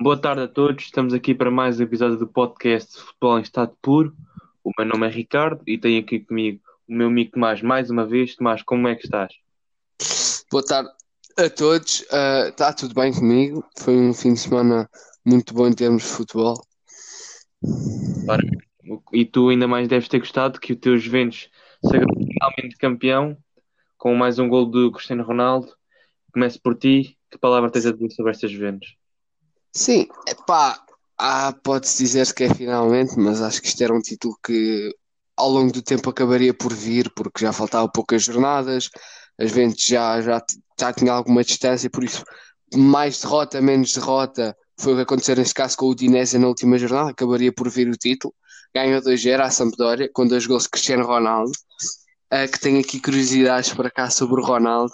Boa 0.00 0.16
tarde 0.16 0.42
a 0.42 0.46
todos, 0.46 0.84
estamos 0.84 1.12
aqui 1.12 1.34
para 1.34 1.50
mais 1.50 1.80
um 1.80 1.82
episódio 1.82 2.16
do 2.16 2.28
podcast 2.28 3.00
Futebol 3.00 3.36
em 3.36 3.42
Estado 3.42 3.76
Puro. 3.82 4.14
O 4.62 4.70
meu 4.78 4.86
nome 4.86 5.08
é 5.08 5.10
Ricardo 5.10 5.60
e 5.66 5.76
tenho 5.76 6.00
aqui 6.00 6.20
comigo 6.20 6.60
o 6.88 6.94
meu 6.94 7.08
amigo 7.08 7.32
Tomás 7.32 7.60
mais 7.62 7.90
uma 7.90 8.06
vez. 8.06 8.36
Tomás, 8.36 8.62
como 8.62 8.86
é 8.86 8.94
que 8.94 9.06
estás? 9.06 9.34
Boa 10.52 10.64
tarde 10.64 10.88
a 11.36 11.50
todos, 11.50 12.02
está 12.48 12.72
tudo 12.72 12.94
bem 12.94 13.12
comigo? 13.12 13.64
Foi 13.76 13.92
um 13.96 14.14
fim 14.14 14.34
de 14.34 14.38
semana 14.38 14.88
muito 15.24 15.52
bom 15.52 15.66
em 15.66 15.72
termos 15.72 16.04
de 16.04 16.08
futebol. 16.10 16.62
Claro. 18.24 18.46
E 19.12 19.24
tu 19.24 19.48
ainda 19.48 19.66
mais 19.66 19.88
deves 19.88 20.08
ter 20.08 20.20
gostado 20.20 20.60
que 20.60 20.74
o 20.74 20.76
teu 20.76 20.96
Juventus 20.96 21.50
sagrou 21.82 22.14
finalmente 22.14 22.76
campeão 22.78 23.36
com 23.96 24.14
mais 24.14 24.38
um 24.38 24.48
gol 24.48 24.64
do 24.64 24.92
Cristiano 24.92 25.24
Ronaldo. 25.24 25.74
Começo 26.32 26.62
por 26.62 26.76
ti, 26.76 27.18
que 27.28 27.36
palavra 27.36 27.68
tens 27.68 27.84
a 27.84 27.90
dizer 27.90 28.12
sobre 28.12 28.30
estas 28.30 28.52
Juventus? 28.52 28.96
Sim, 29.72 30.06
epá, 30.26 30.80
ah, 31.18 31.52
pode-se 31.62 32.02
dizer 32.02 32.32
que 32.34 32.44
é 32.44 32.54
finalmente, 32.54 33.18
mas 33.18 33.40
acho 33.40 33.60
que 33.60 33.68
isto 33.68 33.82
era 33.82 33.94
um 33.94 34.00
título 34.00 34.38
que 34.44 34.94
ao 35.36 35.50
longo 35.50 35.72
do 35.72 35.82
tempo 35.82 36.10
acabaria 36.10 36.52
por 36.52 36.72
vir, 36.72 37.12
porque 37.14 37.44
já 37.44 37.52
faltavam 37.52 37.88
poucas 37.90 38.24
jornadas, 38.24 38.90
as 39.38 39.50
Juventus 39.50 39.84
já, 39.84 40.20
já, 40.20 40.42
já 40.78 40.92
tinha 40.92 41.12
alguma 41.12 41.44
distância, 41.44 41.88
por 41.90 42.04
isso 42.04 42.24
mais 42.74 43.20
derrota, 43.20 43.60
menos 43.60 43.92
derrota, 43.92 44.56
foi 44.78 44.92
o 44.92 44.96
que 44.96 45.02
aconteceu 45.02 45.36
neste 45.36 45.54
caso 45.54 45.76
com 45.76 45.86
o 45.86 45.90
Udinese 45.90 46.38
na 46.38 46.48
última 46.48 46.78
jornada, 46.78 47.10
acabaria 47.10 47.52
por 47.52 47.68
vir 47.68 47.88
o 47.88 47.96
título, 47.96 48.34
ganhou 48.74 49.00
2-0 49.00 49.40
à 49.40 49.50
Sampdoria, 49.50 50.10
com 50.12 50.26
dois 50.26 50.46
gols 50.46 50.64
de 50.64 50.70
Cristiano 50.70 51.06
Ronaldo, 51.06 51.52
uh, 52.32 52.50
que 52.50 52.60
tem 52.60 52.78
aqui 52.78 53.00
curiosidades 53.00 53.72
para 53.72 53.90
cá 53.90 54.10
sobre 54.10 54.40
o 54.40 54.44
Ronaldo. 54.44 54.92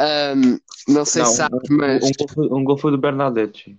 Um, 0.00 0.58
não 0.88 1.04
sei 1.04 1.22
Não, 1.22 1.30
se 1.30 1.36
sabes, 1.36 1.70
um, 1.70 1.76
mas 1.76 2.02
um 2.02 2.10
gol 2.18 2.28
foi, 2.28 2.46
um 2.46 2.64
gol 2.64 2.78
foi 2.78 2.90
do 2.90 2.98
Bernadette. 2.98 3.78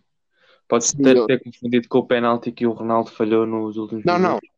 Podes 0.67 0.89
Sim, 0.89 1.03
ter, 1.03 1.25
ter 1.25 1.43
confundido 1.43 1.87
com 1.89 1.97
o 1.97 2.05
penalti 2.05 2.51
que 2.51 2.65
o 2.67 2.71
Ronaldo 2.71 3.09
falhou 3.11 3.45
nos 3.45 3.75
últimos 3.75 4.05
não, 4.05 4.19
não, 4.19 4.29
minutos. 4.29 4.49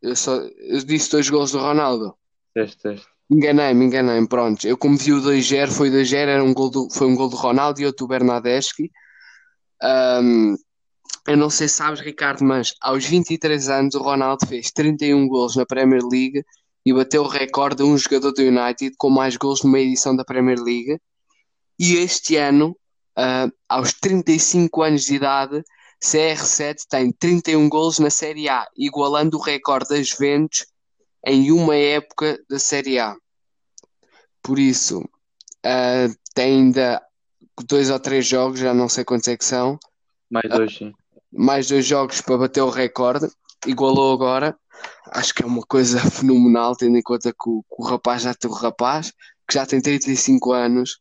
eu 0.00 0.16
só 0.16 0.36
eu 0.36 0.84
disse 0.84 1.10
dois 1.10 1.28
gols 1.28 1.52
do 1.52 1.58
Ronaldo. 1.58 2.14
Deste, 2.54 2.82
deste. 2.88 3.06
Enganei-me, 3.30 3.84
enganei-me, 3.84 4.28
pronto. 4.28 4.66
Eu 4.66 4.76
como 4.76 4.96
vi 4.96 5.12
o 5.12 5.20
2-0, 5.20 5.70
foi 5.70 5.90
2-0, 5.90 6.14
era 6.16 6.42
um 6.42 6.54
gol 6.54 6.70
do, 6.70 6.88
foi 6.90 7.06
um 7.06 7.14
gol 7.14 7.28
do 7.28 7.36
Ronaldo 7.36 7.80
e 7.80 7.86
outro 7.86 8.06
do 8.06 8.08
Bernadeschi. 8.08 8.90
Um, 9.82 10.56
eu 11.26 11.36
não 11.36 11.50
sei 11.50 11.68
se 11.68 11.74
sabes, 11.74 12.00
Ricardo, 12.00 12.44
mas 12.44 12.74
aos 12.80 13.04
23 13.04 13.68
anos 13.68 13.94
o 13.94 14.02
Ronaldo 14.02 14.46
fez 14.46 14.70
31 14.70 15.28
gols 15.28 15.56
na 15.56 15.66
Premier 15.66 16.02
League 16.02 16.44
e 16.84 16.92
bateu 16.92 17.22
o 17.22 17.28
recorde 17.28 17.76
de 17.76 17.82
um 17.82 17.96
jogador 17.96 18.32
do 18.32 18.42
United 18.42 18.94
com 18.96 19.10
mais 19.10 19.36
gols 19.36 19.62
numa 19.62 19.78
edição 19.78 20.16
da 20.16 20.24
Premier 20.24 20.58
League. 20.58 20.98
E 21.78 21.96
este 21.96 22.36
ano, 22.36 22.76
ah, 23.16 23.48
aos 23.68 23.92
35 23.92 24.82
anos 24.82 25.02
de 25.02 25.14
idade, 25.14 25.62
CR7 26.02 26.84
tem 26.88 27.12
31 27.12 27.68
gols 27.68 27.98
na 27.98 28.10
Série 28.10 28.48
A, 28.48 28.66
igualando 28.76 29.36
o 29.36 29.40
recorde 29.40 29.90
das 29.90 30.08
Juventus 30.08 30.66
em 31.26 31.52
uma 31.52 31.76
época 31.76 32.38
da 32.48 32.58
Série 32.58 32.98
A. 32.98 33.14
Por 34.42 34.58
isso, 34.58 35.06
ah, 35.64 36.08
tem 36.34 36.54
ainda 36.54 37.02
dois 37.68 37.90
ou 37.90 38.00
três 38.00 38.26
jogos, 38.26 38.60
já 38.60 38.72
não 38.72 38.88
sei 38.88 39.04
quantos 39.04 39.28
é 39.28 39.36
que 39.36 39.44
são, 39.44 39.78
Mais 40.30 40.48
dois, 40.48 40.76
sim. 40.76 40.92
mais 41.30 41.68
dois 41.68 41.84
jogos 41.84 42.22
para 42.22 42.38
bater 42.38 42.62
o 42.62 42.70
recorde, 42.70 43.28
igualou 43.66 44.14
agora. 44.14 44.58
Acho 45.12 45.34
que 45.34 45.42
é 45.42 45.46
uma 45.46 45.62
coisa 45.62 45.98
fenomenal, 46.10 46.76
tendo 46.76 46.96
em 46.96 47.02
conta 47.02 47.32
que 47.32 47.48
o, 47.48 47.62
que 47.62 47.82
o 47.82 47.84
rapaz 47.84 48.22
já 48.22 48.34
tem 48.34 48.50
o 48.50 48.54
rapaz, 48.54 49.12
que 49.48 49.54
já 49.54 49.66
tem 49.66 49.80
35 49.80 50.52
anos. 50.52 51.00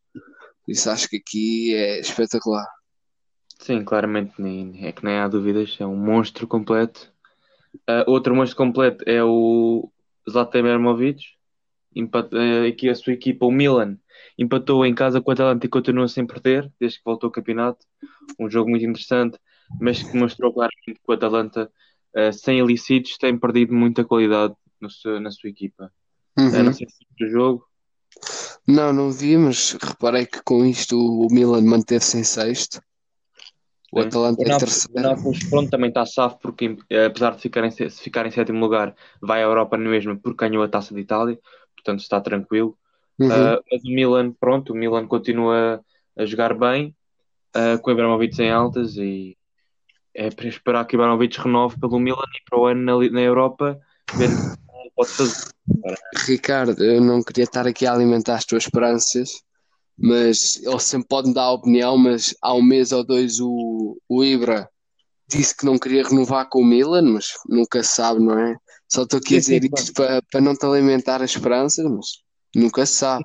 Isso 0.67 0.89
acho 0.89 1.09
que 1.09 1.17
aqui 1.17 1.75
é 1.75 1.99
espetacular. 1.99 2.67
Sim, 3.59 3.83
claramente 3.83 4.33
nem, 4.39 4.85
é 4.85 4.91
que 4.91 5.03
nem 5.03 5.17
há 5.17 5.27
dúvidas, 5.27 5.75
é 5.79 5.85
um 5.85 5.95
monstro 5.95 6.47
completo. 6.47 7.11
Ah, 7.87 8.05
outro 8.07 8.35
monstro 8.35 8.57
completo 8.57 9.03
é 9.07 9.23
o 9.23 9.91
Zlatan 10.29 10.59
Ibrahimovic. 10.59 11.23
Ah, 12.13 12.67
aqui 12.67 12.87
a 12.87 12.95
sua 12.95 13.13
equipa, 13.13 13.45
o 13.45 13.51
Milan, 13.51 13.97
empatou 14.37 14.85
em 14.85 14.95
casa 14.95 15.19
com 15.21 15.29
o 15.29 15.33
Atalanta 15.33 15.65
e 15.65 15.69
continua 15.69 16.07
sem 16.07 16.25
perder, 16.25 16.71
desde 16.79 16.99
que 16.99 17.05
voltou 17.05 17.27
ao 17.27 17.31
campeonato. 17.31 17.85
Um 18.39 18.49
jogo 18.49 18.69
muito 18.69 18.85
interessante, 18.85 19.37
mas 19.79 20.01
que 20.01 20.15
mostrou 20.15 20.53
claramente 20.53 20.99
que 20.99 21.01
o 21.07 21.11
Atalanta, 21.11 21.71
ah, 22.15 22.31
sem 22.31 22.59
ilícitos, 22.59 23.17
tem 23.17 23.37
perdido 23.37 23.73
muita 23.73 24.03
qualidade 24.05 24.53
seu- 24.89 25.19
na 25.19 25.31
sua 25.31 25.49
equipa. 25.49 25.91
Uhum. 26.37 26.63
não 26.63 26.73
sei 26.73 26.87
se 26.89 27.25
o 27.25 27.27
jogo, 27.29 27.65
Não, 28.67 28.93
não 28.93 29.11
vi, 29.11 29.37
mas 29.37 29.73
reparei 29.73 30.25
que 30.25 30.41
com 30.43 30.65
isto 30.65 30.97
o 30.97 31.27
Milan 31.31 31.61
manteve-se 31.61 32.17
em 32.17 32.23
sexto, 32.23 32.81
o 33.91 34.01
Sim. 34.01 34.07
Atalanta 34.07 34.41
O 34.41 34.45
em 34.45 34.47
Nápoles, 34.47 34.85
o 34.85 34.89
terceiro. 34.89 35.09
Nápoles, 35.09 35.49
pronto, 35.49 35.69
também 35.69 35.89
está 35.89 36.05
safo, 36.05 36.37
porque 36.39 36.77
eh, 36.89 37.05
apesar 37.05 37.35
de 37.35 37.41
ficar 37.41 37.63
em, 37.65 37.71
se 37.71 37.89
ficar 37.89 38.25
em 38.25 38.31
sétimo 38.31 38.59
lugar, 38.59 38.95
vai 39.21 39.41
à 39.41 39.45
Europa 39.45 39.77
na 39.77 39.89
mesma 39.89 40.15
porque 40.15 40.45
ganhou 40.47 40.63
a 40.63 40.67
Taça 40.67 40.93
de 40.93 41.01
Itália, 41.01 41.39
portanto 41.75 41.99
está 42.01 42.21
tranquilo. 42.21 42.77
Uhum. 43.19 43.31
Ah, 43.31 43.59
mas 43.71 43.83
o 43.83 43.89
Milan, 43.89 44.31
pronto, 44.39 44.73
o 44.73 44.75
Milan 44.75 45.07
continua 45.07 45.83
a 46.17 46.25
jogar 46.25 46.53
bem, 46.57 46.95
ah, 47.53 47.77
com 47.79 47.89
o 47.89 47.93
Ibrahimovic 47.93 48.39
em 48.41 48.51
altas 48.51 48.95
e 48.97 49.37
é 50.19 50.29
para 50.29 50.49
esperar 50.49 50.85
que 50.85 50.95
o 50.95 50.97
Ibrahimovic 50.97 51.39
renove 51.39 51.79
pelo 51.79 51.97
Milan 51.97 52.25
e 52.35 52.49
para 52.49 52.59
o 52.59 52.65
ano 52.65 52.81
na, 52.83 53.09
na 53.09 53.21
Europa 53.21 53.79
ver 54.15 54.29
como 54.67 54.91
pode 54.93 55.11
fazer. 55.11 55.49
Ricardo, 56.27 56.83
eu 56.83 56.99
não 56.99 57.23
queria 57.23 57.45
estar 57.45 57.65
aqui 57.65 57.85
a 57.85 57.93
alimentar 57.93 58.35
as 58.35 58.43
tuas 58.43 58.63
esperanças, 58.63 59.41
mas 59.97 60.61
ele 60.61 60.79
sempre 60.79 61.07
pode 61.07 61.29
me 61.29 61.33
dar 61.33 61.43
a 61.43 61.53
opinião, 61.53 61.97
mas 61.97 62.35
há 62.41 62.53
um 62.53 62.61
mês 62.61 62.91
ou 62.91 63.01
dois 63.01 63.39
o, 63.39 63.97
o 64.09 64.23
Ibra 64.23 64.69
disse 65.29 65.55
que 65.55 65.65
não 65.65 65.79
queria 65.79 66.03
renovar 66.03 66.49
com 66.49 66.59
o 66.59 66.65
Milan, 66.65 67.13
mas 67.13 67.27
nunca 67.47 67.81
se 67.81 67.95
sabe, 67.95 68.19
não 68.19 68.37
é? 68.37 68.57
Só 68.89 69.03
estou 69.03 69.19
aqui 69.19 69.37
a 69.37 69.39
dizer 69.39 69.63
isto 69.63 69.93
para, 69.93 70.21
para 70.29 70.41
não 70.41 70.53
te 70.53 70.65
alimentar 70.65 71.21
as 71.21 71.31
esperanças, 71.31 71.85
mas 71.85 72.07
nunca 72.53 72.85
se 72.85 72.93
sabe. 72.95 73.23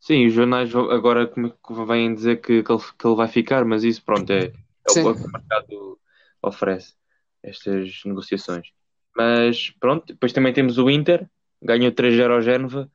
Sim, 0.00 0.26
os 0.26 0.32
jornais 0.32 0.74
agora 0.74 1.28
como 1.28 1.46
é 1.46 1.50
que 1.50 1.86
vêm 1.86 2.14
dizer 2.14 2.40
que, 2.40 2.64
que, 2.64 2.72
ele, 2.72 2.82
que 2.98 3.06
ele 3.06 3.16
vai 3.16 3.28
ficar, 3.28 3.64
mas 3.64 3.84
isso 3.84 4.02
pronto, 4.02 4.32
é, 4.32 4.46
é 4.46 5.02
o 5.02 5.14
mercado 5.14 5.99
oferece, 6.42 6.94
estas 7.42 8.02
negociações. 8.04 8.68
Mas 9.16 9.70
pronto, 9.80 10.06
depois 10.06 10.32
também 10.32 10.52
temos 10.52 10.78
o 10.78 10.88
Inter, 10.88 11.28
ganhou 11.62 11.92
3-0 11.92 12.30
ao 12.30 12.42
Génova, 12.42 12.90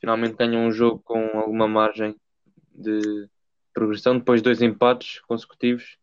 finalmente 0.00 0.36
ganhou 0.36 0.62
um 0.62 0.72
jogo 0.72 1.00
com 1.04 1.18
alguma 1.38 1.66
margem 1.66 2.14
de 2.72 3.28
progressão, 3.72 4.18
depois 4.18 4.42
dois 4.42 4.60
empates 4.62 5.20
consecutivos, 5.22 5.96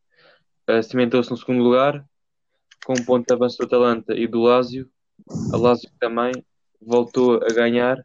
uh, 0.70 0.82
cimentou-se 0.82 1.30
no 1.30 1.38
segundo 1.38 1.64
lugar, 1.64 2.04
com 2.86 2.94
um 2.94 3.06
ponto 3.06 3.26
de 3.28 3.34
avanço 3.34 3.58
do 3.58 3.66
Atalanta 3.66 4.14
e 4.14 4.28
do 4.28 4.42
Lazio. 4.42 4.90
A 5.54 5.58
Lazio 5.58 5.90
também 6.00 6.32
voltou 6.82 7.36
a 7.36 7.54
ganhar, 7.54 8.04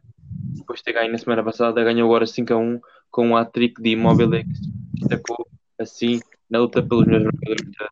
depois 0.55 0.79
de 0.79 0.85
ter 0.85 0.93
ganho 0.93 1.11
na 1.11 1.17
semana 1.17 1.43
passada, 1.43 1.83
ganhou 1.83 2.07
agora 2.07 2.27
5 2.27 2.53
a 2.53 2.57
1 2.57 2.79
com 3.09 3.29
um 3.29 3.37
hat-trick 3.37 3.81
de 3.81 3.89
Immobile 3.89 4.43
que 4.43 4.99
destacou 4.99 5.47
assim 5.79 6.19
na 6.49 6.59
luta 6.59 6.83
pelos 6.83 7.05
melhores 7.05 7.25
jogadores 7.25 7.71
da 7.77 7.89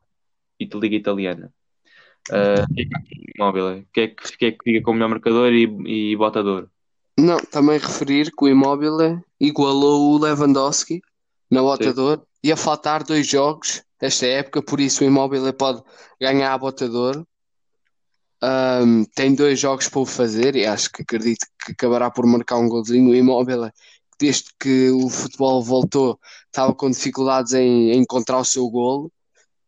Ita- 0.59 0.77
Liga 0.77 0.95
Italiana. 0.95 1.51
Uh, 2.29 2.65
que 2.73 2.81
é 2.81 2.85
que 2.85 3.31
Immobile? 3.37 3.87
É 3.95 4.07
que, 4.07 4.37
que 4.37 4.45
é 4.45 4.51
que 4.51 4.63
fica 4.63 4.83
como 4.83 4.95
melhor 4.95 5.09
marcador 5.09 5.53
e, 5.53 6.11
e 6.11 6.15
botador? 6.15 6.69
Não, 7.17 7.37
também 7.37 7.77
referir 7.77 8.31
que 8.31 8.45
o 8.45 8.47
Immobile 8.47 9.21
igualou 9.39 10.13
o 10.13 10.17
Lewandowski 10.17 11.01
na 11.49 11.61
botador. 11.61 12.23
Ia 12.43 12.57
faltar 12.57 13.03
dois 13.03 13.27
jogos 13.27 13.83
esta 14.01 14.25
época, 14.25 14.61
por 14.61 14.79
isso 14.79 15.03
o 15.03 15.07
Immobile 15.07 15.53
pode 15.53 15.81
ganhar 16.19 16.53
a 16.53 16.57
botador. 16.57 17.25
Ahm, 18.41 19.05
tem 19.15 19.33
dois 19.33 19.59
jogos 19.59 19.87
para 19.87 19.99
o 20.01 20.05
fazer 20.05 20.55
e 20.55 20.65
acho 20.65 20.91
que 20.91 21.01
acredito 21.03 21.45
que 21.63 21.71
acabará 21.71 22.11
por 22.11 22.25
marcar 22.25 22.57
um 22.57 22.67
golzinho. 22.67 23.11
O 23.11 23.15
Immobile, 23.15 23.71
desde 24.19 24.49
que 24.59 24.89
o 24.89 25.09
futebol 25.09 25.63
voltou, 25.63 26.19
estava 26.47 26.73
com 26.73 26.91
dificuldades 26.91 27.53
em, 27.53 27.91
em 27.91 27.99
encontrar 27.99 28.39
o 28.39 28.45
seu 28.45 28.69
golo 28.69 29.11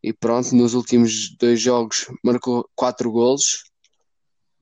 e 0.07 0.13
pronto, 0.13 0.56
nos 0.56 0.74
últimos 0.74 1.36
dois 1.38 1.59
jogos 1.59 2.07
marcou 2.24 2.65
quatro 2.75 3.12
golos. 3.12 3.65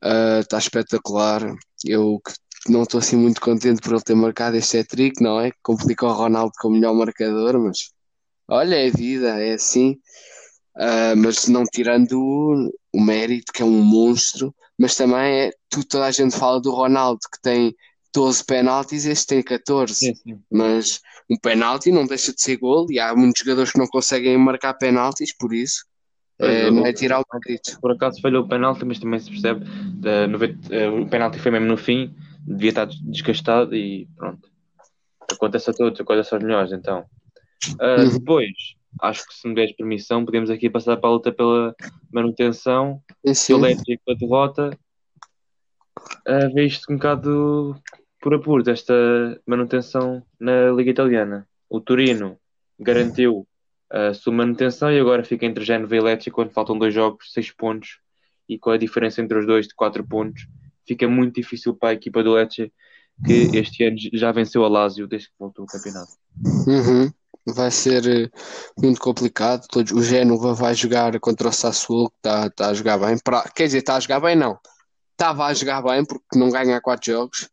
Ah, 0.02 0.40
Está 0.40 0.58
espetacular. 0.58 1.56
Eu 1.86 2.20
não 2.68 2.84
estou 2.84 3.00
assim 3.00 3.16
muito 3.16 3.40
contente 3.40 3.80
por 3.82 3.94
ele 3.94 4.02
ter 4.02 4.16
marcado 4.16 4.58
este 4.58 4.80
hat-trick, 4.80 5.22
não 5.22 5.40
é? 5.40 5.52
Complica 5.62 6.06
o 6.08 6.14
Ronaldo 6.14 6.52
como 6.60 6.76
melhor 6.76 6.96
marcador, 6.96 7.60
mas 7.60 7.92
olha, 8.48 8.76
é 8.76 8.90
vida, 8.90 9.40
é 9.40 9.54
assim. 9.54 9.98
Ah, 10.76 11.16
mas 11.16 11.48
não 11.48 11.64
tirando 11.66 12.14
o, 12.20 12.72
o 12.94 13.02
mérito, 13.02 13.54
que 13.54 13.62
é 13.62 13.66
um 13.66 13.82
monstro, 13.84 14.54
mas 14.80 14.96
também 14.96 15.48
é, 15.48 15.52
tu, 15.70 15.86
toda 15.86 16.06
a 16.06 16.12
gente 16.12 16.36
fala 16.36 16.60
do 16.60 16.72
Ronaldo 16.72 17.20
que 17.32 17.42
tem 17.42 17.76
12 18.16 18.46
penaltis, 18.46 19.06
este 19.06 19.28
tem 19.28 19.44
14, 19.44 19.94
sim. 19.94 20.14
mas 20.50 21.02
um 21.30 21.38
penalti 21.38 21.92
não 21.92 22.06
deixa 22.06 22.34
de 22.34 22.42
ser 22.42 22.58
gol 22.58 22.88
e 22.90 23.00
há 23.00 23.14
muitos 23.16 23.42
jogadores 23.44 23.72
que 23.72 23.78
não 23.78 23.88
conseguem 23.88 24.38
marcar 24.38 24.74
penaltis, 24.76 25.36
por 25.38 25.54
isso 25.54 25.86
eh, 26.40 26.72
não 26.72 26.86
é 26.86 26.94
tirar 26.94 27.20
o 27.20 27.26
mérito. 27.34 27.80
Por 27.82 27.92
acaso 27.92 28.22
falhou 28.22 28.44
o 28.44 28.48
penalti, 28.48 28.86
mas 28.86 29.00
também 29.00 29.20
se 29.20 29.30
percebe. 29.30 29.66
da 30.00 30.28
90 30.28 30.74
eh, 30.74 30.90
o 30.90 31.08
penalti 31.08 31.40
foi 31.40 31.52
mesmo 31.52 31.68
no 31.68 31.78
fim, 31.78 32.16
devia 32.46 32.70
estar 32.70 32.86
desgastado 32.86 33.76
e 33.76 34.08
pronto. 34.16 34.50
Acontece 35.32 35.70
a 35.70 35.74
todos, 35.74 36.00
acontece 36.00 36.34
aos 36.34 36.44
melhores, 36.44 36.72
então. 36.72 37.06
Ah, 37.80 37.96
Uhum. 37.98 38.20
Depois 38.20 38.52
acho 39.02 39.28
que 39.28 39.34
se 39.34 39.48
me 39.48 39.56
deres 39.56 39.76
permissão, 39.76 40.24
podemos 40.24 40.50
aqui 40.50 40.70
passar 40.70 40.98
para 40.98 41.10
a 41.10 41.14
luta 41.14 41.32
pela 41.32 41.76
manutenção. 42.12 43.02
Sim, 43.26 43.34
sim. 43.34 43.54
a 44.10 44.14
derrota, 44.14 44.78
uh, 46.28 46.54
vê 46.54 46.66
isto 46.66 46.92
um 46.92 46.96
bocado 46.96 47.76
por 48.26 48.34
apuro, 48.34 48.68
esta 48.72 48.92
manutenção 49.46 50.24
na 50.40 50.72
Liga 50.72 50.90
Italiana. 50.90 51.48
O 51.70 51.80
Torino 51.80 52.40
garantiu 52.80 53.48
a 53.88 54.16
sua 54.16 54.34
manutenção 54.34 54.92
e 54.92 55.00
agora 55.00 55.24
fica 55.24 55.46
entre 55.46 55.64
Génova 55.64 55.96
e 55.96 56.02
Lecce 56.02 56.32
quando 56.32 56.50
faltam 56.50 56.76
dois 56.76 56.92
jogos, 56.92 57.32
seis 57.32 57.52
pontos, 57.52 58.00
e 58.50 58.58
com 58.58 58.72
a 58.72 58.78
diferença 58.78 59.22
entre 59.22 59.38
os 59.38 59.46
dois 59.46 59.68
de 59.68 59.76
quatro 59.76 60.04
pontos, 60.04 60.48
fica 60.88 61.08
muito 61.08 61.36
difícil 61.36 61.76
para 61.76 61.90
a 61.90 61.94
equipa 61.94 62.24
do 62.24 62.34
Lecce, 62.34 62.74
que 63.24 63.52
este 63.54 63.84
ano 63.84 63.98
já 64.12 64.32
venceu 64.32 64.66
a 64.66 64.70
Lazio 64.70 65.08
desde 65.08 65.28
que 65.28 65.36
voltou 65.40 65.62
ao 65.62 65.68
campeonato. 65.68 66.14
Uhum. 66.68 67.12
Vai 67.54 67.70
ser 67.70 68.08
eh, 68.08 68.32
muito 68.76 69.00
complicado. 69.00 69.68
Todos, 69.70 69.92
o 69.92 70.02
Génova 70.02 70.56
vai 70.56 70.74
jogar 70.74 71.20
contra 71.20 71.50
o 71.50 71.52
Sassuolo, 71.52 72.10
que 72.10 72.16
está 72.18 72.50
tá 72.50 72.70
a 72.70 72.74
jogar 72.74 72.98
bem. 72.98 73.20
Pra- 73.24 73.48
quer 73.56 73.68
dizer, 73.68 73.78
está 73.78 73.98
a 73.98 74.00
jogar 74.00 74.20
bem, 74.20 74.36
não. 74.36 74.58
Estava 75.12 75.46
a 75.46 75.54
jogar 75.54 75.84
bem 75.84 76.04
porque 76.04 76.40
não 76.40 76.50
ganha 76.50 76.82
quatro 76.82 77.12
jogos. 77.12 77.48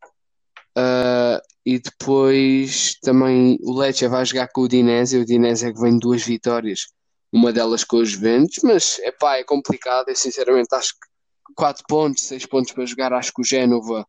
Ah, 0.75 1.41
e 1.65 1.79
depois 1.79 2.95
também 3.01 3.57
o 3.61 3.73
Lecce 3.77 4.07
vai 4.07 4.25
jogar 4.25 4.47
com 4.49 4.61
o 4.61 4.63
Udinese. 4.65 5.17
O 5.17 5.21
Udinese 5.21 5.67
é 5.67 5.73
que 5.73 5.79
vem 5.79 5.97
duas 5.97 6.23
vitórias, 6.23 6.87
uma 7.31 7.53
delas 7.53 7.83
com 7.83 7.97
os 7.97 8.09
Juventus. 8.09 8.59
Mas 8.63 8.99
epá, 8.99 9.37
é 9.37 9.43
complicado. 9.43 10.09
Eu 10.09 10.15
sinceramente 10.15 10.73
acho 10.73 10.93
que 10.93 11.53
quatro 11.55 11.83
pontos, 11.87 12.23
seis 12.23 12.45
pontos 12.45 12.73
para 12.73 12.85
jogar. 12.85 13.13
Acho 13.13 13.31
que 13.33 13.41
o 13.41 13.45
Génova 13.45 14.05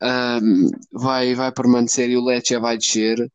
ah, 0.00 0.40
vai, 0.92 1.34
vai 1.34 1.52
permanecer 1.52 2.10
e 2.10 2.16
o 2.16 2.24
Lecce 2.24 2.58
vai 2.58 2.76
descer. 2.78 3.30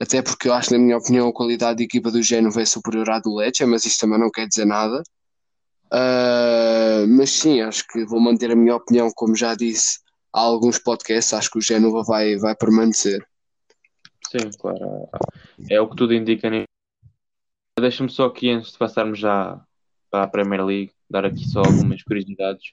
Até 0.00 0.22
porque 0.22 0.48
eu 0.48 0.54
acho, 0.54 0.72
na 0.72 0.78
minha 0.78 0.96
opinião, 0.96 1.28
a 1.28 1.32
qualidade 1.32 1.78
da 1.78 1.84
equipa 1.84 2.10
do 2.10 2.22
Génova 2.22 2.62
é 2.62 2.64
superior 2.66 3.10
à 3.10 3.20
do 3.20 3.34
Lecce, 3.34 3.66
mas 3.66 3.84
isto 3.84 4.00
também 4.00 4.18
não 4.18 4.30
quer 4.30 4.46
dizer 4.48 4.64
nada. 4.66 5.02
Ah, 5.92 7.04
mas 7.08 7.30
sim, 7.30 7.60
acho 7.62 7.84
que 7.88 8.04
vou 8.04 8.20
manter 8.20 8.50
a 8.52 8.56
minha 8.56 8.76
opinião, 8.76 9.10
como 9.14 9.34
já 9.36 9.54
disse 9.54 9.98
há 10.32 10.40
alguns 10.40 10.78
podcasts, 10.78 11.32
acho 11.34 11.50
que 11.50 11.58
o 11.58 11.62
Génova 11.62 12.02
vai, 12.02 12.36
vai 12.36 12.54
permanecer. 12.54 13.24
Sim, 14.30 14.50
claro. 14.58 15.08
É 15.68 15.80
o 15.80 15.88
que 15.88 15.96
tudo 15.96 16.14
indica. 16.14 16.48
né? 16.48 16.64
Deixa-me 17.78 18.10
só 18.10 18.26
aqui, 18.26 18.50
antes 18.50 18.72
de 18.72 18.78
passarmos 18.78 19.18
já 19.18 19.60
para 20.10 20.24
a 20.24 20.28
Premier 20.28 20.64
League, 20.64 20.92
dar 21.08 21.24
aqui 21.24 21.48
só 21.48 21.60
algumas 21.60 22.02
curiosidades. 22.02 22.72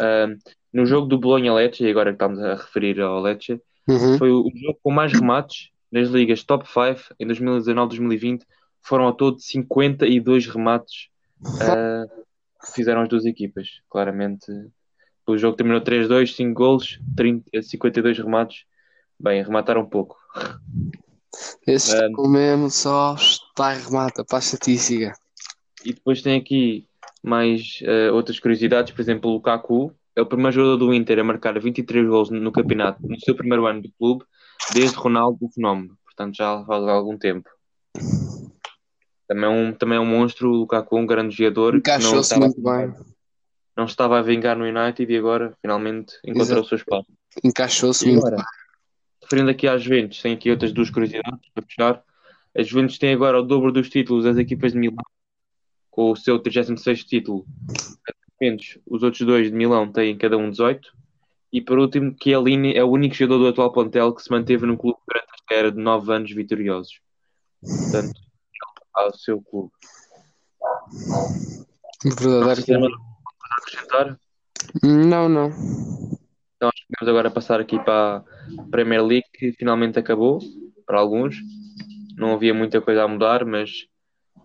Ahm, 0.00 0.38
no 0.72 0.86
jogo 0.86 1.06
do 1.06 1.18
Bolonha-Lecce, 1.18 1.84
e 1.84 1.90
agora 1.90 2.10
que 2.10 2.16
estamos 2.16 2.38
a 2.38 2.54
referir 2.54 3.00
ao 3.00 3.20
Lecce, 3.20 3.60
Uhum. 3.88 4.18
foi 4.18 4.30
o 4.32 4.50
jogo 4.52 4.80
com 4.82 4.90
mais 4.90 5.12
remates 5.12 5.70
nas 5.92 6.08
ligas 6.08 6.42
Top 6.42 6.66
5 6.66 7.14
em 7.20 7.26
2019-2020. 7.28 8.42
Foram 8.82 9.04
ao 9.04 9.12
todo 9.12 9.38
52 9.40 10.46
remates 10.48 11.08
ah, 11.60 12.04
que 12.64 12.72
fizeram 12.72 13.02
as 13.02 13.08
duas 13.08 13.24
equipas. 13.24 13.80
Claramente, 13.88 14.46
o 15.26 15.38
jogo 15.38 15.56
terminou 15.56 15.80
3-2, 15.80 16.34
5 16.34 16.54
golos, 16.54 17.00
30, 17.16 17.62
52 17.62 18.18
remates. 18.18 18.64
Bem, 19.18 19.42
remataram 19.42 19.82
um 19.82 19.88
pouco. 19.88 20.16
Esse 21.66 21.94
Ah. 21.94 22.08
jogo 22.08 22.28
mesmo 22.28 22.70
só 22.70 23.14
está 23.14 23.72
remata 23.72 24.24
para 24.24 24.38
a 24.38 24.40
estatística. 24.40 25.12
E 25.84 25.92
depois 25.92 26.22
tem 26.22 26.38
aqui 26.38 26.86
mais 27.22 27.80
eh, 27.82 28.10
outras 28.10 28.38
curiosidades, 28.38 28.92
por 28.92 29.00
exemplo, 29.00 29.30
o 29.30 29.34
Lukaku 29.34 29.92
é 30.14 30.22
o 30.22 30.26
primeiro 30.26 30.52
jogador 30.52 30.76
do 30.76 30.94
Inter 30.94 31.18
a 31.18 31.24
marcar 31.24 31.58
23 31.58 32.06
gols 32.06 32.30
no 32.30 32.52
campeonato 32.52 33.06
no 33.06 33.18
seu 33.20 33.34
primeiro 33.34 33.66
ano 33.66 33.82
do 33.82 33.90
clube, 33.98 34.24
desde 34.72 34.96
Ronaldo 34.96 35.38
o 35.40 35.50
Fenómeno, 35.50 35.96
portanto 36.04 36.36
já 36.36 36.64
faz 36.64 36.84
algum 36.84 37.18
tempo. 37.18 37.48
Também 39.28 39.44
é 39.44 39.48
um, 39.48 39.72
também 39.72 39.98
é 39.98 40.00
um 40.00 40.06
monstro, 40.06 40.48
o 40.50 40.56
Lukaku, 40.58 40.96
um 40.96 41.06
grande 41.06 41.36
jogador, 41.36 41.76
Encaixou-se 41.76 42.38
muito 42.38 42.62
bem. 42.62 42.94
Não 43.76 43.84
estava 43.84 44.18
a 44.18 44.22
vingar 44.22 44.56
no 44.56 44.64
United 44.64 45.12
e 45.12 45.16
agora 45.16 45.56
finalmente 45.60 46.14
encontrou 46.24 46.62
o 46.62 46.64
seu 46.64 46.76
espaço. 46.76 47.06
Encaixou-se 47.44 48.10
agora, 48.16 48.42
referindo 49.22 49.50
aqui 49.50 49.68
às 49.68 49.82
Juventus, 49.82 50.22
tem 50.22 50.32
aqui 50.32 50.50
outras 50.50 50.72
duas 50.72 50.88
curiosidades 50.88 51.50
para 51.52 51.64
fechar. 51.64 52.02
As 52.56 52.66
Juventus 52.66 52.98
têm 52.98 53.12
agora 53.12 53.38
o 53.38 53.42
dobro 53.42 53.70
dos 53.70 53.90
títulos 53.90 54.24
das 54.24 54.38
equipas 54.38 54.72
de 54.72 54.78
Milão, 54.78 55.04
com 55.90 56.10
o 56.10 56.16
seu 56.16 56.40
36º 56.40 57.04
título. 57.04 57.44
Os 58.86 59.02
outros 59.02 59.26
dois 59.26 59.50
de 59.50 59.56
Milão 59.56 59.92
têm 59.92 60.16
cada 60.16 60.38
um 60.38 60.50
18. 60.50 60.90
E 61.52 61.60
por 61.60 61.78
último, 61.78 62.14
Chiellini 62.22 62.74
é 62.74 62.82
o 62.82 62.90
único 62.90 63.14
jogador 63.14 63.38
do 63.38 63.48
atual 63.48 63.72
plantel 63.72 64.14
que 64.14 64.22
se 64.22 64.30
manteve 64.30 64.66
no 64.66 64.76
clube 64.76 64.98
durante 65.06 65.28
a 65.50 65.54
era 65.54 65.72
de 65.72 65.78
9 65.78 66.12
anos 66.12 66.32
vitoriosos. 66.32 67.00
Portanto, 67.60 68.20
ao 68.94 69.14
seu 69.14 69.40
clube. 69.42 69.70
verdadeiro. 72.18 73.05
Acrescentar? 73.58 74.18
Não, 74.82 75.28
não. 75.28 75.48
Então 76.56 76.68
acho 76.68 76.86
que 76.86 76.94
podemos 76.98 77.08
agora 77.08 77.30
passar 77.30 77.60
aqui 77.60 77.78
para 77.78 78.24
a 78.58 78.62
Premier 78.70 79.04
League, 79.04 79.26
que 79.32 79.52
finalmente 79.52 79.98
acabou, 79.98 80.40
para 80.86 80.98
alguns. 80.98 81.36
Não 82.16 82.34
havia 82.34 82.54
muita 82.54 82.80
coisa 82.80 83.02
a 83.02 83.08
mudar, 83.08 83.44
mas 83.44 83.70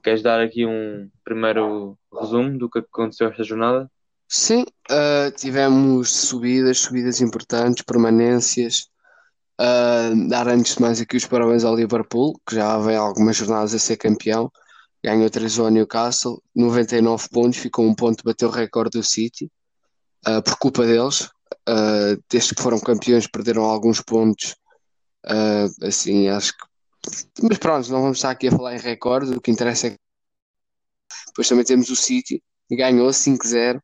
queres 0.04 0.22
dar 0.22 0.42
aqui 0.42 0.66
um 0.66 1.10
primeiro 1.24 1.98
resumo 2.13 2.58
do 2.58 2.69
que 2.69 2.80
aconteceu 2.80 3.30
esta 3.30 3.44
jornada? 3.44 3.90
Sim, 4.28 4.66
ah, 4.90 5.31
tivemos 5.36 6.10
subidas, 6.10 6.80
subidas 6.80 7.22
importantes, 7.22 7.84
permanências. 7.84 8.90
Ah, 9.60 10.12
dar 10.30 10.48
antes 10.48 10.75
de 10.75 10.81
mais 10.81 11.02
aqui 11.02 11.18
os 11.18 11.25
parabéns 11.25 11.63
ao 11.63 11.75
Liverpool, 11.75 12.40
que 12.48 12.56
já 12.56 12.78
vem 12.80 12.96
algumas 12.96 13.36
jornadas 13.36 13.74
a 13.74 13.80
ser 13.80 13.98
campeão. 13.98 14.52
Ganhou 15.03 15.30
3 15.30 15.59
ao 15.59 15.69
Newcastle, 15.69 16.42
99 16.56 17.30
pontos, 17.30 17.59
ficou 17.59 17.86
um 17.86 17.95
ponto, 17.95 18.24
bateu 18.24 18.50
o 18.50 18.51
recorde 18.51 19.00
do 19.00 19.03
City, 19.03 19.51
ah, 20.25 20.42
por 20.42 20.57
culpa 20.57 20.86
deles. 20.86 21.30
Ah, 21.68 22.15
desde 22.30 22.56
que 22.56 22.62
foram 22.62 22.80
campeões, 22.80 23.27
perderam 23.27 23.63
alguns 23.63 24.01
pontos. 24.01 24.56
Ah, 25.25 25.68
assim, 25.83 26.27
acho 26.30 26.53
que. 26.53 26.65
Mas 27.42 27.57
pronto, 27.57 27.92
não 27.92 28.01
vamos 28.01 28.18
estar 28.18 28.31
aqui 28.31 28.48
a 28.48 28.51
falar 28.51 28.75
em 28.75 28.80
recorde, 28.80 29.36
o 29.36 29.42
que 29.42 29.51
interessa 29.51 29.88
é. 29.88 29.96
Depois 31.27 31.48
também 31.48 31.65
temos 31.65 31.89
o 31.89 31.96
City, 31.96 32.43
ganhou 32.70 33.10
5-0. 33.10 33.81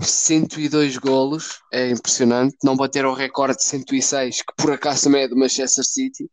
102 0.00 0.96
golos, 0.98 1.60
é 1.72 1.90
impressionante. 1.90 2.56
Não 2.64 2.76
bateram 2.76 3.10
o 3.10 3.14
recorde 3.14 3.58
de 3.58 3.64
106, 3.64 4.42
que 4.42 4.54
por 4.56 4.72
acaso 4.72 5.04
também 5.04 5.22
é 5.22 5.28
do 5.28 5.36
Manchester 5.36 5.84
City. 5.84 6.28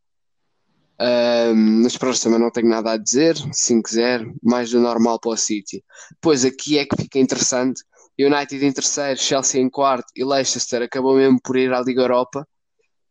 Ahm, 1.01 1.81
mas 1.81 1.97
pronto, 1.97 2.21
também 2.21 2.39
não 2.39 2.51
tenho 2.51 2.69
nada 2.69 2.91
a 2.91 2.97
dizer. 2.97 3.35
5-0, 3.51 4.35
mais 4.43 4.69
do 4.69 4.79
normal 4.79 5.19
para 5.19 5.31
o 5.31 5.37
City. 5.37 5.83
Pois 6.21 6.45
aqui 6.45 6.77
é 6.77 6.85
que 6.85 6.95
fica 6.95 7.17
interessante. 7.17 7.83
United 8.19 8.63
em 8.63 8.71
terceiro, 8.71 9.19
Chelsea 9.19 9.59
em 9.59 9.69
quarto 9.69 10.11
e 10.15 10.23
Leicester 10.23 10.83
acabou 10.83 11.15
mesmo 11.15 11.39
por 11.41 11.57
ir 11.57 11.73
à 11.73 11.81
Liga 11.81 12.01
Europa. 12.01 12.47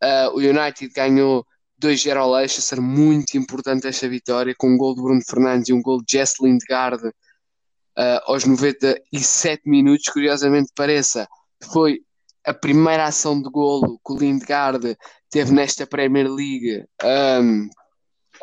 Ah, 0.00 0.30
o 0.32 0.38
United 0.38 0.88
ganhou 0.94 1.44
2-0 1.82 2.16
ao 2.16 2.32
Leicester, 2.32 2.80
muito 2.80 3.36
importante 3.36 3.88
esta 3.88 4.08
vitória, 4.08 4.54
com 4.56 4.68
um 4.68 4.76
gol 4.76 4.94
de 4.94 5.02
Bruno 5.02 5.20
Fernandes 5.28 5.68
e 5.68 5.72
um 5.72 5.82
gol 5.82 6.00
de 6.02 6.12
Jess 6.12 6.34
Lindgaard 6.40 7.02
ah, 7.96 8.22
aos 8.26 8.44
97 8.44 9.68
minutos, 9.68 10.06
curiosamente 10.12 10.70
pareça, 10.76 11.26
foi 11.72 12.00
a 12.46 12.54
primeira 12.54 13.04
ação 13.06 13.42
de 13.42 13.50
golo 13.50 13.98
que 14.06 14.12
o 14.12 14.18
Lindgaard 14.18 14.96
teve 15.28 15.52
nesta 15.52 15.86
Premier 15.86 16.28
League 16.30 16.84
ahm, 17.02 17.68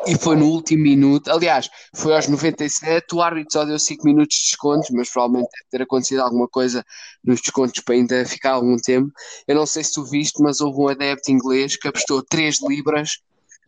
e 0.06 0.16
foi 0.16 0.36
no 0.36 0.46
último 0.46 0.82
minuto. 0.82 1.30
Aliás, 1.30 1.68
foi 1.94 2.14
aos 2.14 2.28
97. 2.28 3.14
O 3.14 3.22
árbitro 3.22 3.52
só 3.52 3.64
deu 3.64 3.78
5 3.78 4.04
minutos 4.04 4.36
de 4.36 4.42
descontos, 4.44 4.90
mas 4.90 5.10
provavelmente 5.10 5.50
deve 5.50 5.70
ter 5.70 5.82
acontecido 5.82 6.20
alguma 6.20 6.48
coisa 6.48 6.84
nos 7.24 7.40
descontos 7.40 7.80
para 7.80 7.94
ainda 7.94 8.24
ficar 8.24 8.52
algum 8.52 8.76
tempo. 8.76 9.12
Eu 9.46 9.56
não 9.56 9.66
sei 9.66 9.82
se 9.84 9.92
tu 9.92 10.04
viste, 10.04 10.42
mas 10.42 10.60
houve 10.60 10.80
um 10.80 10.88
adepto 10.88 11.30
inglês 11.30 11.76
que 11.76 11.88
apostou 11.88 12.22
3 12.22 12.56
libras, 12.68 13.20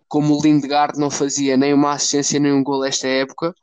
como 0.08 0.36
o 0.36 0.42
Lindgaard 0.42 0.98
não 0.98 1.10
fazia 1.10 1.56
nem 1.56 1.74
uma 1.74 1.92
assistência 1.92 2.38
nem 2.40 2.52
um 2.52 2.62
gol 2.62 2.84
esta 2.84 3.06
época 3.06 3.54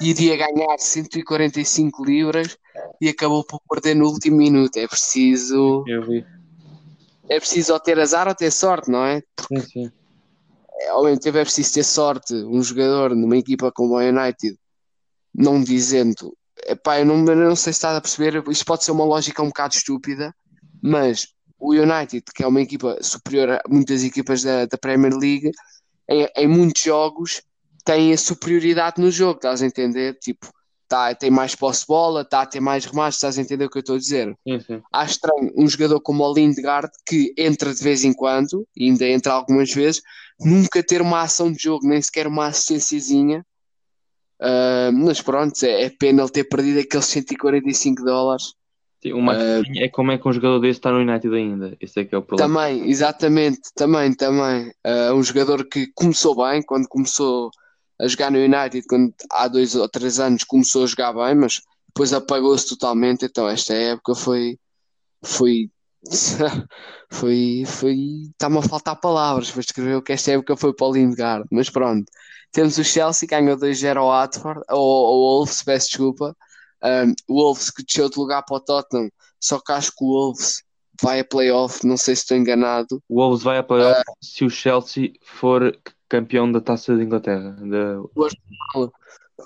iria 0.00 0.36
ganhar 0.36 0.78
145 0.78 2.04
libras 2.04 2.56
e 3.00 3.08
acabou 3.08 3.44
por 3.44 3.60
perder 3.68 3.94
no 3.94 4.06
último 4.06 4.36
minuto. 4.36 4.76
É 4.76 4.86
preciso, 4.86 5.84
é 7.28 7.38
preciso 7.38 7.72
ou 7.72 7.80
ter 7.80 7.98
azar 7.98 8.28
ou 8.28 8.34
ter 8.34 8.50
sorte, 8.50 8.90
não 8.90 9.04
é? 9.04 9.22
Sim, 9.48 9.60
sim. 9.60 9.92
Mesmo 10.76 11.20
tempo 11.20 11.38
é 11.38 11.42
preciso 11.42 11.74
ter 11.74 11.84
sorte. 11.84 12.34
Um 12.34 12.62
jogador 12.62 13.14
numa 13.14 13.36
equipa 13.36 13.72
como 13.72 13.94
o 13.94 13.98
United, 13.98 14.58
não 15.34 15.62
dizendo, 15.62 16.36
epá, 16.66 17.00
eu 17.00 17.06
não, 17.06 17.24
eu 17.24 17.36
não 17.36 17.56
sei 17.56 17.72
se 17.72 17.78
estás 17.78 17.96
a 17.96 18.00
perceber, 18.00 18.42
isto 18.48 18.64
pode 18.64 18.84
ser 18.84 18.92
uma 18.92 19.04
lógica 19.04 19.42
um 19.42 19.48
bocado 19.48 19.74
estúpida, 19.74 20.34
mas 20.82 21.28
o 21.58 21.72
United, 21.72 22.24
que 22.34 22.42
é 22.42 22.46
uma 22.46 22.60
equipa 22.60 22.98
superior 23.02 23.50
a 23.52 23.62
muitas 23.68 24.04
equipas 24.04 24.42
da, 24.42 24.66
da 24.66 24.78
Premier 24.78 25.14
League, 25.14 25.50
em, 26.08 26.28
em 26.36 26.46
muitos 26.46 26.82
jogos 26.82 27.42
tem 27.84 28.12
a 28.12 28.18
superioridade 28.18 29.00
no 29.00 29.10
jogo, 29.10 29.36
estás 29.36 29.62
a 29.62 29.66
entender? 29.66 30.18
Tipo, 30.18 30.50
tá, 30.88 31.14
tem 31.14 31.30
mais 31.30 31.54
posse 31.54 31.80
de 31.80 31.86
bola, 31.86 32.22
está 32.22 32.42
a 32.42 32.46
ter 32.46 32.60
mais 32.60 32.84
remates, 32.84 33.16
estás 33.16 33.38
a 33.38 33.42
entender 33.42 33.64
o 33.64 33.70
que 33.70 33.78
eu 33.78 33.80
estou 33.80 33.96
a 33.96 33.98
dizer? 33.98 34.36
sim. 34.46 34.82
Acho 34.92 35.12
estranho 35.12 35.52
um 35.56 35.68
jogador 35.68 36.00
como 36.00 36.24
o 36.24 36.34
Lindgaard, 36.34 36.90
que 37.06 37.34
entra 37.36 37.74
de 37.74 37.82
vez 37.82 38.04
em 38.04 38.12
quando, 38.12 38.66
e 38.76 38.88
ainda 38.88 39.06
entra 39.06 39.32
algumas 39.32 39.72
vezes, 39.72 40.02
nunca 40.40 40.82
ter 40.82 41.00
uma 41.00 41.22
ação 41.22 41.50
de 41.50 41.62
jogo, 41.62 41.86
nem 41.86 42.00
sequer 42.00 42.26
uma 42.26 42.46
assistênciazinha. 42.46 43.44
Uh, 44.40 44.92
mas 44.92 45.22
pronto, 45.22 45.62
é, 45.64 45.84
é 45.84 45.90
pena 45.90 46.22
ele 46.22 46.30
ter 46.30 46.44
perdido 46.44 46.80
aqueles 46.80 47.06
145 47.06 48.04
dólares. 48.04 48.54
Sim, 49.02 49.12
o 49.12 49.22
mais 49.22 49.38
uh, 49.38 49.64
é 49.76 49.88
como 49.88 50.12
é 50.12 50.18
que 50.18 50.28
um 50.28 50.32
jogador 50.32 50.58
desse 50.58 50.78
está 50.78 50.90
no 50.90 50.98
United 50.98 51.34
ainda. 51.34 51.76
Esse 51.80 52.00
é 52.00 52.04
que 52.04 52.14
é 52.14 52.18
o 52.18 52.22
problema. 52.22 52.52
Também, 52.52 52.88
exatamente, 52.88 53.60
também, 53.74 54.14
também. 54.14 54.68
Uh, 54.86 55.14
um 55.14 55.22
jogador 55.22 55.66
que 55.66 55.86
começou 55.94 56.36
bem 56.36 56.62
quando 56.62 56.86
começou 56.88 57.50
a 58.00 58.06
jogar 58.06 58.30
no 58.30 58.38
United, 58.38 58.86
quando 58.88 59.14
há 59.30 59.48
dois 59.48 59.74
ou 59.74 59.88
três 59.88 60.20
anos 60.20 60.44
começou 60.44 60.84
a 60.84 60.86
jogar 60.86 61.12
bem, 61.12 61.34
mas 61.34 61.60
depois 61.88 62.12
apagou-se 62.12 62.68
totalmente. 62.68 63.24
Então, 63.24 63.48
esta 63.48 63.74
época 63.74 64.14
foi. 64.14 64.58
foi 65.24 65.70
foi, 67.10 67.64
foi, 67.66 67.96
está-me 68.30 68.58
a 68.58 68.62
faltar 68.62 69.00
palavras 69.00 69.50
para 69.50 69.62
descrever 69.62 69.96
o 69.96 70.02
que 70.02 70.12
esta 70.12 70.30
época 70.30 70.56
foi 70.56 70.72
para 70.72 70.86
o 70.86 70.92
Lindgard, 70.92 71.46
mas 71.50 71.68
pronto, 71.68 72.04
temos 72.52 72.78
o 72.78 72.84
Chelsea 72.84 73.28
que 73.28 73.34
ganhou 73.34 73.56
2-0 73.56 73.96
ao 73.96 74.08
Watford, 74.08 74.60
ou 74.70 75.06
ao 75.06 75.18
Wolves, 75.18 75.62
peço 75.64 75.88
desculpa, 75.88 76.36
um, 76.84 77.12
o 77.28 77.42
Wolves 77.42 77.70
que 77.70 77.84
desceu 77.84 78.08
de 78.08 78.18
lugar 78.18 78.42
para 78.44 78.56
o 78.56 78.60
Tottenham, 78.60 79.10
só 79.40 79.58
que 79.58 79.72
acho 79.72 79.90
que 79.90 80.04
o 80.04 80.08
Wolves 80.08 80.62
vai 81.00 81.20
a 81.20 81.24
playoff, 81.24 81.86
não 81.86 81.96
sei 81.96 82.14
se 82.16 82.22
estou 82.22 82.36
enganado. 82.36 83.02
O 83.08 83.16
Wolves 83.16 83.42
vai 83.42 83.58
a 83.58 83.62
playoff 83.62 84.00
uh, 84.00 84.14
se 84.22 84.44
o 84.44 84.50
Chelsea 84.50 85.12
for 85.22 85.76
campeão 86.08 86.50
da 86.50 86.60
Taça 86.60 86.96
de 86.96 87.02
Inglaterra. 87.02 87.56
Da... 87.60 88.00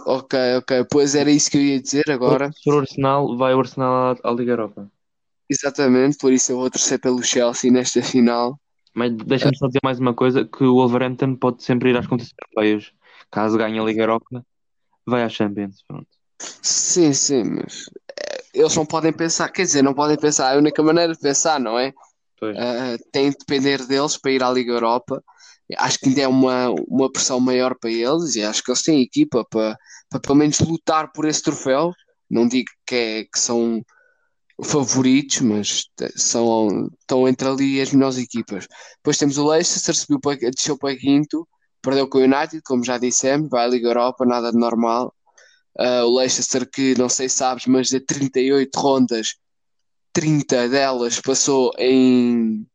Ok, 0.06 0.38
ok, 0.58 0.86
pois 0.90 1.14
era 1.14 1.30
isso 1.30 1.50
que 1.50 1.56
eu 1.56 1.62
ia 1.62 1.80
dizer 1.80 2.10
agora. 2.10 2.50
O 2.66 2.78
Arsenal, 2.78 3.36
vai 3.36 3.54
o 3.54 3.58
Arsenal 3.58 4.16
à, 4.22 4.28
à 4.28 4.32
Liga 4.32 4.52
Europa. 4.52 4.90
Exatamente, 5.48 6.16
por 6.18 6.32
isso 6.32 6.52
eu 6.52 6.58
vou 6.58 6.70
torcer 6.70 7.00
pelo 7.00 7.22
Chelsea 7.22 7.72
nesta 7.72 8.00
final. 8.02 8.58
Mas 8.94 9.12
deixa-me 9.16 9.56
só 9.56 9.66
dizer 9.66 9.80
mais 9.82 9.98
uma 9.98 10.14
coisa: 10.14 10.44
que 10.44 10.62
o 10.64 10.74
Wolverhampton 10.74 11.34
pode 11.36 11.62
sempre 11.62 11.90
ir 11.90 11.96
às 11.96 12.06
competições 12.06 12.36
europeias. 12.40 12.92
Caso 13.30 13.58
ganhe 13.58 13.78
a 13.78 13.82
Liga 13.82 14.02
Europa, 14.02 14.44
vai 15.06 15.22
à 15.22 15.28
Champions. 15.28 15.82
Pronto. 15.86 16.06
Sim, 16.38 17.12
sim, 17.12 17.44
mas 17.44 17.90
eh, 18.18 18.42
eles 18.54 18.74
não 18.74 18.86
podem 18.86 19.12
pensar, 19.12 19.48
quer 19.50 19.62
dizer, 19.62 19.82
não 19.82 19.94
podem 19.94 20.16
pensar, 20.16 20.52
é 20.52 20.54
a 20.54 20.58
única 20.58 20.82
maneira 20.82 21.12
de 21.12 21.20
pensar, 21.20 21.60
não 21.60 21.78
é? 21.78 21.92
Uh, 22.42 22.96
tem 23.12 23.30
de 23.30 23.36
depender 23.36 23.86
deles 23.86 24.16
para 24.16 24.30
ir 24.30 24.42
à 24.42 24.50
Liga 24.50 24.72
Europa. 24.72 25.22
Acho 25.76 25.98
que 25.98 26.08
ainda 26.08 26.22
é 26.22 26.28
uma, 26.28 26.70
uma 26.88 27.10
pressão 27.10 27.40
maior 27.40 27.76
para 27.78 27.90
eles 27.90 28.34
e 28.36 28.42
acho 28.42 28.62
que 28.62 28.70
eles 28.70 28.82
têm 28.82 29.02
equipa 29.02 29.44
para, 29.50 29.76
para 30.08 30.20
pelo 30.20 30.36
menos 30.36 30.58
lutar 30.60 31.12
por 31.12 31.26
esse 31.26 31.42
troféu. 31.42 31.92
Não 32.28 32.46
digo 32.48 32.70
que, 32.86 32.94
é, 32.94 33.24
que 33.24 33.38
são 33.38 33.82
favoritos, 34.64 35.40
mas 35.40 35.86
são, 36.16 36.88
estão 37.00 37.28
entre 37.28 37.48
ali 37.48 37.80
as 37.80 37.92
melhores 37.92 38.18
equipas. 38.18 38.66
Depois 38.96 39.18
temos 39.18 39.38
o 39.38 39.48
Leicester, 39.48 39.96
subiu 39.96 40.20
para, 40.20 40.36
desceu 40.36 40.78
para 40.78 40.96
quinto, 40.96 41.46
perdeu 41.82 42.08
com 42.08 42.18
o 42.18 42.22
United, 42.22 42.60
como 42.64 42.84
já 42.84 42.98
dissemos, 42.98 43.48
vai 43.48 43.64
à 43.64 43.68
Liga 43.68 43.88
Europa, 43.88 44.26
nada 44.26 44.50
de 44.52 44.58
normal. 44.58 45.14
Uh, 45.78 46.04
o 46.04 46.18
Leicester, 46.18 46.68
que 46.68 46.94
não 46.98 47.08
sei 47.08 47.28
se 47.28 47.36
sabes, 47.36 47.66
mas 47.66 47.88
de 47.88 48.00
38 48.00 48.78
rondas, 48.78 49.34
30 50.12 50.68
delas 50.68 51.20
passou 51.20 51.72
em 51.78 52.66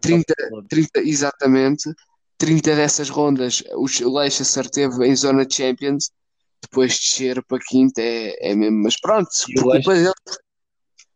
30, 0.00 0.34
30, 0.68 1.00
exatamente. 1.00 1.92
30 2.38 2.76
dessas 2.76 3.08
rondas 3.08 3.62
o 3.72 4.18
Leicester 4.18 4.68
teve 4.68 5.06
em 5.06 5.16
zona 5.16 5.46
de 5.46 5.54
Champions, 5.54 6.10
depois 6.62 6.92
de 6.92 6.98
descer 7.00 7.42
para 7.44 7.58
quinta 7.58 8.02
é, 8.02 8.50
é 8.50 8.54
mesmo, 8.54 8.82
mas 8.82 9.00
pronto, 9.00 9.30
por 9.54 9.72
culpa 9.72 9.94
deles, 9.94 10.12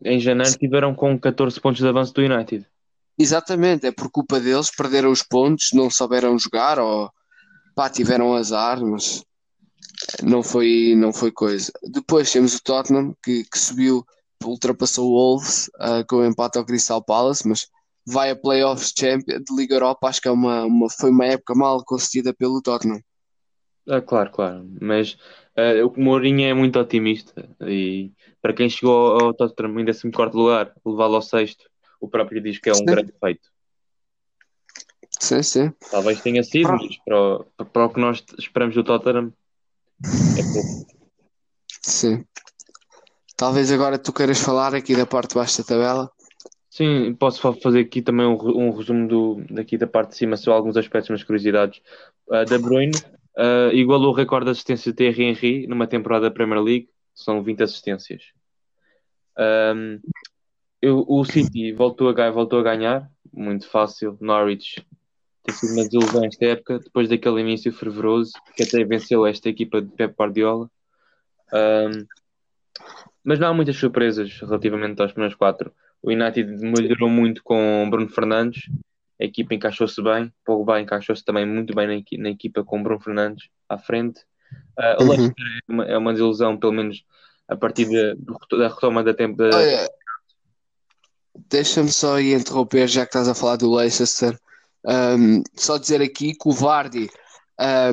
em 0.04 0.18
janeiro 0.18 0.56
tiveram 0.58 0.94
com 0.94 1.18
14 1.18 1.60
pontos 1.60 1.80
de 1.80 1.88
avanço 1.88 2.12
do 2.14 2.22
United. 2.22 2.66
Exatamente, 3.18 3.86
é 3.86 3.92
por 3.92 4.10
culpa 4.10 4.40
deles, 4.40 4.74
perderam 4.74 5.10
os 5.10 5.22
pontos, 5.22 5.70
não 5.74 5.90
souberam 5.90 6.38
jogar 6.38 6.78
ou 6.78 7.10
pá, 7.74 7.90
tiveram 7.90 8.34
azar, 8.34 8.80
mas 8.80 9.22
não 10.22 10.42
foi, 10.42 10.94
não 10.96 11.12
foi 11.12 11.30
coisa. 11.30 11.70
Depois 11.82 12.32
temos 12.32 12.54
o 12.54 12.62
Tottenham 12.62 13.14
que, 13.22 13.44
que 13.44 13.58
subiu, 13.58 14.04
ultrapassou 14.44 15.10
o 15.10 15.12
Wolves 15.12 15.68
uh, 15.76 16.04
com 16.08 16.16
o 16.16 16.26
empate 16.26 16.58
ao 16.58 16.64
Crystal 16.64 17.02
Palace, 17.02 17.46
mas 17.46 17.66
vai 18.06 18.30
a 18.30 18.36
Playoffs 18.36 18.92
Champions 18.98 19.42
de 19.44 19.54
Liga 19.54 19.74
Europa, 19.74 20.08
acho 20.08 20.20
que 20.20 20.28
é 20.28 20.30
uma, 20.30 20.64
uma, 20.64 20.88
foi 20.88 21.10
uma 21.10 21.26
época 21.26 21.54
mal 21.54 21.84
concedida 21.84 22.32
pelo 22.32 22.62
Tottenham. 22.62 23.00
Ah, 23.88 24.00
claro, 24.00 24.30
claro, 24.30 24.70
mas 24.80 25.14
uh, 25.56 25.86
o 25.86 26.00
Mourinho 26.00 26.46
é 26.46 26.54
muito 26.54 26.78
otimista 26.78 27.48
e 27.62 28.12
para 28.40 28.52
quem 28.52 28.68
chegou 28.68 29.20
ao 29.20 29.34
Tottenham 29.34 29.80
em 29.80 29.84
14 29.84 30.36
lugar, 30.36 30.72
levá-lo 30.84 31.16
ao 31.16 31.22
sexto, 31.22 31.64
o 32.00 32.08
próprio 32.08 32.42
diz 32.42 32.58
que 32.58 32.70
é 32.70 32.72
um 32.72 32.76
sim. 32.76 32.84
grande 32.84 33.12
feito. 33.18 33.48
Sim, 35.18 35.42
sim. 35.42 35.72
Talvez 35.90 36.20
tenha 36.22 36.42
sido, 36.42 36.68
para... 36.68 36.76
mas 36.76 36.96
para 37.04 37.20
o, 37.20 37.44
para 37.64 37.84
o 37.84 37.90
que 37.90 38.00
nós 38.00 38.24
esperamos 38.38 38.74
do 38.74 38.84
Tottenham 38.84 39.32
é 40.38 40.42
pouco. 40.52 41.00
Sim. 41.82 42.24
Talvez 43.40 43.72
agora 43.72 43.98
tu 43.98 44.12
queiras 44.12 44.38
falar 44.38 44.74
aqui 44.74 44.94
da 44.94 45.06
parte 45.06 45.30
de 45.30 45.36
baixo 45.36 45.62
da 45.62 45.64
tabela. 45.64 46.12
Sim, 46.68 47.14
posso 47.14 47.40
fazer 47.54 47.80
aqui 47.80 48.02
também 48.02 48.26
um, 48.26 48.34
um 48.34 48.70
resumo 48.70 49.08
do, 49.08 49.42
daqui 49.48 49.78
da 49.78 49.86
parte 49.86 50.10
de 50.10 50.16
cima, 50.16 50.36
só 50.36 50.52
alguns 50.52 50.76
aspectos, 50.76 51.08
umas 51.08 51.24
curiosidades. 51.24 51.80
Uh, 52.28 52.44
da 52.44 52.58
Bruyne 52.58 52.92
uh, 53.38 53.72
igualou 53.72 54.12
o 54.12 54.14
recorde 54.14 54.44
de 54.44 54.50
assistência 54.50 54.92
de 54.92 54.96
Thierry 54.98 55.24
Henry 55.24 55.66
numa 55.66 55.86
temporada 55.86 56.28
da 56.28 56.30
Premier 56.30 56.60
League 56.62 56.90
são 57.14 57.42
20 57.42 57.62
assistências. 57.62 58.24
Um, 59.38 59.98
eu, 60.82 61.06
o 61.08 61.24
City 61.24 61.72
voltou 61.72 62.10
a, 62.10 62.30
voltou 62.30 62.58
a 62.58 62.62
ganhar, 62.62 63.10
muito 63.32 63.66
fácil. 63.66 64.18
Norwich 64.20 64.86
tem 65.44 65.54
sido 65.54 65.72
uma 65.72 65.84
desilusão 65.84 66.26
esta 66.26 66.44
época, 66.44 66.78
depois 66.78 67.08
daquele 67.08 67.40
início 67.40 67.72
fervoroso 67.72 68.32
que 68.54 68.64
até 68.64 68.84
venceu 68.84 69.24
esta 69.24 69.48
equipa 69.48 69.80
de 69.80 69.88
Pep 69.92 70.14
Guardiola. 70.14 70.70
Um, 71.54 72.19
mas 73.24 73.38
não 73.38 73.48
há 73.48 73.54
muitas 73.54 73.76
surpresas 73.76 74.40
relativamente 74.40 75.00
aos 75.00 75.12
primeiros 75.12 75.36
quatro. 75.36 75.72
O 76.02 76.10
United 76.10 76.44
melhorou 76.64 77.08
muito 77.08 77.42
com 77.42 77.88
Bruno 77.90 78.08
Fernandes, 78.08 78.62
a 79.20 79.24
equipa 79.24 79.54
encaixou-se 79.54 80.00
bem, 80.02 80.32
Pogba 80.44 80.80
encaixou-se 80.80 81.24
também 81.24 81.46
muito 81.46 81.74
bem 81.74 81.86
na, 81.86 82.22
na 82.22 82.30
equipa 82.30 82.64
com 82.64 82.82
Bruno 82.82 83.00
Fernandes 83.00 83.48
à 83.68 83.76
frente. 83.76 84.20
Uh, 84.78 85.02
o 85.02 85.02
uhum. 85.02 85.08
Leicester 85.10 85.46
é, 85.46 85.72
uma, 85.72 85.84
é 85.84 85.98
uma 85.98 86.12
desilusão, 86.12 86.56
pelo 86.56 86.72
menos 86.72 87.04
a 87.46 87.56
partir 87.56 87.86
de, 87.86 88.16
da 88.56 88.68
retoma 88.68 89.04
da 89.04 89.12
tempo. 89.12 89.36
Da... 89.36 89.50
Deixa-me 91.48 91.90
só 91.90 92.18
interromper, 92.18 92.88
já 92.88 93.02
que 93.02 93.08
estás 93.08 93.28
a 93.28 93.34
falar 93.34 93.56
do 93.56 93.74
Leicester. 93.74 94.38
Um, 94.86 95.42
só 95.54 95.76
dizer 95.76 96.00
aqui 96.00 96.32
que 96.32 96.48
o 96.48 96.52
Vardy 96.52 97.10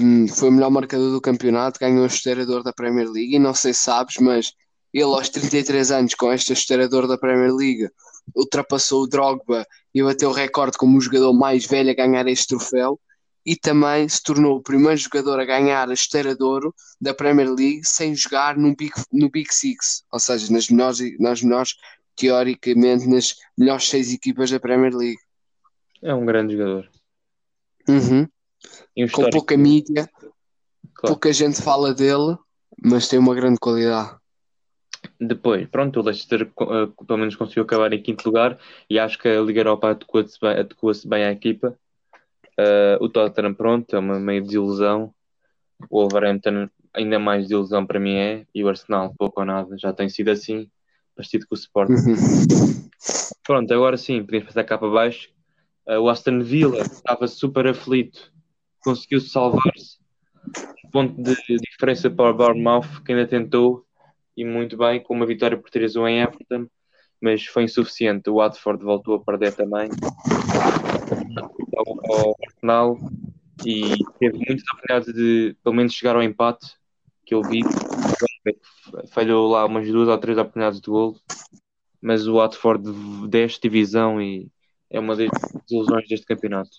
um, 0.01 0.27
foi 0.29 0.49
o 0.49 0.51
melhor 0.51 0.69
marcador 0.69 1.11
do 1.11 1.19
campeonato, 1.19 1.79
ganhou 1.79 2.03
o 2.03 2.07
esteirador 2.07 2.63
da 2.63 2.71
Premier 2.71 3.09
League. 3.09 3.35
E 3.35 3.39
não 3.39 3.53
sei 3.53 3.73
se 3.73 3.81
sabes, 3.81 4.15
mas 4.21 4.53
ele, 4.99 5.13
aos 5.13 5.29
33 5.29 5.91
anos, 5.91 6.13
com 6.15 6.31
este 6.33 6.53
esteirador 6.53 7.07
da 7.07 7.17
Premier 7.17 7.53
League, 7.53 7.89
ultrapassou 8.35 9.03
o 9.03 9.07
Drogba 9.07 9.65
e 9.93 10.03
bateu 10.03 10.29
o 10.29 10.33
recorde 10.33 10.77
como 10.77 10.97
o 10.97 11.01
jogador 11.01 11.33
mais 11.33 11.65
velho 11.65 11.91
a 11.91 11.93
ganhar 11.93 12.27
este 12.27 12.47
troféu 12.47 12.99
e 13.45 13.55
também 13.55 14.09
se 14.09 14.21
tornou 14.21 14.57
o 14.57 14.61
primeiro 14.61 14.97
jogador 14.97 15.39
a 15.39 15.45
ganhar 15.45 15.89
a 15.89 15.93
esteira 15.93 16.35
de 16.35 16.43
ouro 16.43 16.75
da 16.99 17.13
Premier 17.13 17.49
League 17.49 17.81
sem 17.85 18.13
jogar 18.13 18.57
no 18.57 18.75
Big, 18.75 18.91
no 19.13 19.29
Big 19.29 19.53
Six, 19.53 20.03
ou 20.11 20.19
seja, 20.19 20.51
nas 20.51 20.67
melhores, 20.67 21.17
nas 21.17 21.41
melhores, 21.41 21.75
teoricamente, 22.15 23.07
nas 23.07 23.35
melhores 23.57 23.87
seis 23.87 24.11
equipas 24.11 24.51
da 24.51 24.59
Premier 24.59 24.93
League. 24.93 25.19
É 26.01 26.13
um 26.13 26.25
grande 26.25 26.57
jogador. 26.57 26.89
Uhum. 27.87 28.27
Um 28.97 29.07
Com 29.07 29.29
pouca 29.29 29.55
mídia, 29.55 30.09
claro. 30.93 31.13
pouca 31.13 31.31
gente 31.31 31.61
fala 31.61 31.93
dele, 31.93 32.35
mas 32.83 33.07
tem 33.07 33.17
uma 33.17 33.33
grande 33.33 33.59
qualidade. 33.59 34.17
Depois, 35.19 35.67
pronto, 35.67 35.99
o 35.99 36.03
Leicester 36.03 36.51
uh, 36.61 37.05
pelo 37.05 37.19
menos 37.19 37.35
conseguiu 37.35 37.63
acabar 37.63 37.91
em 37.91 38.01
quinto 38.01 38.25
lugar 38.25 38.57
e 38.89 38.99
acho 38.99 39.17
que 39.17 39.27
a 39.27 39.41
Liga 39.41 39.61
Europa 39.61 39.89
adequou-se 39.89 40.39
bem, 40.39 40.51
adequou 40.51 40.91
bem 41.07 41.23
à 41.23 41.31
equipa 41.31 41.77
Uh, 42.59 42.97
o 42.99 43.07
Tottenham, 43.07 43.53
pronto, 43.53 43.95
é 43.95 43.99
uma 43.99 44.19
meio 44.19 44.43
desilusão. 44.43 45.13
O 45.91 46.01
Wolverhampton, 46.01 46.67
ainda 46.91 47.19
mais 47.19 47.43
desilusão 47.43 47.85
para 47.85 47.99
mim 47.99 48.15
é. 48.15 48.45
E 48.53 48.63
o 48.63 48.69
Arsenal, 48.69 49.13
pouco 49.17 49.41
ou 49.41 49.45
nada, 49.45 49.77
já 49.77 49.93
tem 49.93 50.09
sido 50.09 50.29
assim, 50.29 50.69
parecido 51.15 51.45
com 51.47 51.53
o 51.53 51.57
Sporting. 51.57 51.93
Uhum. 51.93 52.89
Pronto, 53.45 53.71
agora 53.73 53.95
sim, 53.95 54.23
podemos 54.23 54.47
passar 54.47 54.63
cá 54.63 54.77
para 54.77 54.89
baixo. 54.89 55.29
Uh, 55.87 55.99
o 55.99 56.09
Aston 56.09 56.41
Villa 56.41 56.81
estava 56.81 57.27
super 57.27 57.67
aflito, 57.67 58.33
conseguiu 58.79 59.21
salvar-se. 59.21 59.97
Ponto 60.91 61.21
de 61.21 61.35
diferença 61.57 62.09
para 62.09 62.31
o 62.31 62.33
Bournemouth, 62.33 63.03
que 63.05 63.11
ainda 63.11 63.27
tentou, 63.27 63.85
e 64.37 64.45
muito 64.45 64.77
bem, 64.77 65.01
com 65.01 65.15
uma 65.15 65.25
vitória 65.25 65.57
por 65.57 65.71
3-1 65.71 66.07
em 66.07 66.21
Everton, 66.21 66.67
mas 67.19 67.43
foi 67.45 67.63
insuficiente. 67.63 68.29
O 68.29 68.35
Watford 68.35 68.83
voltou 68.83 69.15
a 69.15 69.19
perder 69.19 69.53
também 69.55 69.89
ao, 71.75 72.35
Arsenal 72.45 72.97
e 73.65 73.97
teve 74.19 74.37
muitas 74.37 74.63
oportunidades 74.71 75.13
de 75.13 75.57
pelo 75.63 75.75
menos 75.75 75.93
chegar 75.93 76.15
ao 76.15 76.21
empate 76.21 76.75
que 77.25 77.33
eu 77.33 77.41
vi. 77.41 77.61
Falhou 79.09 79.49
lá 79.49 79.65
umas 79.65 79.87
duas 79.87 80.07
ou 80.07 80.17
três 80.19 80.37
oportunidades 80.37 80.79
de 80.79 80.89
gol, 80.89 81.17
mas 81.99 82.27
o 82.27 82.35
Watford 82.35 82.83
desce 83.27 83.59
divisão 83.59 84.21
e 84.21 84.51
é 84.87 84.99
uma 84.99 85.15
das 85.15 85.29
ilusões 85.69 86.07
deste 86.07 86.27
campeonato. 86.27 86.69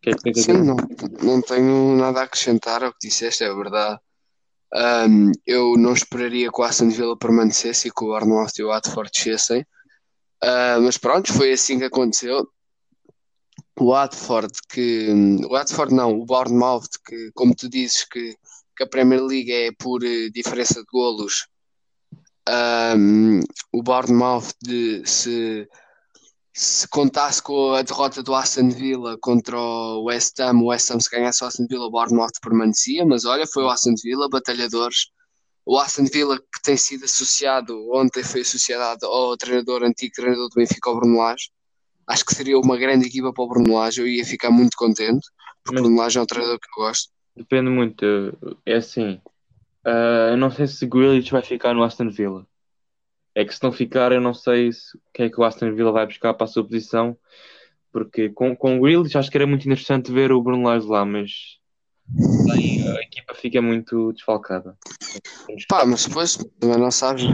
Que 0.00 0.10
é 0.10 0.14
que 0.14 0.34
Sim, 0.34 0.64
não, 0.64 0.76
não 1.22 1.42
tenho 1.42 1.96
nada 1.96 2.20
a 2.20 2.24
acrescentar 2.24 2.82
ao 2.82 2.92
que 2.92 3.08
disseste, 3.08 3.44
é 3.44 3.54
verdade. 3.54 4.00
Ahm, 4.74 5.32
eu 5.46 5.76
não 5.76 5.92
esperaria 5.92 6.50
que 6.50 6.60
o 6.60 6.64
Aston 6.64 6.90
Villa 6.90 7.16
permanecesse 7.16 7.88
e 7.88 7.90
que 7.90 8.04
o 8.04 8.08
Bournemouth 8.08 8.52
e 8.58 8.62
o 8.62 8.68
Watford 8.68 9.10
descessem. 9.12 9.64
Ah, 10.42 10.78
mas 10.80 10.98
pronto, 10.98 11.32
foi 11.32 11.52
assim 11.52 11.78
que 11.78 11.84
aconteceu. 11.84 12.48
O 13.78 13.90
Watford 13.90 14.52
que 14.70 15.08
o 15.44 15.50
Watford 15.50 15.94
não, 15.94 16.18
o 16.18 16.24
Bournemouth 16.24 16.88
que, 17.06 17.30
como 17.34 17.54
tu 17.54 17.68
dizes 17.68 18.04
que, 18.04 18.34
que 18.76 18.84
a 18.84 18.86
Premier 18.88 19.22
League 19.22 19.52
é 19.52 19.70
por 19.72 20.04
eh, 20.04 20.30
diferença 20.30 20.80
de 20.80 20.86
golos. 20.90 21.46
ahm, 22.48 23.40
o 23.72 23.82
Bournemouth 23.82 24.54
de, 24.62 25.02
se 25.06 25.68
se 26.56 26.88
contasse 26.88 27.42
com 27.42 27.74
a 27.74 27.82
derrota 27.82 28.22
do 28.22 28.34
Aston 28.34 28.70
Villa 28.70 29.18
contra 29.20 29.58
o 29.58 30.04
West 30.04 30.40
Ham, 30.40 30.62
o 30.62 30.68
West 30.68 30.90
Ham 30.90 30.98
se 30.98 31.10
ganhasse 31.10 31.44
o 31.44 31.46
Aston 31.46 31.66
Villa, 31.68 31.84
o 31.84 31.90
Bournemouth 31.90 32.32
permanecia, 32.42 33.04
mas 33.04 33.26
olha, 33.26 33.46
foi 33.46 33.62
o 33.62 33.68
Aston 33.68 33.92
Villa, 34.02 34.26
batalhadores. 34.26 35.10
O 35.66 35.78
Aston 35.78 36.06
Villa 36.06 36.38
que 36.38 36.62
tem 36.62 36.74
sido 36.78 37.04
associado, 37.04 37.76
ontem 37.92 38.24
foi 38.24 38.40
associado 38.40 39.04
ao 39.04 39.36
treinador, 39.36 39.82
antigo 39.82 40.14
treinador 40.14 40.48
do 40.48 40.54
Benfica, 40.54 40.88
o 40.88 40.96
Bruno 40.96 41.18
Lage. 41.18 41.50
Acho 42.08 42.24
que 42.24 42.34
seria 42.34 42.58
uma 42.58 42.78
grande 42.78 43.06
equipa 43.06 43.34
para 43.34 43.44
o 43.44 43.48
Bruno 43.48 43.74
Lage, 43.74 44.00
eu 44.00 44.08
ia 44.08 44.24
ficar 44.24 44.50
muito 44.50 44.78
contente, 44.78 45.26
porque 45.62 45.78
o 45.78 45.82
Bruno 45.82 45.98
Lage 45.98 46.18
é 46.18 46.22
um 46.22 46.26
treinador 46.26 46.58
que 46.58 46.68
eu 46.68 46.84
gosto. 46.84 47.10
depende 47.36 47.68
muito. 47.68 48.06
É 48.64 48.76
assim. 48.76 49.20
eu 50.30 50.38
não 50.38 50.50
sei 50.50 50.66
se 50.66 50.86
Grealish 50.86 51.30
vai 51.30 51.42
ficar 51.42 51.74
no 51.74 51.84
Aston 51.84 52.08
Villa. 52.08 52.46
É 53.36 53.44
que 53.44 53.54
se 53.54 53.62
não 53.62 53.70
ficar, 53.70 54.12
eu 54.12 54.20
não 54.20 54.32
sei 54.32 54.72
se, 54.72 54.96
o 54.96 55.00
que 55.12 55.24
é 55.24 55.28
que 55.28 55.38
o 55.38 55.44
Aston 55.44 55.74
Villa 55.74 55.92
vai 55.92 56.06
buscar 56.06 56.32
para 56.32 56.46
a 56.46 56.48
sua 56.48 56.64
posição. 56.64 57.14
Porque 57.92 58.30
com, 58.30 58.56
com 58.56 58.78
o 58.78 58.80
Grealish 58.80 59.16
acho 59.16 59.30
que 59.30 59.36
era 59.36 59.46
muito 59.46 59.66
interessante 59.66 60.10
ver 60.10 60.32
o 60.32 60.42
Bruno 60.42 60.66
Lage 60.66 60.86
lá, 60.86 61.04
mas 61.04 61.58
aí 62.50 62.82
a 62.88 63.02
equipa 63.02 63.34
fica 63.34 63.60
muito 63.60 64.12
desfalcada. 64.14 64.74
Pá, 65.68 65.84
mas 65.84 66.06
depois 66.06 66.36
também 66.58 66.78
não 66.78 66.90
sabes, 66.90 67.24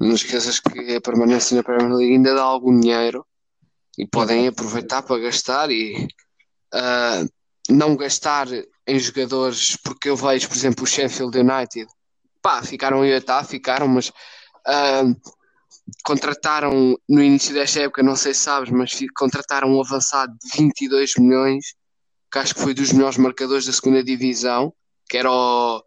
não 0.00 0.14
esqueças 0.14 0.58
que 0.58 0.96
a 0.96 1.00
permanência 1.00 1.56
na 1.56 1.62
Premier 1.62 1.94
League 1.94 2.14
ainda 2.14 2.34
dá 2.34 2.42
algum 2.42 2.78
dinheiro 2.78 3.24
e 3.96 4.06
podem 4.06 4.48
aproveitar 4.48 5.02
para 5.02 5.20
gastar 5.20 5.70
e 5.70 6.08
ah, 6.72 7.24
não 7.70 7.96
gastar 7.96 8.48
em 8.86 8.98
jogadores, 8.98 9.76
porque 9.76 10.08
eu 10.08 10.16
vejo, 10.16 10.48
por 10.48 10.56
exemplo, 10.56 10.84
o 10.84 10.86
Sheffield 10.86 11.38
United, 11.38 11.86
pá, 12.42 12.62
ficaram 12.62 13.04
em 13.04 13.12
oitavo, 13.12 13.48
ficaram, 13.48 13.88
mas 13.88 14.12
ah, 14.66 15.02
contrataram 16.04 16.96
no 17.08 17.22
início 17.22 17.54
desta 17.54 17.80
época, 17.80 18.02
não 18.02 18.16
sei 18.16 18.34
se 18.34 18.40
sabes, 18.40 18.70
mas 18.70 18.92
contrataram 19.16 19.68
um 19.68 19.80
avançado 19.80 20.32
de 20.42 20.58
22 20.58 21.14
milhões, 21.18 21.74
que 22.30 22.38
acho 22.38 22.54
que 22.54 22.60
foi 22.62 22.74
dos 22.74 22.92
melhores 22.92 23.18
marcadores 23.18 23.66
da 23.66 23.72
segunda 23.72 24.02
divisão, 24.02 24.72
que 25.08 25.16
era 25.16 25.30
o, 25.30 25.82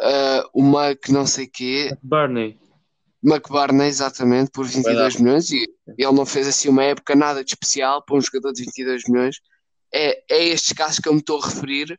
ah, 0.00 0.44
o 0.54 0.62
Mac 0.62 1.08
não 1.08 1.26
sei 1.26 1.46
quê, 1.46 1.96
Barney, 2.02 2.58
McBarney, 3.22 3.86
exatamente, 3.86 4.50
por 4.50 4.66
22 4.66 5.16
milhões, 5.16 5.50
e 5.50 5.64
ele 5.96 6.12
não 6.12 6.26
fez 6.26 6.48
assim 6.48 6.68
uma 6.68 6.82
época 6.82 7.14
nada 7.14 7.44
de 7.44 7.50
especial 7.50 8.02
para 8.04 8.16
um 8.16 8.20
jogador 8.20 8.52
de 8.52 8.64
22 8.64 9.04
milhões. 9.08 9.36
É, 9.94 10.22
é 10.28 10.48
estes 10.48 10.72
casos 10.72 10.98
que 10.98 11.08
eu 11.08 11.12
me 11.12 11.20
estou 11.20 11.40
a 11.40 11.46
referir. 11.46 11.98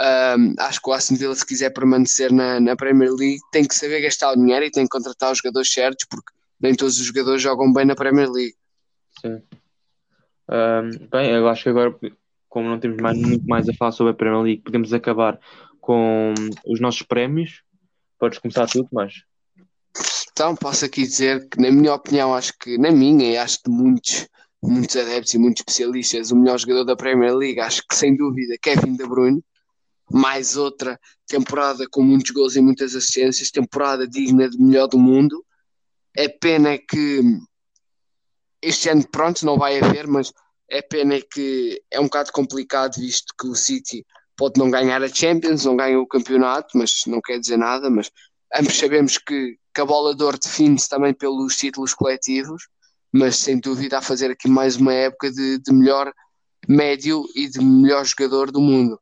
Ahm, 0.00 0.54
acho 0.58 0.80
que 0.80 0.90
o 0.90 0.92
Aston 0.92 1.14
Villa, 1.14 1.34
se 1.34 1.46
quiser 1.46 1.70
permanecer 1.70 2.32
na, 2.32 2.58
na 2.58 2.74
Premier 2.74 3.12
League, 3.12 3.40
tem 3.52 3.64
que 3.64 3.74
saber 3.74 4.00
gastar 4.00 4.32
o 4.32 4.36
dinheiro 4.36 4.64
e 4.64 4.70
tem 4.70 4.84
que 4.84 4.90
contratar 4.90 5.30
os 5.30 5.38
jogadores 5.38 5.72
certos, 5.72 6.06
porque 6.10 6.32
nem 6.60 6.74
todos 6.74 6.98
os 6.98 7.06
jogadores 7.06 7.42
jogam 7.42 7.72
bem 7.72 7.84
na 7.84 7.94
Premier 7.94 8.30
League. 8.30 8.54
sim. 9.20 9.40
Ahm, 10.48 10.90
bem, 11.10 11.30
eu 11.30 11.46
acho 11.48 11.64
que 11.64 11.68
agora, 11.68 11.94
como 12.48 12.68
não 12.68 12.80
temos 12.80 12.96
mais, 12.98 13.18
muito 13.18 13.46
mais 13.46 13.68
a 13.68 13.74
falar 13.74 13.92
sobre 13.92 14.12
a 14.12 14.16
Premier 14.16 14.42
League, 14.42 14.62
podemos 14.62 14.92
acabar 14.94 15.38
com 15.78 16.32
os 16.66 16.80
nossos 16.80 17.02
prémios. 17.02 17.62
Podes 18.18 18.38
começar 18.38 18.66
tudo, 18.66 18.88
mas 18.92 19.22
Então, 20.32 20.56
posso 20.56 20.84
aqui 20.84 21.02
dizer 21.02 21.48
que, 21.48 21.60
na 21.60 21.70
minha 21.70 21.94
opinião, 21.94 22.34
acho 22.34 22.52
que, 22.58 22.78
na 22.78 22.90
minha 22.90 23.32
e 23.32 23.36
acho 23.36 23.58
de 23.64 23.70
muitos, 23.70 24.26
muitos 24.62 24.96
adeptos 24.96 25.34
e 25.34 25.38
muitos 25.38 25.60
especialistas, 25.60 26.30
o 26.30 26.36
melhor 26.36 26.58
jogador 26.58 26.84
da 26.84 26.96
Premier 26.96 27.34
League, 27.34 27.60
acho 27.60 27.82
que 27.86 27.94
sem 27.94 28.16
dúvida, 28.16 28.56
Kevin 28.60 28.96
De 28.96 29.06
Bruyne. 29.06 29.42
Mais 30.10 30.56
outra 30.56 30.98
temporada 31.26 31.86
com 31.90 32.02
muitos 32.02 32.30
gols 32.30 32.56
e 32.56 32.62
muitas 32.62 32.96
assistências, 32.96 33.50
temporada 33.50 34.08
digna 34.08 34.48
de 34.48 34.58
melhor 34.58 34.88
do 34.88 34.98
mundo. 34.98 35.44
É 36.18 36.28
pena 36.28 36.76
que 36.76 37.22
este 38.60 38.88
ano, 38.88 39.06
pronto, 39.08 39.46
não 39.46 39.56
vai 39.56 39.78
haver, 39.78 40.08
mas 40.08 40.32
é 40.68 40.82
pena 40.82 41.20
que 41.20 41.80
é 41.90 42.00
um 42.00 42.04
bocado 42.04 42.32
complicado, 42.32 42.96
visto 42.98 43.32
que 43.38 43.46
o 43.46 43.54
City 43.54 44.04
pode 44.36 44.58
não 44.58 44.70
ganhar 44.70 45.02
a 45.02 45.08
Champions, 45.08 45.64
não 45.64 45.76
ganha 45.76 45.98
o 45.98 46.06
campeonato, 46.06 46.76
mas 46.76 47.02
não 47.06 47.20
quer 47.20 47.38
dizer 47.38 47.56
nada. 47.56 47.88
Mas 47.88 48.10
ambos 48.54 48.76
sabemos 48.76 49.18
que, 49.18 49.56
que 49.74 49.80
a 49.80 49.84
bola 49.84 50.14
de 50.14 50.22
ouro 50.22 50.38
define-se 50.38 50.88
também 50.88 51.14
pelos 51.14 51.56
títulos 51.56 51.94
coletivos, 51.94 52.68
mas 53.12 53.36
sem 53.36 53.58
dúvida 53.58 53.98
a 53.98 54.02
fazer 54.02 54.30
aqui 54.30 54.48
mais 54.48 54.76
uma 54.76 54.92
época 54.92 55.30
de, 55.30 55.58
de 55.58 55.72
melhor 55.72 56.12
médio 56.68 57.24
e 57.34 57.48
de 57.48 57.60
melhor 57.60 58.04
jogador 58.04 58.50
do 58.50 58.60
mundo. 58.60 59.00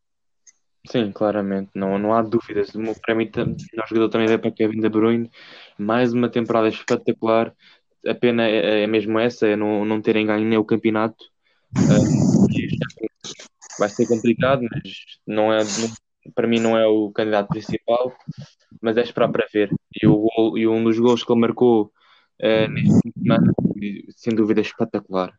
sim, 0.89 1.11
claramente, 1.13 1.71
não, 1.75 1.99
não 1.99 2.15
há 2.15 2.23
dúvidas. 2.23 2.75
O 2.75 2.79
meu 2.79 2.95
prémio 2.95 3.31
de 3.31 3.45
melhor 3.45 3.89
jogador 3.89 4.09
também 4.09 4.33
é 4.33 4.39
para 4.39 4.53
Kevin 4.53 4.81
De 4.81 4.89
Bruyne. 4.89 5.31
Mais 5.79 6.13
uma 6.13 6.29
temporada 6.29 6.69
espetacular. 6.69 7.55
A 8.07 8.15
pena 8.15 8.47
é, 8.47 8.83
é 8.83 8.87
mesmo 8.87 9.19
essa, 9.19 9.47
é 9.47 9.57
não, 9.57 9.85
não 9.85 10.01
terem 10.01 10.27
ganho 10.27 10.47
nem 10.47 10.59
o 10.59 10.65
campeonato. 10.65 11.25
Ah, 11.89 11.99
vai 13.79 13.89
ser 13.91 14.07
complicado, 14.07 14.63
mas 14.63 14.93
não 15.27 15.53
é, 15.53 15.59
não- 15.65 16.33
para 16.35 16.47
mim 16.49 16.59
não 16.61 16.77
é 16.77 16.87
o 16.87 17.11
candidato 17.13 17.49
principal, 17.49 18.13
mas 18.81 18.97
é 18.97 19.03
esperar 19.03 19.31
para 19.31 19.47
ver. 19.53 19.71
E, 20.03 20.07
o 20.07 20.17
gol- 20.37 20.59
e 20.59 20.67
um 20.67 20.83
dos 20.83 20.99
gols 20.99 21.23
que 21.23 21.33
ele 21.33 21.41
marcou 21.41 21.93
ah, 22.43 22.69
neste 22.69 23.01
fim 23.01 23.13
de 23.15 23.23
semana, 23.23 23.53
sem 24.17 24.35
dúvida, 24.35 24.61
espetacular. 24.61 25.33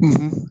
Uhum. 0.00 0.46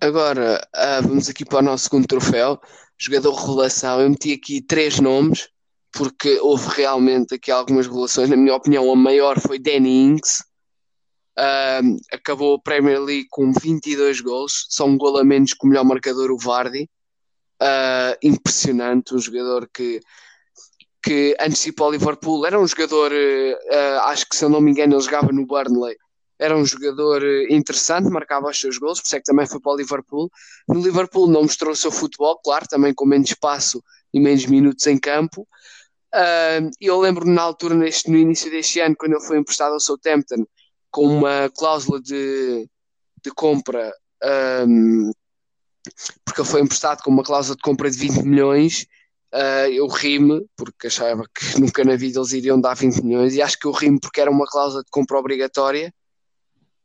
Agora, 0.00 0.66
ah, 0.74 1.00
vamos 1.00 1.28
aqui 1.28 1.44
para 1.44 1.58
o 1.58 1.62
nosso 1.62 1.84
segundo 1.84 2.06
troféu, 2.06 2.60
jogador 2.98 3.32
revelação. 3.34 4.00
Eu 4.00 4.10
meti 4.10 4.32
aqui 4.32 4.60
três 4.60 5.00
nomes, 5.00 5.48
porque 5.96 6.38
houve 6.40 6.68
realmente 6.76 7.34
aqui 7.34 7.50
algumas 7.50 7.86
revelações. 7.86 8.28
Na 8.28 8.36
minha 8.36 8.54
opinião, 8.54 8.90
a 8.90 8.96
maior 8.96 9.40
foi 9.40 9.58
Danny 9.58 10.04
Ings. 10.04 10.44
Ah, 11.38 11.80
acabou 12.12 12.56
a 12.56 12.60
Premier 12.60 13.00
League 13.00 13.26
com 13.30 13.52
22 13.52 14.20
gols, 14.20 14.66
só 14.68 14.86
um 14.86 14.96
gol 14.96 15.18
a 15.18 15.24
menos 15.24 15.52
que 15.54 15.66
o 15.66 15.68
melhor 15.68 15.84
marcador, 15.84 16.30
o 16.30 16.38
Vardy. 16.38 16.88
Ah, 17.60 18.16
impressionante, 18.22 19.14
um 19.14 19.18
jogador 19.18 19.68
que, 19.72 20.00
que 21.02 21.36
antecipou 21.40 21.88
o 21.88 21.92
Liverpool. 21.92 22.46
Era 22.46 22.60
um 22.60 22.66
jogador, 22.66 23.12
ah, 23.72 24.10
acho 24.10 24.28
que 24.28 24.36
se 24.36 24.44
eu 24.44 24.50
não 24.50 24.60
me 24.60 24.70
engano, 24.70 24.94
ele 24.94 25.02
jogava 25.02 25.32
no 25.32 25.46
Burnley 25.46 25.96
era 26.38 26.56
um 26.56 26.64
jogador 26.64 27.22
eh, 27.24 27.46
interessante, 27.50 28.10
marcava 28.10 28.48
os 28.48 28.60
seus 28.60 28.78
gols, 28.78 29.00
por 29.00 29.06
isso 29.06 29.16
é 29.16 29.20
que 29.20 29.24
também 29.24 29.46
foi 29.46 29.60
para 29.60 29.72
o 29.72 29.76
Liverpool. 29.76 30.30
No 30.68 30.82
Liverpool 30.82 31.28
não 31.28 31.42
mostrou 31.42 31.72
o 31.72 31.76
seu 31.76 31.90
futebol, 31.90 32.38
claro, 32.44 32.66
também 32.68 32.92
com 32.92 33.06
menos 33.06 33.30
espaço 33.30 33.82
e 34.12 34.20
menos 34.20 34.44
minutos 34.46 34.86
em 34.86 34.98
campo. 34.98 35.48
Ah, 36.16 36.60
eu 36.80 36.98
lembro-me 36.98 37.34
na 37.34 37.42
altura, 37.42 37.74
neste, 37.74 38.10
no 38.10 38.16
início 38.16 38.50
deste 38.50 38.80
ano, 38.80 38.96
quando 38.98 39.12
ele 39.12 39.26
foi 39.26 39.38
emprestado 39.38 39.74
ao 39.74 39.80
Southampton, 39.80 40.46
com 40.90 41.06
uma 41.06 41.50
cláusula 41.50 42.00
de, 42.00 42.66
de 43.22 43.30
compra, 43.32 43.92
ah, 44.22 44.64
porque 46.24 46.40
ele 46.40 46.48
foi 46.48 46.62
emprestado 46.62 47.02
com 47.02 47.10
uma 47.10 47.22
cláusula 47.22 47.54
de 47.56 47.62
compra 47.62 47.90
de 47.90 47.98
20 47.98 48.22
milhões. 48.22 48.86
ah, 49.32 49.68
eu 49.68 49.86
ri-me, 49.88 50.46
porque 50.56 50.86
achava 50.86 51.24
que 51.34 51.60
nunca 51.60 51.84
na 51.84 51.96
vida 51.96 52.18
eles 52.18 52.32
iriam 52.32 52.58
dar 52.58 52.74
20 52.74 53.02
milhões, 53.02 53.34
e 53.34 53.42
acho 53.42 53.58
que 53.58 53.66
eu 53.66 53.72
ri-me 53.72 54.00
porque 54.00 54.20
era 54.20 54.30
uma 54.30 54.46
cláusula 54.46 54.82
de 54.82 54.90
compra 54.90 55.18
obrigatória. 55.18 55.92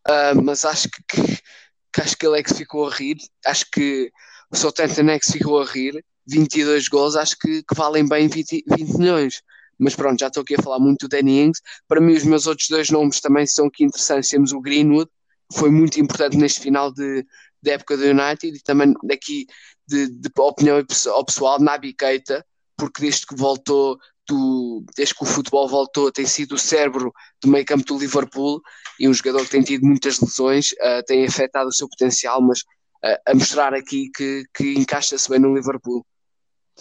Uh, 0.08 0.41
mas 0.44 0.65
acho 0.65 0.89
que, 0.89 1.04
que, 1.08 1.38
que 1.94 2.02
acho 2.02 2.17
que 2.17 2.26
ele 2.26 2.39
é 2.39 2.44
que 2.44 2.54
ficou 2.54 2.88
a 2.88 2.91
rir. 2.91 3.17
Acho 3.46 3.65
que 3.72 4.12
o 4.52 4.58
Southampton 4.58 5.10
é 5.10 5.20
que 5.20 5.26
se 5.26 5.34
ficou 5.34 5.62
a 5.62 5.65
rir. 5.65 6.04
22 6.28 6.88
gols, 6.88 7.16
acho 7.16 7.38
que, 7.38 7.64
que 7.64 7.76
valem 7.76 8.08
bem 8.08 8.28
20, 8.28 8.64
20 8.68 8.98
milhões. 8.98 9.42
Mas 9.80 9.96
pronto, 9.96 10.20
já 10.20 10.28
estou 10.28 10.42
aqui 10.42 10.56
a 10.56 10.62
falar 10.62 10.80
muito 10.80 11.08
do 11.08 11.10
Danny 11.10 11.42
Ings. 11.42 11.62
Para 11.88 12.00
mim, 12.00 12.14
os 12.14 12.24
meus 12.24 12.46
outros 12.46 12.68
dois 12.70 12.90
nomes 12.90 13.20
também 13.20 13.48
são 13.48 13.66
aqui 13.66 13.84
interessantes. 13.84 14.30
Temos 14.30 14.52
o 14.52 14.62
Greenwood, 14.62 15.10
que 15.52 15.58
foi 15.58 15.72
muito 15.72 16.00
importante 16.00 16.38
neste 16.38 16.62
final 16.62 16.94
de, 16.94 17.26
de 17.62 17.72
época 17.72 17.98
do 17.98 18.04
United, 18.04 18.58
e 18.58 18.62
também 18.62 18.94
daqui 19.04 19.48
de, 19.88 20.08
de 20.08 20.30
opinião 20.38 20.78
ao 21.08 21.26
pessoal, 21.26 21.60
Naby 21.60 21.94
Keita, 21.94 22.46
porque 22.78 23.02
desde 23.02 23.26
que 23.26 23.36
voltou, 23.36 23.98
do, 24.28 24.84
desde 24.96 25.16
que 25.16 25.24
o 25.24 25.28
futebol 25.28 25.68
voltou, 25.68 26.12
tem 26.12 26.26
sido 26.26 26.56
o 26.56 26.60
cérebro 26.60 27.12
do 27.42 27.50
meio 27.50 27.66
campo 27.66 27.86
do 27.86 27.98
Liverpool 27.98 28.62
e 29.00 29.08
um 29.08 29.14
jogador 29.14 29.44
que 29.44 29.52
tem 29.52 29.62
tido 29.62 29.86
muitas 29.86 30.20
lesões, 30.20 30.72
uh, 30.74 31.04
tem 31.06 31.26
afetado 31.26 31.70
o 31.70 31.74
seu 31.74 31.90
potencial, 31.90 32.42
mas 32.42 32.60
uh, 32.60 33.18
a 33.28 33.34
mostrar 33.34 33.74
aqui 33.74 34.10
que, 34.16 34.44
que 34.54 34.74
encaixa-se 34.74 35.30
bem 35.30 35.40
no 35.40 35.56
Liverpool. 35.56 36.06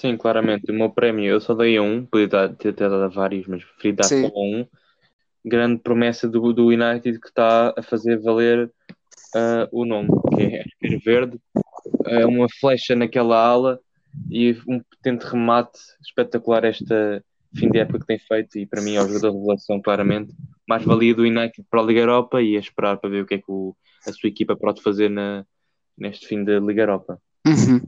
Sim, 0.00 0.16
claramente. 0.16 0.70
O 0.70 0.74
meu 0.74 0.90
prémio 0.90 1.26
eu 1.26 1.40
só 1.40 1.54
dei 1.54 1.76
a 1.76 1.82
um, 1.82 2.06
podia 2.06 2.28
dar- 2.28 2.48
ter 2.54 2.72
ter 2.72 2.88
dado 2.88 3.02
a 3.02 3.08
vários, 3.08 3.46
mas 3.46 3.62
preferi 3.62 3.92
dar 3.92 4.04
Sim. 4.04 4.22
só 4.22 4.26
a 4.28 4.40
um. 4.40 4.66
Grande 5.44 5.80
promessa 5.80 6.28
do, 6.28 6.52
do 6.52 6.68
United 6.68 7.18
que 7.20 7.28
está 7.28 7.74
a 7.76 7.82
fazer 7.82 8.18
valer 8.20 8.70
ah, 9.34 9.68
o 9.70 9.84
nome, 9.84 10.08
que 10.34 10.42
é 10.42 10.60
Arqueiro 10.60 11.00
Verde. 11.04 11.40
uh, 11.84 12.28
uma 12.28 12.46
flecha 12.60 12.94
naquela 12.94 13.38
ala 13.38 13.80
e 14.30 14.56
um 14.66 14.80
potente 14.80 15.24
remate 15.24 15.78
espetacular 16.02 16.64
esta 16.64 17.22
fim 17.54 17.70
de 17.70 17.78
época 17.78 18.00
que 18.00 18.06
tem 18.06 18.18
feito 18.18 18.58
e 18.58 18.66
para 18.66 18.80
mim 18.80 18.94
é 18.94 19.02
o 19.02 19.08
jogador 19.08 19.30
de 19.30 19.36
revelação 19.38 19.82
claramente 19.82 20.32
mais 20.68 20.84
valia 20.84 21.14
do 21.14 21.22
United 21.22 21.64
para 21.68 21.80
a 21.80 21.84
Liga 21.84 22.00
Europa 22.00 22.40
e 22.40 22.56
a 22.56 22.60
esperar 22.60 22.96
para 22.98 23.10
ver 23.10 23.22
o 23.22 23.26
que 23.26 23.34
é 23.34 23.38
que 23.38 23.50
o, 23.50 23.74
a 24.06 24.12
sua 24.12 24.28
equipa 24.28 24.56
pode 24.56 24.82
fazer 24.82 25.08
na, 25.08 25.44
neste 25.98 26.26
fim 26.26 26.44
da 26.44 26.60
Liga 26.60 26.82
Europa. 26.82 27.20
Uhum. 27.46 27.80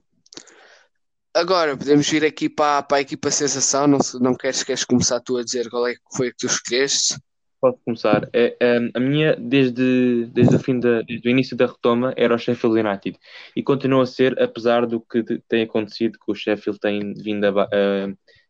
Agora 1.35 1.77
podemos 1.77 2.12
ir 2.12 2.25
aqui 2.25 2.49
para, 2.49 2.83
para 2.83 2.99
a 2.99 3.01
equipa 3.01 3.31
sensação. 3.31 3.87
Não, 3.87 3.99
não 4.21 4.35
queres, 4.35 4.62
queres 4.62 4.85
começar 4.85 5.18
tu 5.21 5.38
a 5.38 5.42
dizer 5.42 5.71
qual 5.71 5.87
é 5.87 5.95
que 5.95 6.01
foi 6.14 6.31
que 6.31 6.37
tu 6.37 6.47
escolheste? 6.47 7.16
Posso 7.59 7.79
começar. 7.85 8.29
É, 8.35 8.57
é, 8.61 8.90
a 8.92 9.01
minha, 9.01 9.35
desde, 9.37 10.27
desde, 10.27 10.57
o 10.57 10.59
fim 10.59 10.79
da, 10.79 11.01
desde 11.03 11.29
o 11.29 11.31
início 11.31 11.57
da 11.57 11.66
retoma, 11.66 12.12
era 12.16 12.35
o 12.35 12.38
Sheffield 12.38 12.79
United. 12.79 13.16
E 13.57 13.62
continua 13.62 14.03
a 14.03 14.07
ser, 14.07 14.38
apesar 14.42 14.85
do 14.85 15.01
que 15.01 15.23
tem 15.49 15.62
acontecido, 15.62 16.18
que 16.18 16.31
o 16.31 16.35
Sheffield 16.35 16.79
tem 16.79 17.14
vindo 17.14 17.45
a, 17.47 17.62
a, 17.62 17.66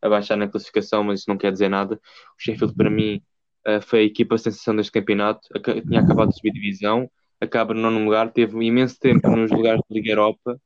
a 0.00 0.08
baixar 0.08 0.36
na 0.36 0.48
classificação, 0.48 1.04
mas 1.04 1.20
isso 1.20 1.30
não 1.30 1.36
quer 1.36 1.52
dizer 1.52 1.68
nada. 1.68 1.96
O 1.96 2.42
Sheffield, 2.42 2.74
para 2.74 2.90
mim, 2.90 3.22
uh, 3.68 3.80
foi 3.82 4.00
a 4.00 4.04
equipa 4.04 4.38
sensação 4.38 4.74
deste 4.74 4.90
campeonato. 4.90 5.46
Tinha 5.86 6.00
acabado 6.00 6.30
de 6.30 6.36
subir 6.36 6.52
divisão, 6.52 7.08
acaba 7.40 7.74
no 7.74 7.80
nono 7.82 8.02
lugar, 8.02 8.32
teve 8.32 8.64
imenso 8.64 8.98
tempo 8.98 9.28
nos 9.36 9.52
lugares 9.52 9.82
de 9.88 9.94
Liga 9.94 10.10
Europa. 10.10 10.58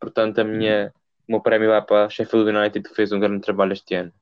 Portanto, 0.00 0.38
a 0.38 0.44
minha, 0.44 0.90
o 1.28 1.32
meu 1.32 1.40
prémio 1.40 1.68
vai 1.68 1.82
para 1.82 2.08
Sheffield 2.08 2.50
United, 2.50 2.88
que 2.88 2.94
fez 2.94 3.12
um 3.12 3.20
grande 3.20 3.40
trabalho 3.40 3.72
este 3.72 3.94
ano. 3.94 4.12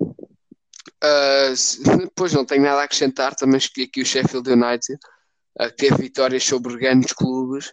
Uh, 0.00 2.10
pois 2.14 2.32
não 2.32 2.44
tenho 2.44 2.62
nada 2.62 2.80
a 2.80 2.84
acrescentar, 2.84 3.34
também 3.34 3.58
escolhi 3.58 3.86
aqui 3.86 4.02
o 4.02 4.06
Sheffield 4.06 4.50
United, 4.50 4.98
uh, 5.60 5.70
teve 5.76 5.96
vitórias 5.96 6.44
sobre 6.44 6.76
grandes 6.76 7.12
clubes, 7.12 7.72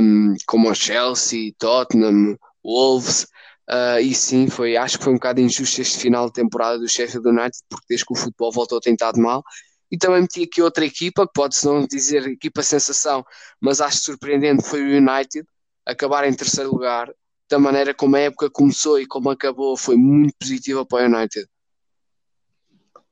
um, 0.00 0.34
como 0.46 0.70
o 0.70 0.74
Chelsea, 0.74 1.52
Tottenham, 1.58 2.36
Wolves, 2.64 3.26
Uh, 3.70 4.00
e 4.00 4.12
sim, 4.12 4.50
foi, 4.50 4.76
acho 4.76 4.98
que 4.98 5.04
foi 5.04 5.12
um 5.12 5.16
bocado 5.16 5.40
injusto 5.40 5.80
este 5.80 5.96
final 5.96 6.26
de 6.26 6.32
temporada 6.32 6.76
do 6.76 6.88
Sheffield 6.88 7.28
United, 7.28 7.56
porque 7.68 7.86
desde 7.88 8.04
que 8.04 8.12
o 8.12 8.16
futebol 8.16 8.50
voltou 8.50 8.80
tem 8.80 8.94
estado 8.94 9.20
mal. 9.20 9.44
E 9.88 9.96
também 9.96 10.22
meti 10.22 10.42
aqui 10.42 10.60
outra 10.60 10.84
equipa, 10.84 11.24
que 11.24 11.32
pode-se 11.32 11.66
não 11.66 11.86
dizer 11.86 12.26
equipa 12.26 12.62
sensação, 12.62 13.24
mas 13.60 13.80
acho 13.80 13.98
surpreendente, 13.98 14.64
foi 14.64 14.82
o 14.82 14.96
United, 14.96 15.46
acabar 15.86 16.26
em 16.26 16.34
terceiro 16.34 16.72
lugar. 16.72 17.12
Da 17.50 17.58
maneira 17.58 17.92
como 17.92 18.14
a 18.14 18.20
época 18.20 18.48
começou 18.48 19.00
e 19.00 19.06
como 19.06 19.28
acabou, 19.28 19.76
foi 19.76 19.96
muito 19.96 20.34
positiva 20.40 20.86
para 20.86 21.02
o 21.02 21.06
United. 21.12 21.46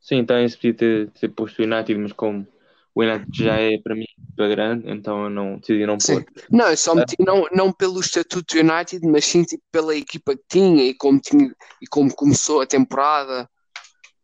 Sim, 0.01 0.24
também 0.24 0.48
se 0.48 0.57
podia 0.57 0.74
ter, 0.74 1.11
ter 1.11 1.29
posto 1.29 1.61
o 1.61 1.64
United, 1.64 1.98
mas 1.98 2.12
como 2.12 2.46
o 2.94 3.03
United 3.03 3.29
já 3.33 3.57
é 3.57 3.79
para 3.79 3.94
mim 3.94 4.07
para 4.37 4.48
grande, 4.48 4.90
então 4.90 5.24
eu 5.24 5.31
não 5.31 5.59
decidi 5.59 5.85
não 5.85 5.98
pôr. 5.98 6.24
Não, 6.51 6.68
eu 6.68 6.77
só 6.77 6.94
meti, 6.94 7.16
não, 7.18 7.46
não 7.53 7.72
pelo 7.72 8.01
estatuto 8.01 8.55
do 8.55 8.61
United, 8.61 9.07
mas 9.07 9.24
sim 9.24 9.42
tipo, 9.42 9.62
pela 9.72 9.94
equipa 9.94 10.37
que 10.37 10.42
tinha 10.48 10.85
e 10.85 10.94
como, 10.94 11.20
tinha, 11.20 11.53
e 11.83 11.87
como 11.88 12.14
começou 12.14 12.61
a 12.61 12.66
temporada. 12.66 13.48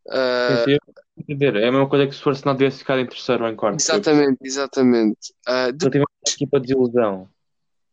Uh... 0.07 0.65
Sim, 0.65 0.77
sim. 1.27 1.45
É 1.45 1.69
a 1.69 1.73
mesma 1.73 1.89
coisa 1.89 2.07
que 2.07 2.15
se 2.15 2.23
fosse 2.23 2.47
não 2.47 2.57
tivesse 2.57 2.79
ficado 2.79 3.01
em 3.01 3.07
terceiro 3.07 3.45
ou 3.45 3.51
em 3.51 3.57
quarto. 3.57 3.81
Exatamente, 3.81 4.39
exatamente. 4.43 5.35
Uh, 5.49 5.73
de... 5.73 5.91
tive 5.91 5.99
uma 5.99 6.07
equipa 6.29 6.61
de 6.61 6.67
desilusão. 6.69 7.29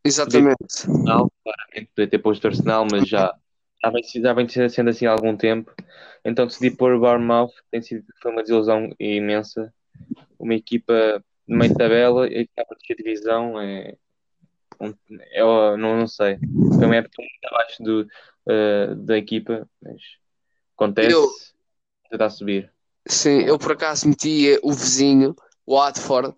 Exatamente. 0.04 0.56
Arsenal, 0.62 1.32
claramente 1.42 1.90
podia 1.94 2.10
ter 2.10 2.18
posto 2.18 2.46
Arsenal, 2.46 2.86
mas 2.90 3.08
já, 3.08 3.34
já, 3.82 3.90
vem, 3.90 4.02
já 4.02 4.32
vem 4.32 4.48
sendo 4.48 4.90
assim 4.90 5.06
há 5.06 5.12
algum 5.12 5.36
tempo. 5.36 5.72
Então 6.24 6.46
decidi 6.46 6.70
pôr 6.70 6.94
o 6.94 7.00
Bournemouth, 7.00 7.52
tem 7.70 7.82
sido, 7.82 8.04
foi 8.20 8.32
uma 8.32 8.42
desilusão 8.42 8.88
imensa 8.98 9.72
uma 10.38 10.54
equipa 10.54 11.22
de 11.46 11.54
meio 11.54 11.70
de 11.70 11.78
tabela 11.78 12.26
e 12.26 12.46
que 12.46 12.92
a 12.92 12.96
divisão 12.96 13.60
é, 13.60 13.96
é, 14.80 15.76
não, 15.76 15.96
não 15.96 16.06
sei. 16.06 16.38
Foi 16.76 16.86
uma 16.86 16.96
época 16.96 17.14
muito 17.18 17.44
abaixo 17.44 17.82
do, 17.82 18.08
uh, 18.46 18.94
da 18.96 19.16
equipa, 19.16 19.68
mas 19.80 20.02
acontece, 20.74 21.12
eu, 21.12 21.28
tentar 22.10 22.30
subir. 22.30 22.72
Sim, 23.06 23.42
eu 23.42 23.58
por 23.58 23.72
acaso 23.72 24.08
meti 24.08 24.58
o 24.62 24.72
vizinho, 24.72 25.34
o 25.66 25.76
Watford, 25.76 26.34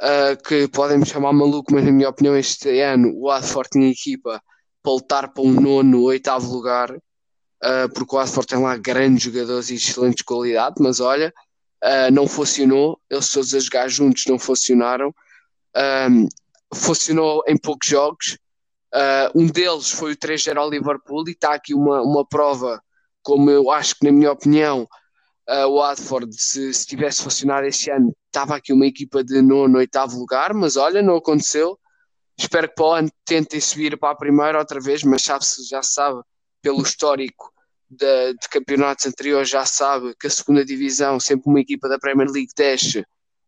uh, 0.00 0.42
que 0.42 0.68
podem 0.68 0.98
me 0.98 1.06
chamar 1.06 1.32
maluco, 1.32 1.72
mas 1.72 1.84
na 1.84 1.92
minha 1.92 2.08
opinião 2.08 2.36
este 2.36 2.80
ano 2.80 3.12
o 3.14 3.28
Watford 3.28 3.70
tinha 3.70 3.90
equipa 3.90 4.42
para 4.82 4.92
lutar 4.92 5.32
para 5.32 5.42
um 5.42 5.52
nono, 5.52 6.02
oitavo 6.02 6.52
lugar, 6.52 6.90
uh, 6.90 7.88
porque 7.94 8.14
o 8.14 8.18
Watford 8.18 8.46
tem 8.46 8.58
lá 8.58 8.76
grandes 8.76 9.24
jogadores 9.24 9.70
e 9.70 9.74
excelentes 9.74 10.22
qualidade, 10.22 10.76
mas 10.80 11.00
olha, 11.00 11.32
uh, 11.84 12.10
não 12.12 12.26
funcionou, 12.26 13.00
eles 13.10 13.30
todos 13.30 13.54
a 13.54 13.58
jogar 13.58 13.88
juntos 13.88 14.24
não 14.26 14.38
funcionaram. 14.38 15.14
Um, 15.76 16.28
funcionou 16.74 17.42
em 17.46 17.56
poucos 17.56 17.88
jogos. 17.88 18.38
Uh, 18.92 19.38
um 19.40 19.46
deles 19.46 19.90
foi 19.90 20.12
o 20.12 20.16
3-0 20.16 20.56
ao 20.56 20.70
Liverpool 20.70 21.28
e 21.28 21.32
está 21.32 21.54
aqui 21.54 21.74
uma, 21.74 22.02
uma 22.02 22.26
prova, 22.26 22.82
como 23.22 23.50
eu 23.50 23.70
acho 23.70 23.94
que, 23.96 24.04
na 24.04 24.12
minha 24.12 24.32
opinião, 24.32 24.86
uh, 25.48 25.66
o 25.66 25.80
Watford, 25.80 26.34
se, 26.34 26.72
se 26.74 26.86
tivesse 26.86 27.22
funcionado 27.22 27.66
este 27.66 27.90
ano, 27.90 28.14
estava 28.30 28.56
aqui 28.56 28.72
uma 28.72 28.86
equipa 28.86 29.22
de 29.22 29.42
nono, 29.42 29.78
oitavo 29.78 30.18
lugar, 30.18 30.54
mas 30.54 30.76
olha, 30.76 31.02
não 31.02 31.16
aconteceu. 31.16 31.78
Espero 32.38 32.68
que 32.68 32.74
para 32.74 32.84
o 32.84 32.92
ano 32.92 33.10
tentem 33.24 33.60
subir 33.60 33.98
para 33.98 34.12
a 34.12 34.16
primeira 34.16 34.58
outra 34.58 34.80
vez, 34.80 35.02
mas 35.02 35.22
sabe 35.22 35.44
-se, 35.44 35.68
já 35.68 35.82
sabe, 35.82 36.22
pelo 36.62 36.82
histórico 36.82 37.52
de, 37.90 38.34
de, 38.34 38.48
campeonatos 38.48 39.06
anteriores 39.06 39.48
já 39.48 39.66
sabe 39.66 40.14
que 40.18 40.26
a 40.26 40.30
segunda 40.30 40.64
divisão, 40.64 41.18
sempre 41.18 41.50
uma 41.50 41.60
equipa 41.60 41.88
da 41.88 41.98
Premier 41.98 42.30
League 42.30 42.52
desce, 42.56 43.00
a 43.00 43.04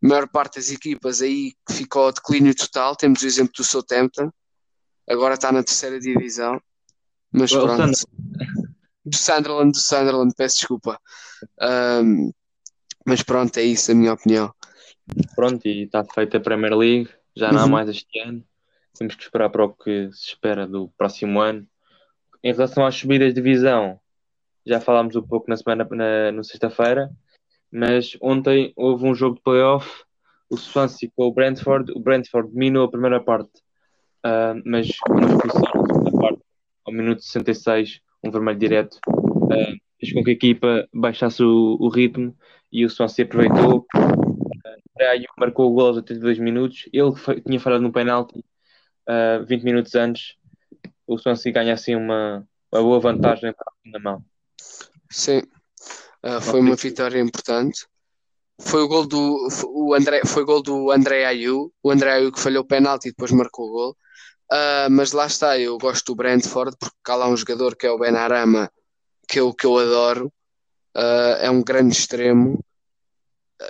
maior 0.09 0.29
parte 0.29 0.57
das 0.57 0.71
equipas 0.71 1.23
aí 1.23 1.55
ficou 1.71 2.07
ao 2.07 2.13
declínio 2.13 2.55
total. 2.55 2.97
Temos 2.97 3.23
o 3.23 3.27
exemplo 3.27 3.53
do 3.57 3.65
Southampton, 3.65 4.31
agora 5.09 5.35
está 5.35 5.53
na 5.53 5.63
terceira 5.63 6.01
divisão, 6.01 6.61
mas 7.31 7.53
well, 7.53 7.67
pronto. 7.67 8.01
Do 9.05 9.17
Sunderland, 9.17 9.73
do 9.73 9.79
Sunderland, 9.79 10.35
peço 10.37 10.59
desculpa. 10.59 11.01
Um, 11.61 12.33
mas 13.05 13.23
pronto, 13.23 13.57
é 13.59 13.63
isso 13.63 13.91
a 13.91 13.95
minha 13.95 14.13
opinião. 14.13 14.53
Pronto, 15.35 15.67
e 15.67 15.85
está 15.85 16.05
feita 16.05 16.37
a 16.37 16.41
Premier 16.41 16.77
League, 16.77 17.11
já 17.37 17.51
não 17.53 17.61
há 17.61 17.65
uhum. 17.65 17.71
mais 17.71 17.89
este 17.89 18.19
ano. 18.21 18.45
Temos 18.97 19.15
que 19.15 19.23
esperar 19.23 19.49
para 19.51 19.65
o 19.65 19.73
que 19.73 20.11
se 20.13 20.29
espera 20.29 20.67
do 20.67 20.89
próximo 20.97 21.41
ano. 21.41 21.67
Em 22.43 22.53
relação 22.53 22.85
às 22.85 22.95
subidas 22.95 23.29
de 23.29 23.41
divisão, 23.41 23.99
já 24.67 24.81
falámos 24.81 25.17
um 25.17 25.23
pouco 25.23 25.49
na 25.49 25.57
semana, 25.57 25.87
na, 25.91 26.33
na 26.33 26.43
sexta-feira, 26.43 27.11
mas 27.71 28.17
ontem 28.21 28.73
houve 28.77 29.07
um 29.07 29.15
jogo 29.15 29.37
de 29.37 29.43
playoff, 29.43 30.05
o 30.51 30.57
Swansea 30.57 31.11
com 31.17 31.27
o 31.27 31.33
Brentford, 31.33 31.93
o 31.93 32.01
Brentford 32.01 32.53
dominou 32.53 32.85
a 32.85 32.91
primeira 32.91 33.23
parte, 33.23 33.51
uh, 34.27 34.61
mas 34.67 34.89
uma 35.09 35.27
expulsão 35.27 35.63
na 35.63 35.95
segunda 35.95 36.21
parte, 36.21 36.43
ao 36.85 36.93
minuto 36.93 37.23
66, 37.23 38.01
um 38.23 38.31
vermelho 38.31 38.59
direto, 38.59 38.99
uh, 39.09 39.77
fez 39.99 40.13
com 40.13 40.23
que 40.23 40.31
a 40.31 40.35
equipa 40.35 40.89
baixasse 40.93 41.43
o, 41.43 41.79
o 41.81 41.89
ritmo 41.89 42.37
e 42.71 42.85
o 42.85 42.91
Swansea 42.91 43.25
aproveitou. 43.25 43.87
Uh, 45.03 45.27
marcou 45.39 45.71
o 45.71 45.75
gol 45.75 45.89
aos 45.89 45.97
82 45.97 46.39
minutos, 46.39 46.89
ele 46.93 47.13
tinha 47.47 47.61
falhado 47.61 47.83
no 47.83 47.93
penalti 47.93 48.45
uh, 49.09 49.45
20 49.45 49.63
minutos 49.63 49.95
antes, 49.95 50.37
o 51.07 51.19
Swansea 51.19 51.53
ganha 51.53 51.75
assim 51.75 51.95
uma, 51.95 52.47
uma 52.73 52.83
boa 52.83 53.01
vantagem 53.01 53.53
para 53.53 53.67
a 53.69 53.75
segunda 53.83 53.99
mão. 53.99 54.25
Sim, 55.11 55.43
uh, 56.25 56.41
foi 56.41 56.61
uma 56.61 56.77
vitória 56.77 57.21
importante. 57.21 57.87
Foi 58.61 58.83
o 58.83 58.89
gol 58.89 59.07
do 59.07 59.49
o 59.67 59.95
André, 59.95 60.23
foi 60.25 60.45
gol 60.45 60.63
do 60.63 60.91
André 60.91 61.25
Ayew, 61.25 61.73
o 61.83 61.91
André 61.91 62.13
Ayew 62.13 62.33
que 62.33 62.41
falhou 62.41 62.63
o 62.63 62.67
penalti 62.67 63.09
e 63.09 63.11
depois 63.11 63.33
marcou 63.33 63.69
o 63.69 63.73
gol. 63.73 63.97
Uh, 64.53 64.91
mas 64.91 65.13
lá 65.13 65.27
está, 65.27 65.59
eu 65.59 65.79
gosto 65.79 66.13
do 66.13 66.17
Brentford 66.17 66.77
porque 66.79 66.97
cá 67.03 67.17
lá 67.17 67.27
um 67.29 67.37
jogador 67.37 67.75
que 67.75 67.87
é 67.87 67.91
o 67.91 67.99
Ben 67.99 68.15
Arama 68.15 68.71
que 69.27 69.41
eu, 69.41 69.53
que 69.55 69.65
eu 69.65 69.79
adoro, 69.79 70.33
uh, 70.97 71.37
é 71.41 71.51
um 71.51 71.63
grande 71.63 71.95
extremo 71.95 72.63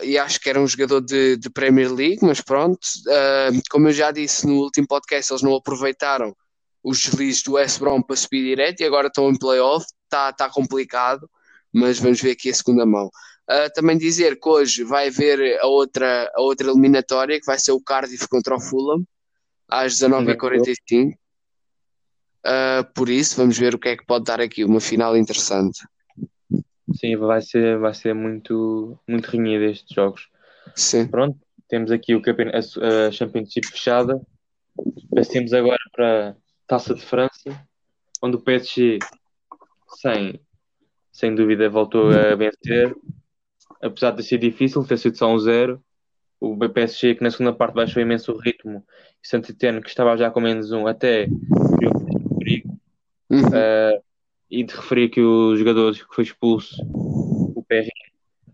e 0.02 0.16
acho 0.18 0.40
que 0.40 0.48
era 0.48 0.60
um 0.60 0.66
jogador 0.66 1.00
de, 1.00 1.36
de 1.36 1.50
Premier 1.50 1.92
League, 1.92 2.18
mas 2.22 2.40
pronto, 2.40 2.80
uh, 3.06 3.62
como 3.70 3.88
eu 3.88 3.92
já 3.92 4.10
disse 4.10 4.46
no 4.46 4.60
último 4.62 4.86
podcast, 4.86 5.32
eles 5.32 5.42
não 5.42 5.54
aproveitaram 5.54 6.34
os 6.82 7.00
deslizes 7.00 7.42
do 7.42 7.52
West 7.52 7.78
Brom 7.78 8.02
para 8.02 8.16
subir 8.16 8.44
direto 8.44 8.80
e 8.80 8.84
agora 8.84 9.06
estão 9.06 9.30
em 9.30 9.38
playoff, 9.38 9.86
está 10.04 10.32
tá 10.32 10.48
complicado, 10.50 11.28
mas 11.72 11.98
vamos 11.98 12.20
ver 12.20 12.32
aqui 12.32 12.50
a 12.50 12.54
segunda 12.54 12.84
mão. 12.84 13.06
Uh, 13.50 13.72
também 13.74 13.98
dizer 13.98 14.38
que 14.38 14.48
hoje 14.48 14.84
vai 14.84 15.08
haver 15.08 15.58
a 15.60 15.66
outra, 15.66 16.30
a 16.34 16.40
outra 16.40 16.70
eliminatória, 16.70 17.38
que 17.38 17.46
vai 17.46 17.58
ser 17.58 17.72
o 17.72 17.80
Cardiff 17.80 18.28
contra 18.28 18.54
o 18.54 18.60
Fulham, 18.60 19.04
às 19.68 19.94
19h45. 19.94 21.10
Uh, 21.10 21.16
ah, 22.44 22.84
por 22.94 23.08
isso, 23.08 23.36
vamos 23.36 23.56
ver 23.56 23.74
o 23.74 23.78
que 23.78 23.88
é 23.90 23.96
que 23.96 24.04
pode 24.04 24.24
dar 24.24 24.40
aqui, 24.40 24.64
uma 24.64 24.80
final 24.80 25.16
interessante. 25.16 25.80
Sim, 26.94 27.16
vai 27.16 27.40
ser, 27.40 27.78
vai 27.78 27.94
ser 27.94 28.14
muito, 28.14 28.98
muito 29.08 29.26
renhido 29.26 29.64
estes 29.64 29.94
jogos. 29.94 30.28
Sim. 30.74 31.06
Pronto, 31.06 31.38
temos 31.68 31.90
aqui 31.90 32.14
o 32.14 32.22
a, 32.22 33.06
a 33.08 33.10
Championship 33.10 33.66
fechada. 33.66 34.20
Passemos 35.14 35.52
agora 35.52 35.80
para 35.92 36.30
a 36.30 36.34
Taça 36.66 36.94
de 36.94 37.02
França, 37.02 37.66
onde 38.22 38.36
o 38.36 38.40
PSG 38.40 38.98
sem, 40.00 40.40
sem 41.10 41.34
dúvida 41.34 41.68
voltou 41.68 42.10
a 42.10 42.34
vencer, 42.34 42.94
apesar 43.82 44.12
de 44.12 44.22
ser 44.22 44.38
difícil, 44.38 44.84
ter 44.84 44.98
sido 44.98 45.16
só 45.16 45.28
um 45.28 45.38
zero. 45.38 45.82
o 46.40 46.56
PSG 46.56 47.16
que 47.16 47.22
na 47.22 47.30
segunda 47.30 47.52
parte 47.52 47.74
baixou 47.74 48.02
imenso 48.02 48.32
o 48.32 48.38
ritmo, 48.38 48.84
e 49.22 49.28
Saint-Étienne 49.28 49.82
que 49.82 49.88
estava 49.88 50.16
já 50.16 50.30
com 50.30 50.40
menos 50.40 50.72
um, 50.72 50.86
até 50.86 51.26
perigo. 52.38 52.78
Uhum. 53.30 53.40
Uh, 53.40 54.02
e 54.52 54.62
de 54.62 54.74
referir 54.74 55.08
que 55.08 55.22
o 55.22 55.56
jogador 55.56 55.94
que 55.94 56.14
foi 56.14 56.24
expulso, 56.24 56.76
o 56.92 57.64
PR, 57.66 57.88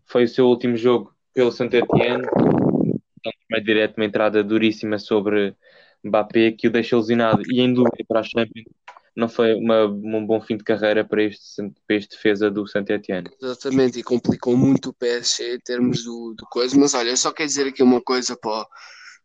foi 0.07 0.25
o 0.25 0.29
seu 0.29 0.47
último 0.47 0.77
jogo 0.77 1.13
pelo 1.35 1.51
Saint-Étienne, 1.51 2.23
então, 2.23 3.33
mais 3.51 3.65
direto, 3.65 3.97
uma 3.97 4.07
entrada 4.07 4.45
duríssima 4.45 4.97
sobre 4.97 5.57
Mbappé 6.05 6.53
que 6.53 6.69
o 6.69 6.71
deixa 6.71 6.97
lesionado 6.97 7.43
e 7.51 7.61
em 7.61 7.75
dúvida 7.75 8.05
para 8.07 8.21
a 8.21 8.23
Champions 8.23 8.67
não 9.17 9.29
foi 9.29 9.55
uma, 9.55 9.87
um 9.87 10.25
bom 10.25 10.41
fim 10.41 10.57
de 10.57 10.63
carreira 10.63 11.05
para 11.05 11.25
este, 11.25 11.61
para 11.85 11.97
este 11.97 12.15
defesa 12.15 12.49
do 12.49 12.65
Saint-Étienne. 12.69 13.29
Exatamente, 13.43 13.99
e 13.99 14.03
complicou 14.05 14.57
muito 14.57 14.91
o 14.91 14.95
PSG 14.95 15.57
em 15.57 15.61
termos 15.61 16.05
do, 16.05 16.35
do 16.39 16.47
coisa. 16.47 16.79
Mas 16.79 16.95
olha, 16.95 17.11
eu 17.11 17.17
só 17.17 17.33
quero 17.33 17.49
dizer 17.49 17.67
aqui 17.67 17.83
uma 17.83 18.01
coisa 18.01 18.39
para 18.41 18.65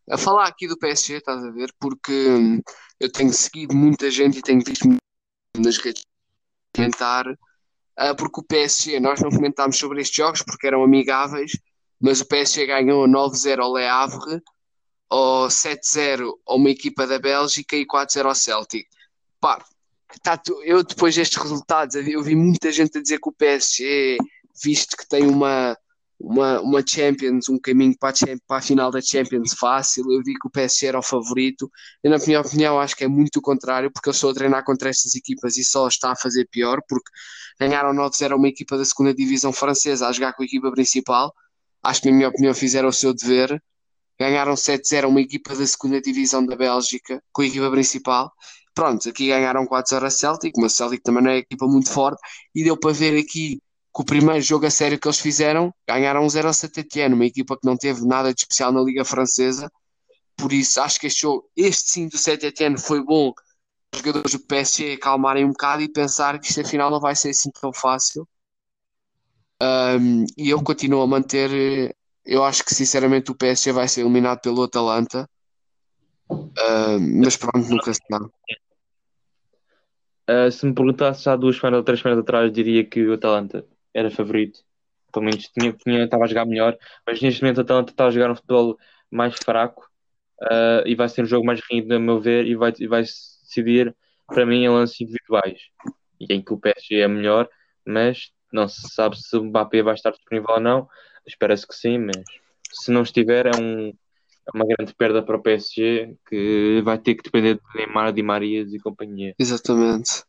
a 0.10 0.18
falar 0.18 0.48
aqui 0.48 0.68
do 0.68 0.80
PSG, 0.80 1.18
estás 1.18 1.44
a 1.44 1.52
ver? 1.52 1.72
Porque 1.80 2.12
hum, 2.12 2.60
eu 3.00 3.12
tenho 3.12 3.32
seguido 3.32 3.76
muita 3.76 4.10
gente 4.10 4.40
e 4.40 4.42
tenho 4.42 4.64
visto 4.66 4.90
nas 5.56 5.78
redes 5.78 6.02
comentar, 6.76 7.28
uh, 7.28 8.16
porque 8.18 8.40
o 8.40 8.44
PSG, 8.44 9.00
nós 9.00 9.22
não 9.22 9.30
comentámos 9.30 9.78
sobre 9.78 10.02
estes 10.02 10.16
jogos 10.16 10.42
porque 10.42 10.68
eram 10.68 10.84
amigáveis, 10.84 11.52
mas 12.00 12.22
o 12.22 12.26
PSG 12.26 12.66
ganhou 12.66 13.08
9-0 13.08 13.60
ao 13.60 13.76
Le 13.76 13.86
Havre, 13.86 14.42
ou 15.10 15.48
7-0 15.48 16.34
a 16.48 16.56
uma 16.56 16.70
equipa 16.70 17.06
da 17.06 17.20
Bélgica 17.20 17.76
e 17.76 17.86
4-0 17.86 18.26
ao 18.26 18.36
Celtic. 18.36 18.88
Pá, 19.40 19.64
tá, 20.22 20.42
eu 20.64 20.84
depois 20.84 21.16
destes 21.16 21.42
resultados, 21.42 21.96
eu 21.96 22.24
vi 22.24 22.36
muita 22.36 22.72
gente 22.72 22.98
a 22.98 23.02
dizer 23.02 23.20
que 23.20 23.30
o 23.30 23.34
PSG, 23.34 24.18
visto 24.64 24.98
que 24.98 25.08
tem 25.08 25.28
uma, 25.28 25.78
uma, 26.24 26.62
uma 26.62 26.82
Champions, 26.88 27.50
um 27.50 27.60
caminho 27.60 27.94
para 28.00 28.12
a, 28.12 28.38
para 28.48 28.58
a 28.58 28.62
final 28.62 28.90
da 28.90 29.02
Champions 29.02 29.54
fácil, 29.60 30.06
eu 30.10 30.24
vi 30.24 30.34
que 30.34 30.48
o 30.48 30.50
PSG 30.50 30.88
era 30.88 31.00
o 31.00 31.04
favorito. 31.04 31.70
Eu, 32.02 32.12
na 32.12 32.18
minha 32.18 32.40
opinião, 32.40 32.80
acho 32.80 32.96
que 32.96 33.04
é 33.04 33.08
muito 33.10 33.38
o 33.38 33.42
contrário, 33.42 33.92
porque 33.92 34.08
eu 34.08 34.12
estou 34.12 34.32
a 34.32 34.34
treinar 34.34 34.64
contra 34.64 34.90
estas 34.90 35.16
equipas 35.16 35.58
e 35.58 35.66
só 35.66 35.86
está 35.88 36.14
a 36.14 36.16
fazer 36.16 36.48
pior, 36.50 36.82
porque 36.88 37.12
ganharam 37.60 37.94
9-0 37.94 38.32
a 38.32 38.36
uma 38.38 38.48
equipa 38.48 38.78
da 38.78 38.86
segunda 38.86 39.14
divisão 39.14 39.52
francesa 39.52 40.08
a 40.08 40.12
jogar 40.14 40.34
com 40.34 40.44
a 40.44 40.46
equipa 40.46 40.72
principal. 40.72 41.34
Acho 41.84 42.02
que, 42.02 42.10
na 42.10 42.16
minha 42.16 42.30
opinião, 42.30 42.54
fizeram 42.54 42.88
o 42.88 42.94
seu 42.94 43.14
dever. 43.14 43.62
Ganharam 44.18 44.54
7-0 44.54 45.04
a 45.04 45.08
uma 45.08 45.20
equipa 45.20 45.54
da 45.56 45.68
segunda 45.68 46.00
divisão 46.00 46.46
da 46.46 46.56
Bélgica 46.56 47.22
com 47.34 47.42
a 47.42 47.46
equipa 47.46 47.70
principal 47.70 48.32
Pronto, 48.74 49.08
aqui 49.08 49.28
ganharam 49.28 49.68
4-0 49.68 50.04
a 50.06 50.10
Celtic, 50.10 50.54
mas 50.58 50.74
o 50.74 50.76
Celtic 50.78 51.04
também 51.04 51.24
não 51.24 51.30
é 51.30 51.38
equipa 51.38 51.68
muito 51.68 51.90
forte, 51.92 52.20
e 52.56 52.64
deu 52.64 52.76
para 52.78 52.92
ver 52.92 53.20
aqui 53.20 53.60
que 53.94 54.02
o 54.02 54.06
primeiro 54.06 54.42
jogo 54.42 54.66
a 54.66 54.72
sério 54.72 55.00
que 55.00 55.08
eles 55.08 55.20
fizeram, 55.20 55.72
ganharam 55.88 56.28
0 56.28 56.50
a 56.50 56.54
Saint-Étienne, 56.54 57.14
uma 57.14 57.26
equipa 57.26 57.56
que 57.56 57.66
não 57.66 57.78
teve 57.78 58.04
nada 58.06 58.34
de 58.34 58.42
especial 58.42 58.72
na 58.72 58.82
Liga 58.82 59.06
Francesa, 59.06 59.72
por 60.36 60.52
isso 60.52 60.82
acho 60.82 61.00
que 61.00 61.08
este 61.08 61.22
jogo, 61.22 61.48
este 61.56 61.92
sim 61.92 62.08
do 62.08 62.18
Saint-Étienne 62.18 62.80
foi 62.80 63.04
bom, 63.04 63.32
os 63.94 64.00
jogadores 64.00 64.32
do 64.32 64.40
PSG 64.40 64.94
acalmarem 64.94 65.46
um 65.46 65.50
bocado 65.50 65.84
e 65.84 65.88
pensar 65.88 66.40
que 66.40 66.48
isto 66.48 66.62
afinal 66.62 66.90
não 66.90 67.00
vai 67.00 67.16
ser 67.16 67.30
assim 67.30 67.52
tão 67.52 67.72
fácil. 67.72 68.28
Um, 69.62 70.26
e 70.36 70.50
eu 70.50 70.62
continuo 70.64 71.04
a 71.04 71.08
manter, 71.08 71.96
eu 72.26 72.44
acho 72.44 72.66
que 72.66 72.74
sinceramente 72.74 73.30
o 73.30 73.36
PSG 73.36 73.72
vai 73.72 73.88
ser 73.88 74.02
eliminado 74.02 74.42
pelo 74.42 74.64
Atalanta, 74.64 75.30
um, 76.32 77.22
mas 77.22 77.38
pronto, 77.38 77.70
nunca 77.70 77.94
se 77.94 78.00
sabe. 78.10 78.26
Uh, 80.28 80.52
se 80.52 80.66
me 80.66 80.74
perguntasse 80.74 81.30
há 81.30 81.36
duas 81.36 81.58
semanas 81.58 81.78
ou 81.78 81.84
três 81.84 82.00
semanas 82.00 82.24
atrás, 82.24 82.52
diria 82.52 82.84
que 82.84 83.06
o 83.06 83.14
Atalanta 83.14 83.64
era 83.94 84.10
favorito. 84.12 84.60
Pelo 85.12 85.26
menos 85.26 85.48
tinha, 85.48 85.72
tinha, 85.74 86.04
estava 86.04 86.24
a 86.24 86.28
jogar 86.28 86.46
melhor, 86.46 86.78
mas 87.06 87.22
neste 87.22 87.42
momento 87.42 87.60
o 87.60 87.62
Atalanta 87.62 87.92
está 87.92 88.08
a 88.08 88.12
jogar 88.12 88.32
um 88.32 88.36
futebol 88.36 88.78
mais 89.12 89.36
fraco 89.36 89.88
uh, 90.42 90.88
e 90.88 90.96
vai 90.96 91.08
ser 91.08 91.22
um 91.24 91.28
jogo 91.28 91.46
mais 91.46 91.62
renhido, 91.70 91.94
a 91.94 92.00
meu 92.00 92.20
ver, 92.20 92.48
e 92.48 92.56
vai, 92.56 92.74
e 92.80 92.88
vai 92.88 93.02
decidir 93.02 93.96
para 94.28 94.46
mim 94.46 94.64
em 94.64 94.70
lances 94.70 95.00
individuais. 95.02 95.60
E 96.20 96.34
em 96.34 96.42
que 96.42 96.54
o 96.54 96.58
PSG 96.58 97.02
é 97.02 97.08
melhor, 97.08 97.48
mas 97.86 98.32
não 98.52 98.68
se 98.68 98.88
sabe 98.90 99.20
se 99.20 99.36
o 99.36 99.44
Mbappé 99.44 99.84
vai 99.84 99.94
estar 99.94 100.12
disponível 100.12 100.56
ou 100.56 100.60
não. 100.60 100.88
Espera-se 101.26 101.68
que 101.68 101.76
sim, 101.76 101.98
mas 101.98 102.16
se 102.72 102.92
não 102.92 103.04
estiver, 103.04 103.46
é 103.46 103.52
um, 103.58 103.90
é 103.90 104.52
uma 104.54 104.66
grande 104.66 104.94
perda 104.94 105.24
para 105.24 105.38
o 105.38 105.42
PSG 105.42 106.16
que 106.28 106.82
vai 106.84 106.98
ter 106.98 107.16
que 107.16 107.24
depender 107.24 107.56
de 107.56 107.62
Neymar, 107.76 108.14
Di 108.14 108.24
Marias 108.24 108.74
e 108.74 108.80
companhia. 108.80 109.34
Exatamente. 109.40 110.24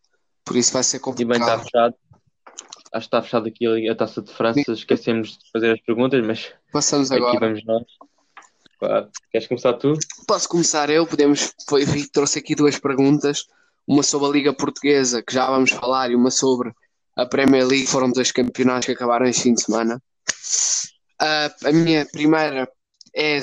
Por 0.44 0.57
isso 0.57 0.72
vai 0.72 0.83
ser 0.83 0.98
E 0.98 1.00
bem, 1.00 1.38
está 1.38 1.57
complicado. 1.57 1.62
fechado. 1.64 1.94
Acho 2.94 3.09
que 3.09 3.16
está 3.16 3.22
fechado 3.22 3.48
aqui 3.48 3.88
a 3.88 3.94
taça 3.96 4.22
de 4.22 4.33
França. 4.33 4.72
Esquecemos 4.72 5.37
de 5.38 5.50
fazer 5.52 5.72
as 5.72 5.80
perguntas, 5.80 6.24
mas 6.24 6.52
Passamos 6.72 7.11
aqui 7.11 7.20
agora. 7.22 7.40
vamos 7.40 7.64
nós. 7.64 7.83
Claro. 8.78 9.11
Queres 9.33 9.48
começar 9.48 9.72
tu? 9.74 9.94
Posso 10.28 10.48
começar 10.48 10.88
eu? 10.90 11.04
Podemos. 11.07 11.52
Foi, 11.68 11.85
trouxe 12.12 12.38
aqui 12.38 12.54
duas 12.54 12.78
perguntas. 12.78 13.46
Uma 13.87 14.02
sobre 14.02 14.28
a 14.28 14.30
Liga 14.30 14.52
Portuguesa, 14.54 15.22
que 15.22 15.35
já 15.35 15.46
vamos 15.50 15.70
falar, 15.72 16.11
e 16.11 16.14
uma 16.14 16.30
sobre 16.30 16.72
a 17.16 17.26
Premier 17.26 17.66
League. 17.66 17.87
Foram 17.87 18.11
dois 18.12 18.30
campeonatos 18.30 18.87
que 18.87 18.92
acabaram 18.92 19.26
este 19.26 19.42
fim 19.42 19.54
de 19.54 19.62
semana. 19.62 20.00
Ah, 21.20 21.52
a 21.64 21.72
minha 21.72 22.07
primeira 22.07 22.70
é 23.14 23.40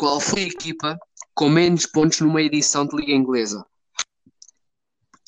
qual 0.00 0.18
foi 0.20 0.44
a 0.44 0.46
equipa 0.46 0.98
com 1.34 1.48
menos 1.48 1.86
pontos 1.86 2.20
numa 2.20 2.40
edição 2.42 2.86
de 2.86 2.96
Liga 2.96 3.12
Inglesa? 3.12 3.64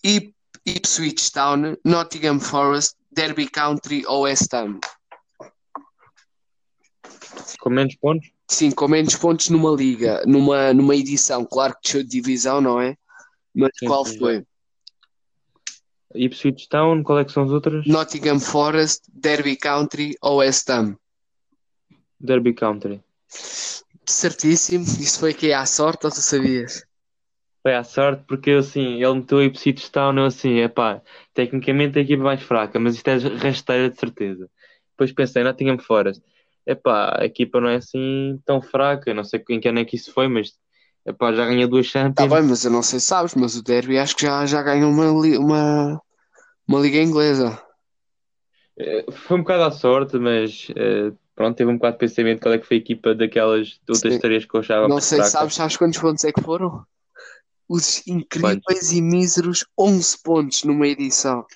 Ip- 0.03 0.35
Ipswich 0.67 1.33
Town, 1.33 1.77
Nottingham 1.85 2.39
Forest, 2.41 2.97
Derby 3.11 3.49
County 3.49 4.05
ou 4.07 4.23
West 4.23 4.53
Ham? 4.55 4.79
Com 7.61 7.71
menos 7.71 7.97
pontos? 7.97 8.31
Sim, 8.49 8.71
com 8.71 8.89
menos 8.89 9.15
pontos 9.15 9.49
numa 9.49 9.71
liga, 9.71 10.23
numa, 10.27 10.73
numa 10.75 10.97
edição. 10.97 11.45
Claro 11.45 11.75
que 11.75 11.81
desceu 11.83 12.03
de 12.03 12.09
divisão, 12.09 12.61
não 12.61 12.81
é? 12.81 12.97
Mas 13.55 13.71
Sim, 13.79 13.87
qual 13.87 14.05
sim, 14.05 14.19
foi? 14.19 14.45
Ipswich 16.15 16.69
Town, 16.69 17.03
qual 17.03 17.21
é 17.21 17.25
que 17.25 17.33
são 17.33 17.45
as 17.45 17.51
outras? 17.51 17.87
Nottingham 17.87 18.41
Forest, 18.41 19.05
Derby 19.13 19.57
County 19.57 20.17
ou 20.21 20.39
West 20.39 20.69
Ham? 20.69 20.97
Derby 22.19 22.53
Country. 22.53 23.03
Certíssimo. 24.05 24.85
Isso 24.85 25.21
foi 25.21 25.31
aqui 25.31 25.53
à 25.53 25.65
sorte 25.65 26.05
ou 26.07 26.13
tu 26.13 26.21
sabias? 26.21 26.85
Foi 27.63 27.75
à 27.75 27.85
sorte 27.85 28.25
porque 28.27 28.53
assim, 28.53 29.03
ele 29.03 29.15
meteu 29.15 29.39
o 29.39 29.43
Ipswich 29.43 29.91
Town, 29.91 30.17
eu 30.19 30.25
assim, 30.25 30.61
é 30.61 30.69
pá, 30.69 31.03
tecnicamente 31.35 31.99
a 31.99 32.03
equipa 32.03 32.23
mais 32.23 32.43
fraca, 32.43 32.79
mas 32.81 32.95
isto 32.97 33.09
é 33.09 33.17
rasteira 33.37 33.91
de 33.91 33.99
certeza. 33.99 34.49
Depois 34.93 35.13
pensei, 35.13 35.43
Nottingham 35.45 35.79
Forest. 35.79 36.23
É 36.67 36.75
pá, 36.75 37.17
a 37.21 37.25
equipa 37.27 37.61
não 37.61 37.69
é 37.69 37.77
assim 37.77 38.41
tão 38.47 38.63
fraca, 38.63 39.13
não 39.13 39.25
sei 39.25 39.43
em 39.51 39.61
que 39.61 39.69
ano 39.69 39.81
é 39.81 39.85
que 39.85 39.97
isso 39.97 40.13
foi, 40.13 40.29
mas 40.29 40.53
é 41.05 41.13
pá, 41.13 41.33
já 41.33 41.47
ganhou 41.47 41.69
duas 41.69 41.87
Champions. 41.87 42.31
bem, 42.31 42.43
mas 42.43 42.65
eu 42.65 42.71
não 42.71 42.83
sei 42.83 42.99
se 43.01 43.07
sabes, 43.07 43.35
mas 43.35 43.57
o 43.57 43.63
Derby 43.63 43.99
acho 43.99 44.17
que 44.17 44.23
já, 44.23 44.45
já 44.47 44.63
ganhou 44.63 44.91
uma, 44.91 45.11
uma, 45.11 46.03
uma 46.69 46.81
liga 46.81 46.99
inglesa. 46.99 47.61
Eh, 48.79 49.05
Foi 49.13 49.37
um 49.39 49.41
bocado 49.43 49.65
à 49.65 49.71
sorte, 49.71 50.19
mas 50.19 50.69
eh, 50.77 51.13
pronto, 51.35 51.57
teve 51.57 51.71
um 51.71 51.77
bocado 51.77 51.95
de 51.95 52.01
pensamento 52.01 52.41
qual 52.43 52.55
é 52.55 52.59
que 52.59 52.67
foi 52.67 52.77
a 52.79 52.81
equipa 52.81 53.15
daquelas 53.15 53.81
outras 53.89 54.15
Sim. 54.15 54.21
três 54.21 54.45
que 54.45 54.55
eu 54.57 54.61
achava 54.61 54.89
Não 54.89 55.01
sei 55.01 55.19
se 55.23 55.31
fraca. 55.31 55.33
sabes, 55.33 55.55
sabes 55.55 55.77
quantos 55.77 55.99
pontos 55.99 56.25
é 56.25 56.33
que 56.33 56.43
foram? 56.43 56.85
Os 57.73 58.05
incríveis 58.05 58.91
e 58.91 59.01
míseros 59.01 59.65
11 59.79 60.19
pontos 60.25 60.65
numa 60.65 60.89
edição. 60.89 61.47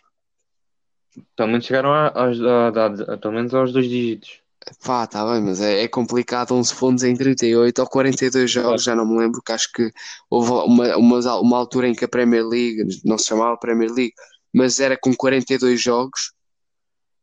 Pelo 1.36 1.48
menos 1.48 1.64
chegaram 1.66 1.92
a- 1.92 2.12
aos, 2.14 2.40
a- 2.40 2.68
a- 2.68 3.14
a- 3.14 3.18
pelo 3.18 3.34
menos 3.34 3.52
aos 3.52 3.72
dois 3.72 3.88
dígitos. 3.88 4.38
Pá, 4.84 5.06
tá 5.08 5.24
bem, 5.30 5.42
mas 5.42 5.60
é, 5.60 5.82
é 5.82 5.88
complicado 5.88 6.54
11 6.54 6.72
pontos 6.74 7.02
em 7.02 7.16
38 7.16 7.80
ou 7.80 7.88
42 7.88 8.48
jogos, 8.48 8.84
já 8.84 8.94
não 8.94 9.04
me 9.04 9.18
lembro, 9.18 9.42
que 9.42 9.50
acho 9.50 9.70
que 9.72 9.90
houve 10.30 10.52
uma, 10.52 10.96
uma, 10.96 11.36
uma 11.40 11.56
altura 11.58 11.88
em 11.88 11.94
que 11.94 12.04
a 12.04 12.08
Premier 12.08 12.46
League, 12.46 13.00
não 13.04 13.18
se 13.18 13.26
chamava 13.26 13.56
Premier 13.58 13.90
League, 13.92 14.14
mas 14.54 14.78
era 14.78 14.96
com 14.96 15.12
42 15.14 15.82
jogos, 15.82 16.32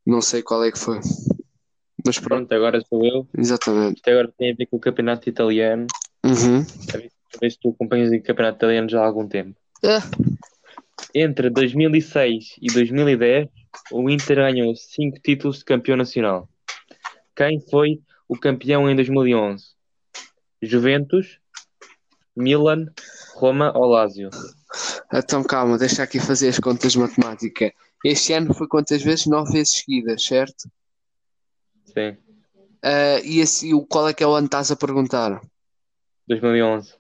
não 0.06 0.22
sei 0.22 0.44
qual 0.44 0.64
é 0.66 0.72
que 0.72 0.78
foi. 0.78 1.00
Mas 2.06 2.20
pronto, 2.20 2.48
Pronto, 2.48 2.54
agora 2.54 2.82
sou 2.88 3.06
eu. 3.06 3.26
exatamente. 3.38 3.96
Isto 3.96 4.10
agora 4.10 4.34
tem 4.38 4.52
a 4.52 4.56
ver 4.56 4.66
com 4.68 4.76
o 4.76 4.80
campeonato 4.82 5.30
italiano. 5.30 5.88
Uhum. 6.24 6.64
Se 7.40 7.58
tu 7.60 7.70
acompanhas 7.70 8.12
o 8.12 8.22
campeonato 8.22 8.58
italiano 8.58 8.90
já 8.90 9.02
há 9.02 9.06
algum 9.06 9.28
tempo. 9.28 9.56
Ah, 9.84 10.02
Entre 11.16 11.50
2006 11.50 12.56
e 12.62 12.68
2010, 12.74 13.48
o 13.92 14.10
Inter 14.10 14.38
ganhou 14.38 14.76
5 14.76 15.20
títulos 15.22 15.60
de 15.60 15.66
campeão 15.66 15.98
nacional. 15.98 16.48
Quem 17.36 17.60
foi 17.70 18.02
o 18.28 18.38
campeão 18.38 18.90
em 18.90 18.96
2011? 18.96 19.66
Juventus, 20.62 21.40
Milan, 22.36 22.86
Roma 23.36 23.76
ou 23.76 23.86
Lazio? 23.86 24.30
então 25.14 25.44
calma, 25.44 25.78
deixa 25.78 26.04
aqui 26.04 26.20
fazer 26.20 26.50
as 26.50 26.60
contas 26.60 26.94
de 26.94 27.00
matemática. 27.00 27.74
Este 28.06 28.34
ano 28.34 28.54
foi 28.54 28.68
quantas 28.68 29.02
vezes? 29.02 29.26
9 29.26 29.52
vezes 29.54 29.74
seguidas, 29.80 30.24
certo? 30.24 30.70
Sim, 31.86 32.18
Ah, 32.84 33.20
e 33.24 33.74
o- 33.74 33.86
qual 33.86 34.08
é 34.08 34.14
que 34.14 34.24
é 34.24 34.28
o 34.28 34.34
ano 34.34 34.48
que 34.48 34.56
estás 34.56 34.72
a 34.72 34.76
perguntar? 34.76 35.42
2011. 36.28 36.96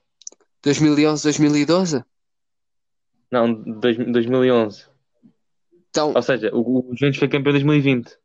2011, 0.63 1.23
2012? 1.23 2.03
Não, 3.31 3.53
dois- 3.53 3.97
2011. 3.97 4.85
Então, 5.89 6.13
Ou 6.15 6.21
seja, 6.21 6.49
o, 6.53 6.89
o 6.91 6.95
Juventus 6.95 7.19
foi 7.19 7.27
campeão 7.27 7.51
em 7.51 7.53
2020. 7.53 8.17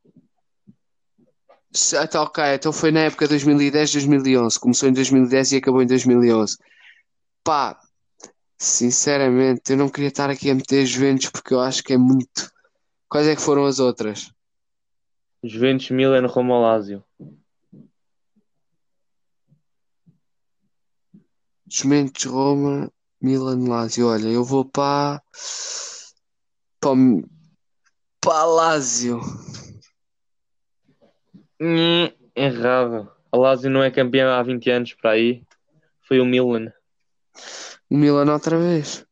Se- 1.73 1.97
Então, 2.03 2.23
ok, 2.23 2.43
então 2.55 2.73
foi 2.73 2.91
na 2.91 3.01
época 3.01 3.27
2010, 3.29 3.93
2011. 3.93 4.59
Começou 4.59 4.89
em 4.89 4.93
2010 4.93 5.53
e 5.53 5.57
acabou 5.57 5.83
em 5.83 5.87
2011. 5.87 6.57
Pá, 7.45 7.79
sinceramente, 8.59 9.73
eu 9.73 9.77
não 9.77 9.89
queria 9.89 10.09
estar 10.09 10.31
aqui 10.31 10.51
a 10.51 10.55
meter 10.55 10.85
Juventus 10.87 11.31
porque 11.31 11.55
eu 11.55 11.61
acho 11.61 11.83
que 11.83 11.93
é 11.93 11.97
muito. 11.99 12.51
Quais 13.09 13.27
é 13.29 13.37
que 13.37 13.43
foram 13.43 13.65
as 13.67 13.79
outras? 13.79 14.31
Juventus, 15.45 15.91
Milan, 15.91 16.27
Roma, 16.27 16.59
Lazio. 16.59 17.05
Juventus, 21.69 22.25
Roma, 22.25 22.91
Milan, 23.21 23.69
Lazio. 23.69 24.09
Olha, 24.09 24.29
eu 24.29 24.45
vou 24.45 24.65
para. 24.65 25.23
Para, 26.81 26.93
para 28.21 28.45
Lazio. 28.45 29.21
Hum, 31.61 32.11
errado. 32.35 33.11
A 33.33 33.37
Lazio 33.37 33.71
não 33.71 33.83
é 33.83 33.91
campeão 33.91 34.31
há 34.31 34.43
20 34.43 34.71
anos 34.71 34.95
para 34.95 35.13
aí. 35.13 35.43
Foi 36.03 36.21
o 36.21 36.25
Milan. 36.25 36.73
O 37.91 37.97
Milan 37.97 38.33
outra 38.33 38.59
vez. 38.59 39.07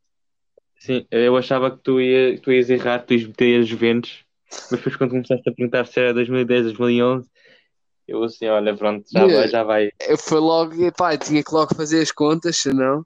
Sim, 0.78 1.06
eu 1.10 1.36
achava 1.36 1.70
que 1.70 1.82
tu, 1.82 2.00
ia, 2.00 2.38
tu 2.38 2.52
ias 2.52 2.68
errar, 2.68 3.00
tu 3.00 3.14
ias 3.14 3.26
meter 3.26 3.60
a 3.60 3.62
Juventus. 3.62 4.24
Mas 4.50 4.70
depois 4.70 4.96
quando 4.96 5.10
começaste 5.10 5.48
a 5.48 5.52
perguntar 5.52 5.86
se 5.86 5.98
era 5.98 6.14
2010, 6.14 6.64
2011, 6.64 7.28
eu 8.06 8.22
assim, 8.24 8.46
olha, 8.46 8.76
pronto, 8.76 9.06
já 9.10 9.26
vai, 9.26 9.48
já 9.48 9.62
vai. 9.64 9.90
Eu 10.00 10.18
Foi 10.18 10.38
logo, 10.40 10.74
pá, 10.92 11.16
tinha 11.16 11.42
que 11.42 11.52
logo 11.54 11.74
fazer 11.74 12.02
as 12.02 12.12
contas, 12.12 12.56
senão. 12.58 13.04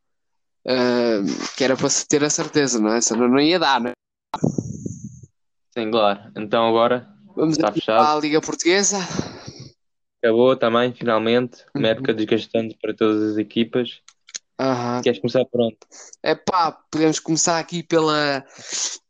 ah, 0.66 1.20
que 1.56 1.64
era 1.64 1.76
para 1.76 1.88
se 1.88 2.06
ter 2.06 2.22
a 2.24 2.30
certeza, 2.30 2.78
não 2.80 2.92
é? 2.92 3.00
Senão 3.00 3.28
não 3.28 3.38
ia 3.40 3.58
dar, 3.58 3.80
não 3.80 3.90
é? 3.90 3.92
Sim, 5.76 5.90
claro. 5.90 6.20
Então 6.36 6.68
agora 6.68 7.08
Vamos 7.36 7.56
Está 7.56 7.70
fechado. 7.72 8.04
a 8.04 8.20
Liga 8.20 8.40
Portuguesa. 8.40 8.98
acabou 10.20 10.56
também, 10.56 10.92
finalmente. 10.92 11.58
Uhum. 11.74 11.82
Uma 11.82 11.88
época 11.88 12.12
desgastante 12.12 12.76
para 12.82 12.94
todas 12.94 13.32
as 13.32 13.38
equipas. 13.38 14.00
Aham. 14.60 15.00
Queres 15.02 15.20
começar 15.20 15.44
pronto? 15.44 15.78
É 16.20 16.34
pá, 16.34 16.76
podemos 16.90 17.20
começar 17.20 17.60
aqui 17.60 17.84
pela, 17.84 18.44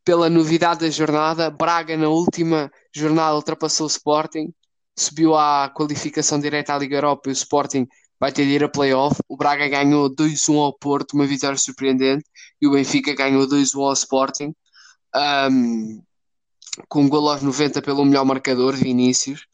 pela 0.05 0.29
novidade 0.29 0.81
da 0.81 0.90
jornada. 0.90 1.48
Braga, 1.51 1.96
na 1.96 2.09
última 2.09 2.70
jornada, 2.94 3.35
ultrapassou 3.35 3.87
o 3.87 3.90
Sporting, 3.90 4.53
subiu 5.02 5.34
à 5.37 5.70
qualificação 5.74 6.38
direta 6.40 6.74
à 6.74 6.78
Liga 6.78 6.96
Europa 6.96 7.28
e 7.28 7.32
o 7.32 7.32
Sporting 7.32 7.87
vai 8.18 8.32
ter 8.32 8.44
de 8.44 8.52
ir 8.52 8.64
a 8.64 8.68
playoff. 8.68 9.16
O 9.28 9.37
Braga 9.37 9.68
ganhou 9.68 10.11
2-1 10.11 10.58
ao 10.58 10.72
Porto, 10.72 11.14
uma 11.14 11.26
vitória 11.26 11.56
surpreendente, 11.56 12.24
e 12.61 12.66
o 12.66 12.72
Benfica 12.72 13.14
ganhou 13.14 13.46
2-1 13.46 13.80
ao 13.80 13.92
Sporting, 13.92 14.54
ahm, 15.14 16.00
com 16.88 17.02
um 17.02 17.08
gol 17.08 17.28
aos 17.30 17.42
90 17.42 17.82
pelo 17.82 18.04
melhor 18.04 18.24
marcador, 18.24 18.74
Vinícius, 18.74 19.46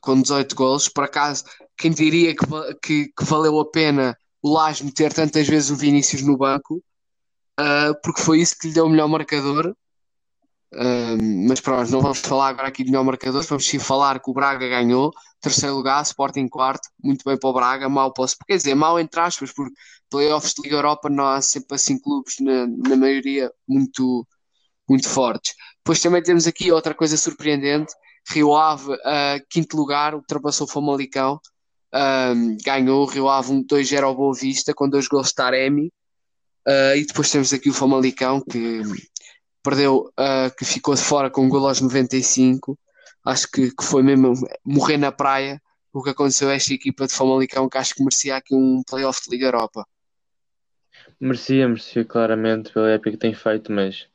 com 0.00 0.20
18 0.20 0.54
golos. 0.54 0.88
Por 0.88 1.04
acaso, 1.04 1.44
quem 1.76 1.92
diria 1.92 2.34
que, 2.34 2.46
que, 2.82 3.12
que 3.16 3.24
valeu 3.24 3.58
a 3.60 3.70
pena 3.70 4.16
o 4.42 4.52
Lage 4.52 4.84
meter 4.84 5.12
tantas 5.12 5.46
vezes 5.46 5.70
o 5.70 5.76
Vinícius 5.76 6.22
no 6.22 6.36
banco? 6.36 6.82
Uh, 7.60 7.94
porque 8.02 8.22
foi 8.22 8.40
isso 8.40 8.56
que 8.58 8.68
lhe 8.68 8.74
deu 8.74 8.86
o 8.86 8.88
melhor 8.88 9.08
marcador. 9.08 9.74
Um, 10.74 11.48
mas 11.48 11.60
pronto, 11.60 11.90
não 11.90 12.00
vamos 12.00 12.20
falar 12.20 12.48
agora 12.48 12.68
aqui 12.68 12.82
de 12.82 12.90
melhor 12.90 13.04
marcador, 13.04 13.42
vamos 13.44 13.66
sim 13.66 13.78
falar 13.78 14.18
que 14.20 14.30
o 14.30 14.32
Braga 14.32 14.66
ganhou, 14.66 15.12
terceiro 15.38 15.76
lugar, 15.76 16.02
Sporting 16.02 16.48
quarto, 16.48 16.88
muito 17.02 17.22
bem 17.26 17.38
para 17.38 17.50
o 17.50 17.52
Braga, 17.52 17.88
mal 17.90 18.12
para 18.12 18.24
o 18.24 18.28
quer 18.46 18.56
dizer, 18.56 18.74
mal 18.74 18.98
entre 18.98 19.20
aspas, 19.20 19.52
porque 19.52 19.74
playoffs 20.08 20.54
de 20.54 20.62
Liga 20.62 20.76
Europa 20.76 21.10
não 21.10 21.26
há 21.26 21.42
sempre 21.42 21.74
assim 21.74 21.98
clubes, 21.98 22.36
na, 22.40 22.66
na 22.66 22.96
maioria, 22.96 23.52
muito, 23.68 24.26
muito 24.88 25.08
fortes. 25.08 25.54
Depois 25.78 26.00
também 26.00 26.22
temos 26.22 26.46
aqui 26.46 26.72
outra 26.72 26.94
coisa 26.94 27.16
surpreendente: 27.16 27.92
Rio 28.30 28.54
Ave, 28.56 28.92
uh, 28.92 29.46
quinto 29.50 29.76
lugar, 29.76 30.14
ultrapassou 30.14 30.66
o 30.66 30.70
Famalicão, 30.70 31.38
um, 31.94 32.56
ganhou 32.64 33.02
o 33.02 33.06
Rio 33.06 33.28
Ave 33.28 33.52
um 33.52 33.64
2-0 33.64 34.04
ao 34.04 34.14
Boa 34.14 34.34
Vista, 34.34 34.72
com 34.74 34.88
dois 34.88 35.06
gols 35.08 35.28
de 35.28 35.34
Taremi. 35.34 35.92
Uh, 36.66 36.96
e 36.96 37.04
depois 37.04 37.30
temos 37.30 37.52
aqui 37.52 37.70
o 37.70 37.74
Famalicão 37.74 38.40
que 38.40 38.82
perdeu, 39.62 40.10
uh, 40.18 40.54
que 40.56 40.64
ficou 40.64 40.94
de 40.94 41.02
fora 41.02 41.30
com 41.30 41.42
um 41.42 41.48
gol 41.48 41.66
aos 41.66 41.80
95. 41.80 42.78
Acho 43.24 43.50
que, 43.50 43.70
que 43.70 43.84
foi 43.84 44.02
mesmo 44.02 44.34
morrer 44.64 44.96
na 44.96 45.12
praia 45.12 45.60
o 45.92 46.02
que 46.02 46.10
aconteceu 46.10 46.48
a 46.48 46.54
esta 46.54 46.72
equipa 46.72 47.06
de 47.06 47.12
Famalicão, 47.12 47.68
que 47.68 47.78
acho 47.78 47.94
que 47.94 48.02
merecia 48.02 48.36
aqui 48.36 48.54
um 48.54 48.82
playoff 48.88 49.20
de 49.22 49.30
Liga 49.30 49.46
Europa. 49.46 49.86
Merecia, 51.20 51.68
merecia 51.68 52.04
claramente 52.04 52.72
pela 52.72 52.90
época 52.90 53.12
que 53.12 53.16
tem 53.16 53.34
feito, 53.34 53.70
mas 53.70 54.08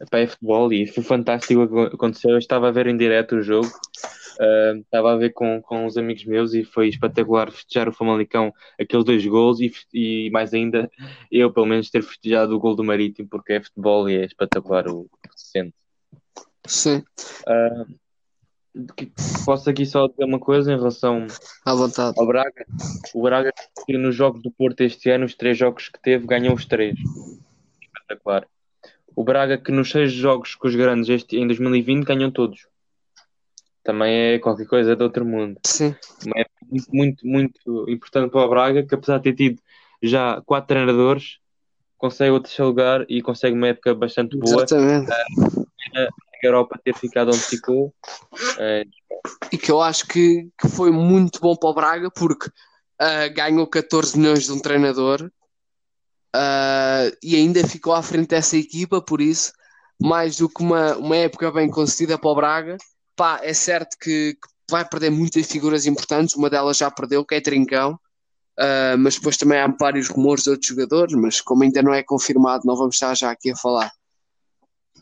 epá, 0.00 0.18
é 0.18 0.26
futebol 0.26 0.72
e 0.72 0.86
foi 0.86 1.04
fantástico 1.04 1.62
o 1.62 1.88
que 1.88 1.94
aconteceu. 1.94 2.30
Eu 2.30 2.38
estava 2.38 2.68
a 2.68 2.72
ver 2.72 2.86
em 2.86 2.96
direto 2.96 3.36
o 3.36 3.42
jogo, 3.42 3.70
ah, 4.40 4.74
estava 4.76 5.12
a 5.12 5.16
ver 5.16 5.30
com, 5.30 5.60
com 5.62 5.86
uns 5.86 5.96
amigos 5.96 6.24
meus 6.24 6.54
e 6.54 6.64
foi 6.64 6.88
espetacular 6.88 7.50
festejar 7.50 7.88
o 7.88 7.92
Famalicão 7.92 8.52
aqueles 8.80 9.04
dois 9.04 9.26
gols 9.26 9.60
e, 9.60 9.72
e 9.92 10.30
mais 10.30 10.54
ainda 10.54 10.90
eu 11.30 11.52
pelo 11.52 11.66
menos 11.66 11.90
ter 11.90 12.02
festejado 12.02 12.54
o 12.54 12.58
gol 12.60 12.74
do 12.76 12.84
Marítimo 12.84 13.28
porque 13.28 13.54
é 13.54 13.62
futebol 13.62 14.08
e 14.08 14.16
é 14.16 14.24
espetacular 14.24 14.86
o 14.88 15.04
que 15.22 15.40
se 15.40 15.50
sente. 15.50 15.74
Sim, 16.66 17.02
que- 18.96 19.10
posso 19.44 19.68
aqui 19.70 19.84
só 19.86 20.06
dizer 20.06 20.24
uma 20.24 20.38
coisa 20.38 20.72
em 20.72 20.76
relação 20.76 21.26
à 21.64 21.74
vontade. 21.74 22.14
ao 22.18 22.26
Braga. 22.26 22.66
O 23.14 23.22
Braga, 23.22 23.52
nos 23.88 24.14
jogos 24.14 24.42
do 24.42 24.50
Porto 24.50 24.82
este 24.82 25.10
ano, 25.10 25.24
os 25.24 25.34
três 25.34 25.56
jogos 25.56 25.88
que 25.88 26.00
teve, 26.00 26.26
ganhou 26.26 26.54
os 26.54 26.64
três. 26.66 26.96
Espetacular. 27.82 28.46
O 29.16 29.24
Braga, 29.24 29.58
que 29.58 29.72
nos 29.72 29.90
seis 29.90 30.12
jogos 30.12 30.54
com 30.54 30.68
os 30.68 30.76
grandes 30.76 31.08
este, 31.08 31.36
em 31.36 31.46
2020, 31.46 32.04
ganhou 32.04 32.30
todos. 32.30 32.66
Também 33.88 34.34
é 34.34 34.38
qualquer 34.38 34.66
coisa 34.66 34.94
de 34.94 35.02
outro 35.02 35.24
mundo. 35.24 35.58
Sim, 35.64 35.96
Uma 36.26 36.40
época 36.40 36.66
muito, 36.70 36.90
muito, 36.92 37.26
muito 37.26 37.90
importante 37.90 38.30
para 38.30 38.44
o 38.44 38.48
Braga, 38.50 38.82
que 38.82 38.94
apesar 38.94 39.16
de 39.16 39.22
ter 39.22 39.34
tido 39.34 39.62
já 40.02 40.42
quatro 40.44 40.68
treinadores, 40.68 41.38
consegue 41.96 42.32
o 42.32 42.38
terceiro 42.38 42.68
lugar 42.68 43.06
e 43.08 43.22
consegue 43.22 43.56
uma 43.56 43.68
época 43.68 43.94
bastante 43.94 44.36
boa. 44.36 44.56
exatamente. 44.56 45.10
A 45.10 46.06
Europa 46.42 46.78
ter 46.84 46.94
ficado 46.96 47.28
onde 47.28 47.38
ficou. 47.38 47.94
É, 48.58 48.84
E 49.50 49.56
que 49.56 49.70
eu 49.70 49.80
acho 49.80 50.06
que, 50.06 50.50
que 50.60 50.68
foi 50.68 50.90
muito 50.90 51.40
bom 51.40 51.56
para 51.56 51.70
o 51.70 51.74
Braga, 51.74 52.10
porque 52.10 52.50
ah, 52.98 53.28
ganhou 53.28 53.66
14 53.66 54.18
milhões 54.18 54.44
de 54.44 54.52
um 54.52 54.60
treinador 54.60 55.30
ah, 56.36 57.10
e 57.22 57.36
ainda 57.36 57.66
ficou 57.66 57.94
à 57.94 58.02
frente 58.02 58.28
dessa 58.28 58.54
equipa, 58.54 59.00
por 59.00 59.22
isso, 59.22 59.50
mais 59.98 60.36
do 60.36 60.46
que 60.46 60.62
uma, 60.62 60.94
uma 60.98 61.16
época 61.16 61.50
bem 61.50 61.70
concedida 61.70 62.18
para 62.18 62.28
o 62.28 62.34
Braga. 62.34 62.76
Pá, 63.18 63.40
é 63.42 63.52
certo 63.52 63.98
que, 64.00 64.32
que 64.32 64.48
vai 64.70 64.88
perder 64.88 65.10
muitas 65.10 65.46
figuras 65.46 65.84
importantes, 65.84 66.34
uma 66.36 66.48
delas 66.48 66.78
já 66.78 66.90
perdeu, 66.90 67.24
que 67.24 67.34
é 67.34 67.40
Trincão, 67.40 67.98
ah, 68.58 68.96
mas 68.98 69.14
depois 69.14 69.36
também 69.36 69.58
há 69.58 69.68
vários 69.68 70.08
rumores 70.08 70.42
de 70.42 70.50
outros 70.50 70.68
jogadores, 70.68 71.14
mas 71.14 71.40
como 71.40 71.62
ainda 71.62 71.80
não 71.80 71.94
é 71.94 72.02
confirmado, 72.02 72.64
não 72.66 72.76
vamos 72.76 72.96
estar 72.96 73.14
já 73.14 73.30
aqui 73.30 73.52
a 73.52 73.56
falar. 73.56 73.92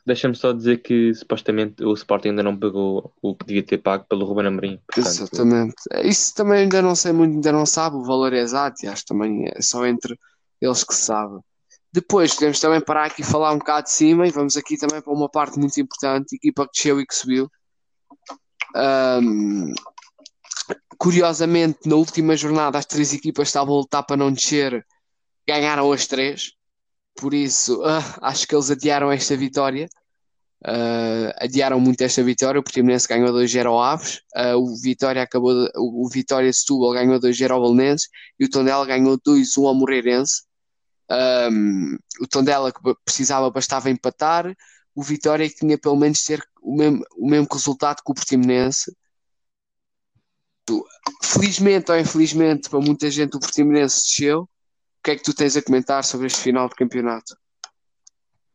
Deixa-me 0.04 0.36
só 0.36 0.52
dizer 0.52 0.82
que 0.82 1.12
supostamente 1.14 1.82
o 1.82 1.92
Sporting 1.94 2.28
ainda 2.28 2.42
não 2.42 2.56
pagou 2.56 3.12
o 3.20 3.34
que 3.34 3.46
devia 3.46 3.62
ter 3.64 3.78
pago 3.78 4.04
pelo 4.08 4.24
Ruben 4.24 4.46
Amorim. 4.46 4.78
Portanto, 4.86 5.08
Exatamente. 5.08 5.74
Isso 6.04 6.32
também 6.34 6.60
ainda 6.60 6.80
não 6.80 6.94
sei 6.94 7.12
muito, 7.12 7.34
ainda 7.34 7.50
não 7.50 7.66
sabe 7.66 7.96
o 7.96 8.04
valor 8.04 8.32
exato, 8.32 8.84
e 8.84 8.88
acho 8.88 9.02
que 9.02 9.08
também 9.08 9.48
é 9.48 9.60
só 9.60 9.84
entre 9.86 10.16
eles 10.60 10.84
que 10.84 10.94
se 10.94 11.06
sabe. 11.06 11.40
Depois 11.92 12.34
podemos 12.34 12.60
também 12.60 12.80
parar 12.80 13.06
aqui 13.06 13.22
e 13.22 13.24
falar 13.24 13.52
um 13.52 13.58
bocado 13.58 13.84
de 13.84 13.92
cima 13.92 14.28
e 14.28 14.30
vamos 14.30 14.56
aqui 14.56 14.76
também 14.76 15.00
para 15.00 15.12
uma 15.12 15.30
parte 15.30 15.58
muito 15.58 15.80
importante, 15.80 16.36
equipa 16.36 16.66
que 16.66 16.72
desceu 16.72 17.00
e 17.00 17.06
que 17.06 17.14
subiu. 17.14 17.50
Ahm, 18.74 19.72
curiosamente, 20.98 21.80
na 21.88 21.96
última 21.96 22.36
jornada, 22.36 22.78
as 22.78 22.86
três 22.86 23.12
equipas 23.12 23.48
estavam 23.48 23.74
a 23.74 23.78
lutar 23.80 24.04
para 24.04 24.16
não 24.16 24.32
descer, 24.32 24.84
ganharam 25.48 25.92
as 25.92 26.06
três. 26.06 26.52
Por 27.16 27.34
isso, 27.34 27.82
ah, 27.84 28.02
acho 28.22 28.46
que 28.46 28.54
eles 28.54 28.70
adiaram 28.70 29.10
esta 29.12 29.36
vitória. 29.36 29.88
Ah, 30.64 31.34
adiaram 31.40 31.80
muito 31.80 32.02
esta 32.02 32.22
vitória. 32.22 32.60
O 32.60 32.64
Portimonense 32.64 33.08
ganhou 33.08 33.32
2-0 33.32 33.68
ao 33.70 33.82
Aves. 33.82 34.20
Ah, 34.34 34.56
o 34.56 34.76
Vitória 34.76 35.22
acabou 35.22 35.52
de- 35.54 35.72
o, 35.76 36.06
o 36.06 36.08
Vitória 36.10 36.52
Setúbal 36.52 36.92
ganhou 36.94 37.20
2-0 37.20 37.54
ao 37.54 37.62
Belenenses 37.62 38.08
e 38.38 38.44
o 38.46 38.50
Tondela 38.50 38.86
ganhou 38.86 39.18
2-1 39.24 39.66
ao 39.68 39.74
Moreirense. 39.74 40.44
Ahm, 41.10 41.96
o 42.20 42.26
Tondela 42.28 42.72
que 42.72 42.80
precisava 43.04 43.50
bastava 43.50 43.90
empatar. 43.90 44.54
O 44.94 45.02
Vitória 45.02 45.48
que 45.48 45.56
tinha 45.56 45.78
pelo 45.78 45.96
menos 45.96 46.24
ter 46.24 46.42
o 46.66 46.76
mesmo, 46.76 47.04
o 47.16 47.30
mesmo 47.30 47.46
resultado 47.50 48.02
que 48.04 48.10
o 48.10 48.14
Portimonense. 48.14 48.94
Felizmente 51.22 51.92
ou 51.92 51.98
infelizmente, 51.98 52.68
para 52.68 52.80
muita 52.80 53.08
gente, 53.08 53.36
o 53.36 53.40
Portimonense 53.40 54.02
desceu. 54.02 54.42
O 54.42 54.48
que 55.04 55.12
é 55.12 55.16
que 55.16 55.22
tu 55.22 55.32
tens 55.32 55.56
a 55.56 55.62
comentar 55.62 56.02
sobre 56.02 56.26
este 56.26 56.40
final 56.40 56.68
de 56.68 56.74
campeonato? 56.74 57.36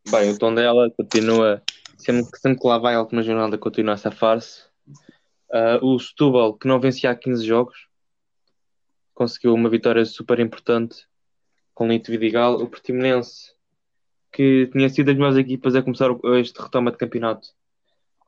Bem, 0.09 0.29
o 0.29 0.37
Tondela 0.37 0.91
continua, 0.91 1.63
sempre, 1.97 2.25
sempre 2.37 2.59
que 2.59 2.67
lá 2.67 2.77
vai 2.77 2.95
a 2.95 2.99
última 2.99 3.23
jornada, 3.23 3.57
continua 3.57 3.93
a 3.93 3.97
safar-se. 3.97 4.63
Ah, 5.49 5.79
o 5.81 5.97
Setúbal, 5.97 6.57
que 6.57 6.67
não 6.67 6.81
vencia 6.81 7.11
há 7.11 7.15
15 7.15 7.45
jogos, 7.45 7.87
conseguiu 9.13 9.53
uma 9.53 9.69
vitória 9.69 10.03
super 10.03 10.39
importante 10.41 11.07
com 11.73 11.85
o 11.85 11.87
Lito 11.87 12.11
Vidigal. 12.11 12.55
O 12.55 12.67
Portimonense, 12.67 13.53
que 14.33 14.67
tinha 14.73 14.89
sido 14.89 15.05
das 15.05 15.15
melhores 15.15 15.37
equipas 15.37 15.75
a 15.75 15.81
começar 15.81 16.09
este 16.41 16.61
retoma 16.61 16.91
de 16.91 16.97
campeonato, 16.97 17.47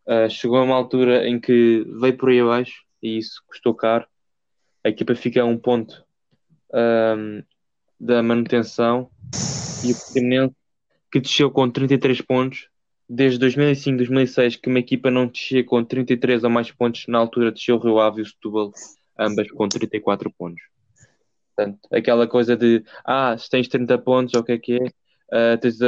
ah, 0.07 0.29
chegou 0.29 0.57
a 0.57 0.63
uma 0.63 0.75
altura 0.75 1.27
em 1.27 1.39
que 1.39 1.85
veio 1.99 2.17
por 2.17 2.29
aí 2.29 2.39
abaixo 2.39 2.83
e 3.01 3.17
isso 3.17 3.41
custou 3.47 3.73
caro. 3.73 4.05
A 4.83 4.89
equipa 4.89 5.15
fica 5.15 5.41
a 5.41 5.45
um 5.45 5.57
ponto 5.57 6.03
um, 6.73 7.43
da 7.99 8.21
manutenção 8.21 9.09
e 9.85 9.91
o 9.91 9.95
Portimonense 9.95 10.55
que 11.11 11.19
desceu 11.19 11.51
com 11.51 11.69
33 11.69 12.21
pontos 12.21 12.67
desde 13.07 13.37
2005, 13.39 13.97
2006 13.97 14.55
que 14.57 14.69
uma 14.69 14.79
equipa 14.79 15.11
não 15.11 15.27
descia 15.27 15.63
com 15.63 15.83
33 15.83 16.43
ou 16.43 16.49
mais 16.49 16.71
pontos, 16.71 17.05
na 17.07 17.19
altura 17.19 17.51
desceu 17.51 17.75
o 17.75 17.79
Rio 17.79 17.99
Ave 17.99 18.19
e 18.19 18.23
o 18.23 18.25
Setúbal, 18.25 18.71
ambas 19.17 19.49
com 19.51 19.67
34 19.69 20.31
pontos. 20.31 20.63
Portanto, 21.55 21.79
aquela 21.91 22.27
coisa 22.27 22.57
de, 22.57 22.83
ah, 23.05 23.37
se 23.37 23.49
tens 23.49 23.67
30 23.67 23.97
pontos, 23.99 24.33
o 24.33 24.43
que 24.43 24.51
é 24.53 24.57
que 24.57 24.73
é, 24.73 24.87
uh, 25.33 25.57
tens 25.59 25.81
a, 25.81 25.87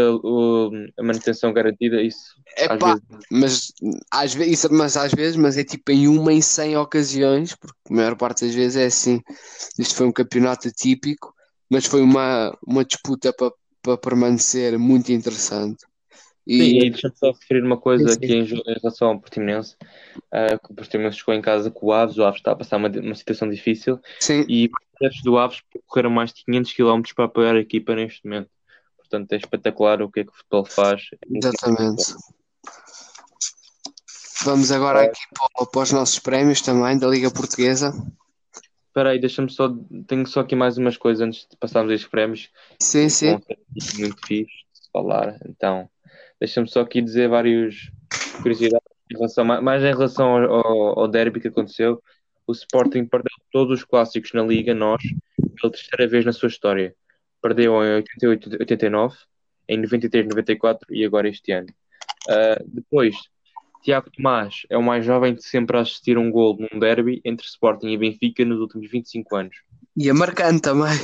a, 0.99 1.03
manutenção 1.03 1.53
garantida, 1.53 2.01
isso 2.01 2.35
é 2.57 2.75
pá, 2.77 2.99
mas 3.31 3.71
às 4.11 4.33
vezes, 4.33 4.53
isso, 4.53 4.73
mas 4.73 4.97
às 4.97 5.13
vezes, 5.13 5.35
mas 5.35 5.57
é 5.57 5.63
tipo 5.63 5.91
em 5.91 6.07
uma 6.07 6.33
em 6.33 6.41
100 6.41 6.77
ocasiões, 6.77 7.55
porque 7.55 7.77
a 7.89 7.93
maior 7.93 8.15
parte 8.15 8.45
das 8.45 8.55
vezes 8.55 8.77
é 8.77 8.85
assim. 8.85 9.21
Isto 9.77 9.95
foi 9.95 10.07
um 10.07 10.11
campeonato 10.11 10.71
típico, 10.71 11.33
mas 11.69 11.85
foi 11.85 12.01
uma, 12.01 12.57
uma 12.65 12.83
disputa 12.83 13.31
para 13.31 13.51
para 13.85 13.97
permanecer 13.97 14.79
muito 14.79 15.11
interessante. 15.11 15.85
E... 16.47 16.57
Sim, 16.57 16.77
e 16.77 16.89
deixa-me 16.89 17.15
só 17.15 17.31
referir 17.31 17.63
uma 17.63 17.77
coisa 17.77 18.07
sim, 18.07 18.19
sim. 18.19 18.25
aqui 18.25 18.33
em, 18.33 18.71
em, 18.71 18.75
relação 18.81 19.09
ao 19.09 19.19
Portimonense, 19.19 19.75
uh, 20.15 20.59
que 20.59 20.71
o 20.71 20.75
Portimonense 20.75 21.17
chegou 21.17 21.33
em 21.33 21.41
casa 21.41 21.71
com 21.71 21.87
o 21.87 21.93
Aves, 21.93 22.17
o 22.17 22.23
Aves 22.23 22.39
está 22.39 22.51
a 22.51 22.55
passar 22.55 22.77
uma, 22.77 22.89
uma 22.89 23.15
situação 23.15 23.49
difícil 23.49 23.99
sim. 24.19 24.45
e 24.49 24.69
os 25.01 25.21
do 25.23 25.37
Aves 25.37 25.61
percorreram 25.71 26.09
mais 26.09 26.33
de 26.33 26.43
500 26.45 26.73
km 26.73 27.01
para 27.15 27.25
apoiar 27.25 27.55
a 27.55 27.59
equipa 27.59 27.95
neste 27.95 28.23
momento. 28.25 28.49
Portanto, 29.15 29.31
é 29.31 29.35
espetacular 29.37 30.01
o 30.01 30.11
que 30.11 30.19
é 30.19 30.23
que 30.25 30.29
o 30.29 30.35
futebol 30.35 30.65
faz. 30.65 31.03
Exatamente. 31.31 32.13
Vamos 34.43 34.71
agora 34.71 35.03
aqui 35.03 35.21
para, 35.33 35.65
para 35.65 35.81
os 35.81 35.91
nossos 35.93 36.19
prémios 36.19 36.61
também 36.61 36.99
da 36.99 37.07
Liga 37.07 37.31
Portuguesa. 37.31 37.93
Espera 38.87 39.11
aí, 39.11 39.19
deixa-me 39.19 39.49
só. 39.49 39.73
Tenho 40.05 40.27
só 40.27 40.41
aqui 40.41 40.55
mais 40.55 40.77
umas 40.77 40.97
coisas 40.97 41.25
antes 41.25 41.47
de 41.49 41.55
passarmos 41.57 41.93
estes 41.93 42.09
prémios. 42.09 42.49
Sim, 42.81 43.07
sim. 43.07 43.39
Muito 43.97 44.27
fixe 44.27 44.51
de 44.51 44.91
falar. 44.91 45.39
Então, 45.47 45.89
deixa-me 46.39 46.67
só 46.67 46.81
aqui 46.81 47.01
dizer 47.01 47.29
vários 47.29 47.89
curiosidades 48.41 48.85
em 49.09 49.15
relação, 49.15 49.45
mais 49.45 49.81
em 49.81 49.93
relação 49.93 50.35
ao, 50.35 50.99
ao 50.99 51.07
derby 51.07 51.39
que 51.39 51.47
aconteceu. 51.47 52.03
O 52.45 52.51
Sporting 52.51 53.05
perdeu 53.05 53.31
todos 53.51 53.79
os 53.79 53.85
clássicos 53.85 54.33
na 54.33 54.43
Liga, 54.43 54.75
nós, 54.75 55.01
pela 55.59 55.71
terceira 55.71 56.07
vez 56.07 56.25
na 56.25 56.33
sua 56.33 56.47
história. 56.47 56.93
Perdeu 57.45 57.73
em 57.85 57.97
88, 57.97 58.57
89, 58.59 59.15
em 59.69 59.77
93, 59.77 60.27
94 60.29 60.87
e 60.89 61.05
agora 61.05 61.29
este 61.29 61.51
ano. 61.51 61.67
Uh, 62.27 62.65
depois, 62.65 63.15
Tiago 63.83 64.09
Tomás 64.09 64.65
é 64.67 64.75
o 64.75 64.81
mais 64.81 65.05
jovem 65.05 65.35
de 65.35 65.43
sempre 65.45 65.77
a 65.77 65.81
assistir 65.81 66.17
um 66.17 66.31
gol 66.31 66.57
num 66.57 66.79
derby 66.79 67.21
entre 67.23 67.45
Sporting 67.45 67.89
e 67.89 67.97
Benfica 67.99 68.43
nos 68.43 68.59
últimos 68.59 68.89
25 68.89 69.35
anos. 69.35 69.55
E 69.95 70.09
é 70.09 70.13
marcante 70.13 70.63
também. 70.63 70.97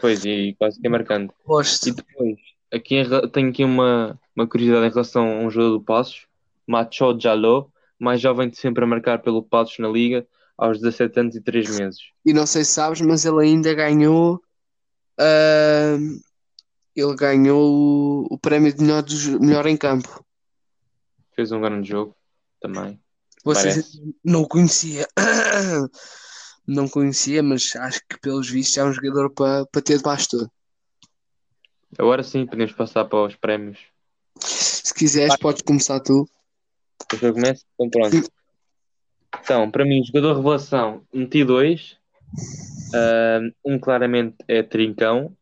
Pois, 0.00 0.24
e 0.24 0.54
quase 0.56 0.80
que 0.80 0.86
é 0.86 0.90
marcante. 0.90 1.34
Gosto. 1.44 1.88
E 1.88 1.92
depois, 1.94 2.38
aqui 2.72 3.02
tenho 3.32 3.50
aqui 3.50 3.64
uma, 3.64 4.16
uma 4.36 4.46
curiosidade 4.46 4.86
em 4.86 4.90
relação 4.90 5.32
a 5.32 5.44
um 5.44 5.50
jogador 5.50 5.78
do 5.78 5.84
Passos, 5.84 6.28
Macho 6.64 7.18
Jaló, 7.18 7.66
mais 7.98 8.20
jovem 8.20 8.48
de 8.48 8.56
sempre 8.56 8.84
a 8.84 8.86
marcar 8.86 9.18
pelo 9.18 9.42
Passos 9.42 9.80
na 9.80 9.88
Liga, 9.88 10.24
aos 10.56 10.78
17 10.78 11.18
anos 11.18 11.34
e 11.34 11.40
3 11.40 11.76
meses. 11.76 12.00
E 12.24 12.32
não 12.32 12.46
sei 12.46 12.62
se 12.62 12.70
sabes, 12.70 13.00
mas 13.00 13.24
ele 13.24 13.42
ainda 13.42 13.74
ganhou. 13.74 14.40
Uh, 15.20 16.20
ele 16.96 17.14
ganhou 17.14 17.62
o, 17.62 18.34
o 18.34 18.38
prémio 18.38 18.72
de 18.72 18.82
melhor, 18.82 19.04
melhor 19.40 19.66
em 19.66 19.76
campo 19.76 20.24
fez 21.40 21.52
um 21.52 21.60
grande 21.60 21.88
jogo 21.88 22.14
também. 22.60 23.00
Vocês 23.42 23.98
não 24.22 24.44
conhecia. 24.44 25.08
não 26.68 26.86
conhecia, 26.86 27.42
mas 27.42 27.74
acho 27.76 28.00
que 28.06 28.20
pelos 28.20 28.50
vistos 28.50 28.76
é 28.76 28.84
um 28.84 28.92
jogador 28.92 29.30
para, 29.30 29.64
para 29.66 29.80
ter 29.80 29.96
debaixo 29.96 30.28
todo. 30.30 30.50
Agora 31.98 32.22
sim, 32.22 32.46
podemos 32.46 32.72
passar 32.72 33.06
para 33.06 33.24
os 33.24 33.34
prémios. 33.36 33.78
Se 34.38 34.92
quiseres, 34.92 35.36
podes 35.38 35.62
começar 35.62 35.98
tu. 36.00 36.28
Depois 37.00 37.22
eu 37.22 37.32
começo? 37.32 37.64
Então 37.74 37.90
pronto. 37.90 38.30
Então, 39.42 39.70
para 39.70 39.84
mim, 39.84 40.04
jogador 40.04 40.36
revelação, 40.36 41.02
meti 41.12 41.42
dois. 41.42 41.96
Um 43.64 43.78
claramente 43.78 44.36
é 44.48 44.62
Trincão. 44.62 45.36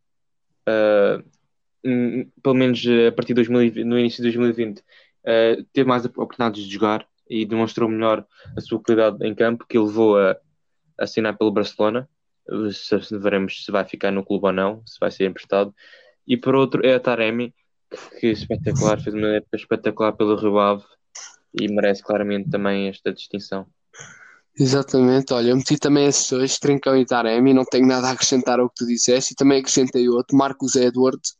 Um, 1.84 2.30
pelo 2.42 2.54
menos 2.54 2.84
a 3.06 3.12
partir 3.12 3.28
de 3.28 3.34
2020, 3.34 3.84
no 3.84 3.98
início 3.98 4.18
de 4.18 4.30
2020, 4.30 4.80
uh, 4.80 5.64
teve 5.72 5.88
mais 5.88 6.04
oportunidades 6.04 6.64
de 6.64 6.72
jogar 6.72 7.06
e 7.28 7.44
demonstrou 7.44 7.88
melhor 7.88 8.26
a 8.56 8.60
sua 8.60 8.82
qualidade 8.82 9.24
em 9.26 9.34
campo, 9.34 9.66
que 9.68 9.78
levou 9.78 10.18
a, 10.18 10.36
assinar 10.98 11.36
pelo 11.36 11.52
Barcelona. 11.52 12.08
Veremos 13.10 13.64
se 13.64 13.70
vai 13.70 13.84
ficar 13.84 14.10
no 14.10 14.24
clube 14.24 14.46
ou 14.46 14.52
não, 14.52 14.82
se 14.86 14.98
vai 14.98 15.10
ser 15.10 15.28
emprestado. 15.28 15.74
E 16.26 16.36
por 16.36 16.54
outro 16.54 16.84
é 16.84 16.94
a 16.94 17.00
Taremi, 17.00 17.54
que, 17.90 18.20
que 18.20 18.26
é 18.26 18.30
espetacular, 18.30 19.00
fez 19.00 19.14
uma 19.14 19.28
época 19.28 19.56
espetacular 19.56 20.12
pelo 20.12 20.36
Rio 20.36 20.58
Ave 20.58 20.84
e 21.58 21.68
merece 21.68 22.02
claramente 22.02 22.50
também 22.50 22.88
esta 22.88 23.12
distinção. 23.12 23.66
Exatamente, 24.60 25.32
olha, 25.32 25.50
eu 25.50 25.56
meti 25.56 25.78
também 25.78 26.06
esses 26.06 26.28
dois, 26.28 26.58
Trincão 26.58 26.96
e 26.96 27.06
Taremi, 27.06 27.54
não 27.54 27.64
tenho 27.64 27.86
nada 27.86 28.08
a 28.08 28.10
acrescentar 28.10 28.58
ao 28.58 28.68
que 28.68 28.74
tu 28.74 28.86
disseste, 28.86 29.32
e 29.32 29.36
também 29.36 29.60
acrescentei 29.60 30.08
outro, 30.08 30.36
Marcos 30.36 30.74
Edwards, 30.74 31.34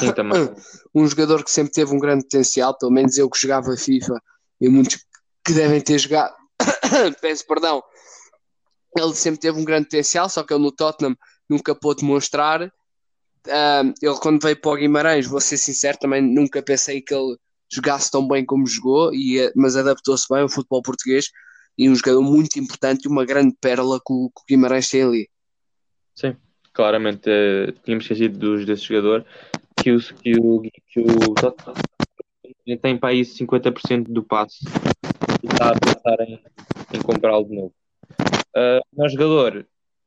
Sim, 0.00 0.12
também. 0.12 0.50
um 0.92 1.06
jogador 1.06 1.44
que 1.44 1.50
sempre 1.52 1.72
teve 1.72 1.94
um 1.94 1.98
grande 2.00 2.24
potencial, 2.24 2.76
pelo 2.76 2.90
menos 2.90 3.16
eu 3.16 3.30
que 3.30 3.38
jogava 3.38 3.76
FIFA 3.76 4.20
e 4.60 4.68
muitos 4.68 5.04
que 5.46 5.52
devem 5.52 5.80
ter 5.80 5.98
jogado, 6.00 6.34
peço 7.20 7.46
perdão, 7.46 7.80
ele 8.98 9.14
sempre 9.14 9.38
teve 9.40 9.56
um 9.56 9.64
grande 9.64 9.84
potencial, 9.84 10.28
só 10.28 10.42
que 10.42 10.52
ele 10.52 10.64
no 10.64 10.72
Tottenham 10.72 11.16
nunca 11.48 11.74
pôde 11.76 12.04
mostrar. 12.04 12.60
Ele, 12.62 14.18
quando 14.20 14.42
veio 14.42 14.60
para 14.60 14.70
o 14.70 14.76
Guimarães, 14.76 15.26
vou 15.26 15.40
ser 15.40 15.58
sincero, 15.58 15.98
também 15.98 16.22
nunca 16.22 16.62
pensei 16.62 17.00
que 17.00 17.14
ele 17.14 17.36
jogasse 17.72 18.10
tão 18.10 18.26
bem 18.26 18.44
como 18.44 18.66
jogou, 18.66 19.12
e, 19.12 19.52
mas 19.54 19.76
adaptou-se 19.76 20.26
bem 20.28 20.42
ao 20.42 20.48
futebol 20.48 20.82
português 20.82 21.28
e 21.76 21.88
um 21.88 21.94
jogador 21.94 22.22
muito 22.22 22.58
importante 22.58 23.04
e 23.04 23.08
uma 23.08 23.24
grande 23.24 23.54
pérola 23.60 23.98
que 23.98 24.12
o, 24.12 24.30
Guimarães 24.48 24.88
tem 24.88 25.02
ali. 25.02 25.28
Sim, 26.14 26.36
claramente 26.72 27.28
uh, 27.28 27.72
tínhamos 27.84 28.04
esquecido 28.04 28.38
dos, 28.38 28.64
desse 28.64 28.84
jogador 28.84 29.24
que 29.76 29.92
o, 29.92 29.98
que 30.00 30.38
o, 30.38 30.62
que 30.62 31.00
o 31.00 32.76
tem 32.78 32.96
para 32.96 33.10
aí 33.10 33.22
50% 33.22 34.04
do 34.04 34.22
passe 34.22 34.64
e 35.42 35.46
está 35.46 35.70
a 35.70 35.78
pensar 35.78 36.20
em, 36.26 36.40
em 36.94 37.02
comprá-lo 37.02 37.44
de 37.44 37.54
novo. 37.54 37.74
Uh, 38.56 39.08
jogador, 39.08 39.66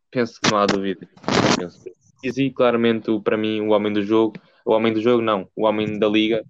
penso 0.10 0.40
que 0.42 0.50
não 0.50 0.58
há 0.58 0.66
dúvida. 0.66 1.08
Easy, 2.24 2.50
claramente, 2.50 3.12
o, 3.12 3.22
para 3.22 3.38
mim, 3.38 3.62
o 3.62 3.70
homem 3.70 3.94
do 3.94 4.02
jogo. 4.02 4.40
O 4.66 4.72
homem 4.72 4.92
do 4.92 5.02
jogo, 5.02 5.22
não. 5.22 5.48
O 5.56 5.66
homem 5.66 6.00
da 6.00 6.08
liga. 6.08 6.44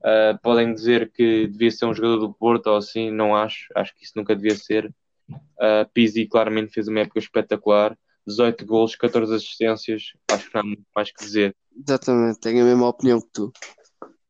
Uh, 0.00 0.38
podem 0.42 0.72
dizer 0.72 1.12
que 1.12 1.46
devia 1.46 1.70
ser 1.70 1.84
um 1.86 1.94
jogador 1.94 2.18
do 2.18 2.32
Porto 2.32 2.68
ou 2.68 2.76
assim, 2.76 3.10
não 3.10 3.36
acho. 3.36 3.66
Acho 3.74 3.94
que 3.94 4.04
isso 4.04 4.14
nunca 4.16 4.34
devia 4.34 4.56
ser. 4.56 4.92
Uh, 5.30 5.88
Pizzi 5.92 6.26
claramente 6.26 6.72
fez 6.72 6.88
uma 6.88 7.00
época 7.00 7.18
espetacular. 7.18 7.96
18 8.26 8.64
gols, 8.66 8.96
14 8.96 9.34
assistências. 9.34 10.02
Acho 10.30 10.48
que 10.48 10.54
não 10.54 10.60
há 10.60 10.64
muito 10.64 10.82
mais 10.94 11.10
que 11.10 11.24
dizer. 11.24 11.54
Exatamente, 11.86 12.40
tenho 12.40 12.62
a 12.62 12.66
mesma 12.66 12.88
opinião 12.88 13.20
que 13.20 13.28
tu. 13.32 13.52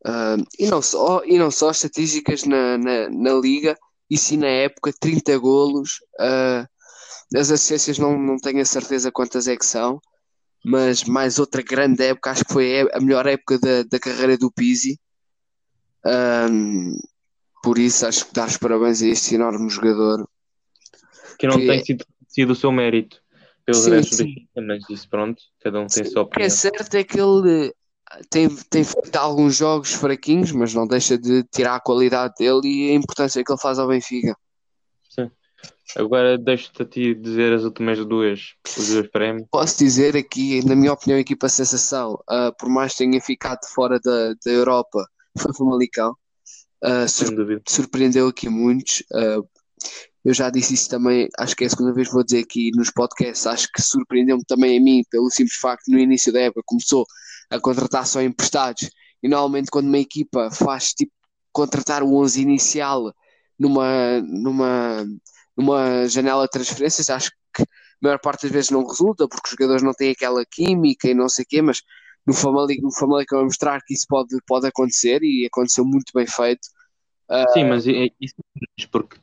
Uh, 0.07 0.43
e, 0.59 0.67
não 0.69 0.81
só, 0.81 1.23
e 1.25 1.39
não 1.39 1.51
só 1.51 1.71
estatísticas 1.71 2.45
na, 2.45 2.79
na, 2.79 3.11
na 3.11 3.35
liga, 3.35 3.77
e 4.09 4.17
sim 4.17 4.39
na 4.39 4.49
época 4.49 4.93
30 4.99 5.39
golos. 5.39 5.99
Uh, 6.19 6.67
as 7.37 7.51
assistências 7.51 7.99
não, 7.99 8.19
não 8.19 8.37
tenho 8.37 8.61
a 8.61 8.65
certeza 8.65 9.13
quantas 9.13 9.47
é 9.47 9.57
que 9.57 9.65
são, 9.65 10.01
mas 10.65 11.05
mais 11.05 11.39
outra 11.39 11.63
grande 11.63 12.03
época, 12.03 12.31
acho 12.31 12.45
que 12.45 12.53
foi 12.53 12.89
a 12.93 13.01
melhor 13.01 13.27
época 13.27 13.59
da, 13.59 13.83
da 13.85 14.01
carreira 14.01 14.37
do 14.37 14.51
Pizzi. 14.51 14.99
Um, 16.05 16.99
por 17.63 17.79
isso 17.79 18.07
acho 18.07 18.27
que 18.27 18.35
dar 18.35 18.49
os 18.49 18.57
parabéns 18.57 19.03
a 19.03 19.07
este 19.07 19.35
enorme 19.35 19.69
jogador. 19.69 20.29
Que 21.39 21.47
não 21.47 21.59
que 21.59 21.67
tem 21.67 21.81
é... 21.81 21.85
sido, 22.29 22.53
o 22.53 22.57
seu 22.57 22.73
mérito 22.73 23.21
pelo 23.65 23.79
sim, 23.79 23.91
resto 23.91 24.15
sim. 24.17 24.49
mas 24.57 24.83
isso 24.89 25.09
pronto, 25.09 25.41
cada 25.61 25.81
um 25.81 25.87
tem 25.87 26.03
a 26.03 26.07
sua 26.07 26.23
opinião. 26.23 26.27
O 26.27 26.31
que 26.31 26.43
é 26.43 26.49
certo 26.49 26.95
é 26.95 27.05
que 27.05 27.21
ele 27.21 27.73
tem, 28.29 28.49
tem 28.49 28.85
feito 28.85 29.17
alguns 29.17 29.57
jogos 29.57 29.93
fraquinhos, 29.93 30.53
mas 30.53 30.75
não 30.75 30.87
deixa 30.87 31.17
de 31.17 31.45
tirar 31.45 31.77
a 31.77 31.81
qualidade 31.81 32.35
dele 32.39 32.61
e 32.65 32.91
a 32.91 32.95
importância 32.95 33.43
que 33.45 33.53
ele 33.53 33.61
faz 33.61 33.79
ao 33.79 33.89
Benfica. 33.89 34.35
Sim. 35.09 35.31
Agora 35.97 36.39
deixo-te 36.39 36.83
a 36.83 36.85
ti 36.85 37.15
dizer 37.15 37.53
as 37.53 37.65
últimas 37.65 38.05
duas, 38.05 38.55
os 38.77 38.89
dois 38.89 39.09
prémios. 39.09 39.47
Posso 39.51 39.79
dizer 39.79 40.17
aqui, 40.17 40.65
na 40.67 40.75
minha 40.75 40.93
opinião, 40.93 41.19
a 41.19 41.21
equipa 41.21 41.49
sensação, 41.49 42.15
uh, 42.15 42.55
por 42.59 42.69
mais 42.69 42.93
que 42.93 42.99
tenha 42.99 43.21
ficado 43.21 43.61
fora 43.73 44.01
da, 44.01 44.35
da 44.45 44.51
Europa, 44.51 45.07
foi 45.39 45.55
Famalicão. 45.55 46.15
Uh, 46.83 47.09
sur 47.09 47.29
surpreendeu 47.67 48.29
aqui 48.29 48.49
muitos. 48.49 49.03
Uh, 49.13 49.47
eu 50.25 50.35
já 50.35 50.51
disse 50.51 50.75
isso 50.75 50.89
também, 50.89 51.29
acho 51.39 51.57
que 51.57 51.65
é 51.65 51.67
a 51.67 51.71
segunda 51.71 51.93
vez 51.93 52.09
que 52.09 52.15
vou 52.15 52.25
dizer 52.25 52.41
aqui 52.41 52.71
nos 52.75 52.91
podcasts, 52.91 53.47
acho 53.47 53.69
que 53.73 53.81
surpreendeu-me 53.81 54.45
também 54.45 54.79
a 54.79 54.81
mim, 54.81 55.03
pelo 55.11 55.31
simples 55.31 55.57
facto 55.57 55.89
no 55.89 55.99
início 55.99 56.31
da 56.31 56.41
época 56.41 56.63
começou 56.67 57.07
a 57.49 57.59
contratar 57.59 58.07
só 58.07 58.21
emprestados, 58.21 58.91
e 59.23 59.29
normalmente 59.29 59.71
quando 59.71 59.87
uma 59.87 59.99
equipa 59.99 60.51
faz 60.51 60.93
tipo 60.93 61.13
contratar 61.53 62.03
o 62.03 62.15
11 62.17 62.43
inicial 62.43 63.15
numa, 63.59 64.21
numa, 64.21 65.07
numa 65.57 66.07
janela 66.07 66.45
de 66.45 66.51
transferências, 66.51 67.09
acho 67.09 67.31
que 67.55 67.63
a 67.63 67.67
maior 68.03 68.19
parte 68.21 68.43
das 68.43 68.53
vezes 68.53 68.71
não 68.71 68.87
resulta, 68.87 69.27
porque 69.27 69.47
os 69.47 69.51
jogadores 69.53 69.83
não 69.83 69.93
têm 69.93 70.11
aquela 70.11 70.45
química 70.45 71.09
e 71.09 71.15
não 71.15 71.29
sei 71.29 71.45
o 71.45 71.49
quê, 71.49 71.63
mas 71.63 71.83
no 72.31 72.35
Famalicão, 72.35 72.85
no 72.91 72.95
Famalicão 72.99 73.39
vai 73.39 73.47
mostrar 73.47 73.81
que 73.83 73.95
isso 73.95 74.07
pode, 74.09 74.37
pode 74.47 74.67
acontecer 74.67 75.23
e 75.23 75.47
aconteceu 75.47 75.85
muito 75.85 76.13
bem 76.15 76.27
feito. 76.27 76.69
Sim, 77.49 77.65
mas 77.65 77.87
é- 77.87 78.07
é- 78.07 78.15
isso 78.21 78.89
porque 78.91 79.19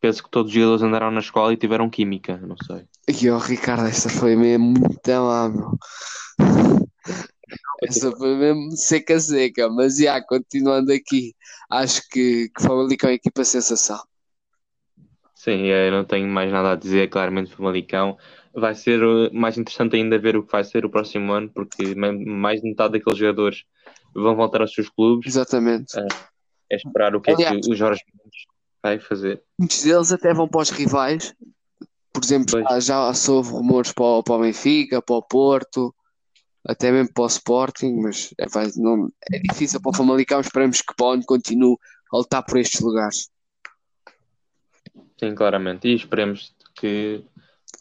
penso 0.00 0.22
que 0.24 0.30
todos 0.30 0.50
os 0.50 0.54
jogadores 0.54 0.82
andaram 0.82 1.10
na 1.10 1.20
escola 1.20 1.52
e 1.52 1.56
tiveram 1.56 1.90
química, 1.90 2.38
não 2.38 2.56
sei. 2.58 2.88
E 3.08 3.30
o 3.30 3.38
Ricardo, 3.38 3.86
esta 3.94 4.08
foi 4.10 4.36
mesmo 4.36 4.66
muito 4.78 5.00
meu. 5.54 5.78
Essa 7.82 8.10
foi 8.16 8.36
mesmo 8.36 8.76
seca 8.76 9.18
seca, 9.20 9.68
mas 9.70 9.96
já, 9.98 10.20
continuando 10.24 10.92
aqui, 10.92 11.34
acho 11.70 12.02
que, 12.10 12.48
que 12.50 12.60
o 12.60 12.64
Famalicão 12.64 13.08
é 13.08 13.12
uma 13.12 13.16
equipa 13.16 13.44
sensação. 13.44 13.98
Sim, 15.34 15.66
eu 15.66 15.90
não 15.92 16.04
tenho 16.04 16.26
mais 16.28 16.50
nada 16.52 16.72
a 16.72 16.76
dizer, 16.76 17.08
claramente 17.08 17.52
o 17.52 17.56
Famalicão. 17.56 18.16
Vai 18.54 18.74
ser 18.74 19.02
uh, 19.02 19.30
mais 19.34 19.58
interessante 19.58 19.96
ainda 19.96 20.18
ver 20.18 20.36
o 20.36 20.44
que 20.44 20.52
vai 20.52 20.62
ser 20.62 20.84
o 20.84 20.90
próximo 20.90 21.32
ano, 21.32 21.50
porque 21.52 21.94
mais 21.94 22.60
de 22.60 22.68
metade 22.68 22.92
daqueles 22.98 23.18
jogadores 23.18 23.64
vão 24.14 24.36
voltar 24.36 24.60
aos 24.60 24.72
seus 24.72 24.88
clubes. 24.88 25.26
Exatamente. 25.26 25.92
É 26.70 26.76
esperar 26.76 27.16
o 27.16 27.20
que 27.20 27.30
é 27.30 27.34
Aliás- 27.34 27.66
que 27.66 27.72
o 27.72 27.74
Jorge 27.74 28.02
Mendes 28.14 28.42
vai 28.82 28.98
fazer. 29.00 29.42
Muitos 29.58 29.82
deles 29.82 30.12
até 30.12 30.32
vão 30.32 30.46
para 30.48 30.62
os 30.62 30.70
rivais. 30.70 31.34
Por 32.12 32.22
exemplo, 32.22 32.62
Pois. 32.62 32.84
já, 32.84 33.08
já 33.08 33.14
soube 33.14 33.48
rumores 33.48 33.92
para 33.92 34.04
o, 34.04 34.22
para 34.22 34.34
o 34.34 34.40
Benfica, 34.40 35.02
para 35.02 35.16
o 35.16 35.22
Porto, 35.22 35.92
até 36.64 36.92
mesmo 36.92 37.12
para 37.12 37.24
o 37.24 37.26
Sporting, 37.26 37.96
mas 38.00 38.32
é, 38.38 38.46
vai- 38.48 38.70
não, 38.76 39.10
é 39.32 39.38
difícil 39.40 39.80
para 39.82 39.90
o 39.90 39.96
Famalicão. 39.96 40.40
Esperamos 40.40 40.80
que 40.80 40.94
Pone 40.96 41.24
continue 41.24 41.76
a 42.12 42.18
lutar 42.18 42.44
por 42.44 42.56
estes 42.58 42.80
lugares. 42.80 43.28
Sim, 45.18 45.34
claramente. 45.34 45.88
E 45.88 45.94
esperemos 45.96 46.54
que, 46.76 47.24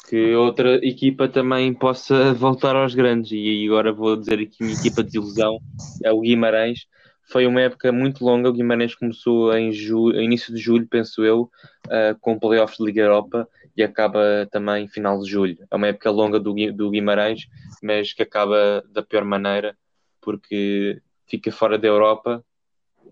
que 0.07 0.35
outra 0.35 0.75
equipa 0.85 1.27
também 1.27 1.73
possa 1.73 2.33
voltar 2.33 2.75
aos 2.75 2.93
grandes. 2.93 3.31
E 3.31 3.65
agora 3.67 3.91
vou 3.91 4.15
dizer 4.15 4.39
aqui 4.39 4.63
uma 4.63 4.71
equipa 4.71 5.03
de 5.03 5.17
ilusão, 5.17 5.59
é 6.03 6.11
o 6.11 6.21
Guimarães. 6.21 6.85
Foi 7.31 7.47
uma 7.47 7.61
época 7.61 7.91
muito 7.91 8.23
longa. 8.23 8.49
O 8.49 8.53
Guimarães 8.53 8.95
começou 8.95 9.55
em 9.57 9.71
julho, 9.71 10.21
início 10.21 10.53
de 10.53 10.59
julho, 10.59 10.87
penso 10.87 11.23
eu, 11.23 11.49
uh, 11.87 12.19
com 12.19 12.37
playoffs 12.37 12.77
de 12.77 12.85
Liga 12.85 13.01
Europa 13.01 13.47
e 13.75 13.81
acaba 13.81 14.47
também 14.51 14.87
final 14.87 15.19
de 15.19 15.29
julho. 15.29 15.57
É 15.71 15.75
uma 15.75 15.87
época 15.87 16.11
longa 16.11 16.39
do, 16.39 16.53
do 16.73 16.91
Guimarães, 16.91 17.47
mas 17.81 18.13
que 18.13 18.21
acaba 18.21 18.83
da 18.91 19.01
pior 19.01 19.23
maneira, 19.23 19.75
porque 20.21 21.01
fica 21.27 21.51
fora 21.51 21.77
da 21.77 21.87
Europa 21.87 22.43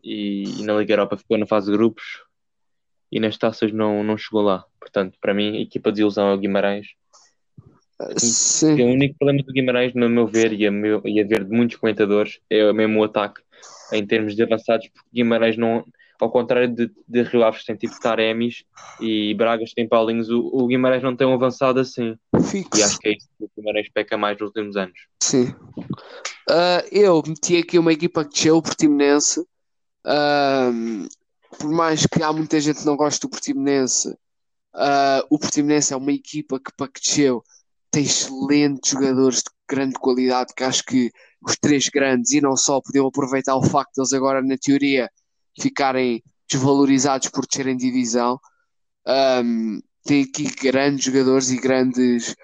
e, 0.03 0.43
e 0.59 0.63
na 0.63 0.77
Liga 0.77 0.93
Europa 0.93 1.17
ficou 1.17 1.37
na 1.37 1.47
fase 1.47 1.71
de 1.71 1.77
grupos 1.77 2.21
e 3.11 3.19
nas 3.19 3.37
taças 3.37 3.71
não, 3.71 4.03
não 4.03 4.17
chegou 4.17 4.41
lá. 4.41 4.63
Portanto, 4.79 5.17
para 5.19 5.33
mim, 5.33 5.57
a 5.57 5.61
equipa 5.61 5.91
de 5.91 6.01
ilusão 6.01 6.29
é 6.29 6.33
o 6.33 6.37
Guimarães. 6.37 6.87
Sim. 8.17 8.77
E 8.77 8.81
o 8.81 8.87
único 8.87 9.17
problema 9.17 9.43
do 9.43 9.53
Guimarães, 9.53 9.93
no 9.93 10.09
meu 10.09 10.25
ver, 10.25 10.53
e 10.53 10.65
a, 10.65 10.71
meu, 10.71 11.01
e 11.05 11.21
a 11.21 11.25
ver 11.25 11.43
de 11.43 11.55
muitos 11.55 11.77
comentadores, 11.77 12.39
é 12.49 12.71
mesmo 12.73 12.99
o 12.99 13.03
ataque 13.03 13.41
em 13.93 14.05
termos 14.05 14.35
de 14.35 14.43
avançados, 14.43 14.87
porque 14.87 15.09
Guimarães 15.13 15.57
não, 15.57 15.85
ao 16.19 16.31
contrário 16.31 16.73
de, 16.73 16.89
de 17.07 17.23
Rio 17.23 17.43
Aves 17.43 17.65
tem 17.65 17.75
tipo 17.75 17.99
Taremis 17.99 18.63
e 18.99 19.33
Bragas 19.33 19.73
tem 19.73 19.87
Paulinhos, 19.87 20.29
o, 20.29 20.39
o 20.39 20.67
Guimarães 20.67 21.03
não 21.03 21.15
tem 21.15 21.27
um 21.27 21.33
avançado 21.33 21.79
assim. 21.79 22.15
E 22.35 22.43
Fixo. 22.43 22.83
acho 22.83 22.99
que 22.99 23.09
é 23.09 23.11
isso 23.17 23.27
que 23.37 23.43
o 23.43 23.51
Guimarães 23.57 23.89
peca 23.93 24.17
mais 24.17 24.37
nos 24.37 24.47
últimos 24.47 24.77
anos. 24.77 24.97
Sim. 25.21 25.53
Ah, 26.49 26.83
eu 26.91 27.21
meti 27.25 27.57
aqui 27.57 27.77
uma 27.77 27.93
equipa 27.93 28.23
que 28.23 28.31
desceu, 28.31 28.57
o 28.57 28.61
Portimonense. 28.61 29.45
Ahm, 30.05 31.07
por 31.57 31.69
mais 31.69 32.05
que 32.05 32.23
há 32.23 32.31
muita 32.31 32.59
gente 32.59 32.79
que 32.79 32.85
não 32.85 32.95
goste 32.95 33.21
do 33.21 33.29
Portimonense, 33.29 34.15
ah, 34.73 35.23
o 35.29 35.37
Portimonense 35.37 35.93
é 35.93 35.97
uma 35.97 36.11
equipa 36.11 36.59
que 36.59 36.71
para 36.75 36.87
que 36.87 37.01
desceu 37.01 37.43
tem 37.91 38.03
excelentes 38.03 38.91
jogadores 38.91 39.39
de 39.39 39.51
grande 39.69 39.95
qualidade, 39.95 40.53
que 40.55 40.63
acho 40.63 40.83
que 40.83 41.11
os 41.41 41.57
três 41.57 41.89
grandes 41.89 42.31
e 42.31 42.41
não 42.41 42.55
só 42.55 42.79
podiam 42.81 43.07
aproveitar 43.07 43.55
o 43.55 43.63
facto 43.63 44.01
de 44.03 44.15
agora, 44.15 44.41
na 44.41 44.57
teoria, 44.57 45.09
ficarem 45.59 46.23
desvalorizados 46.49 47.29
por 47.29 47.45
de 47.45 47.75
divisão. 47.75 48.39
Ahm, 49.05 49.81
tem 50.03 50.23
aqui 50.23 50.45
grandes 50.61 51.05
jogadores 51.05 51.49
e 51.51 51.57
grandes, 51.57 52.35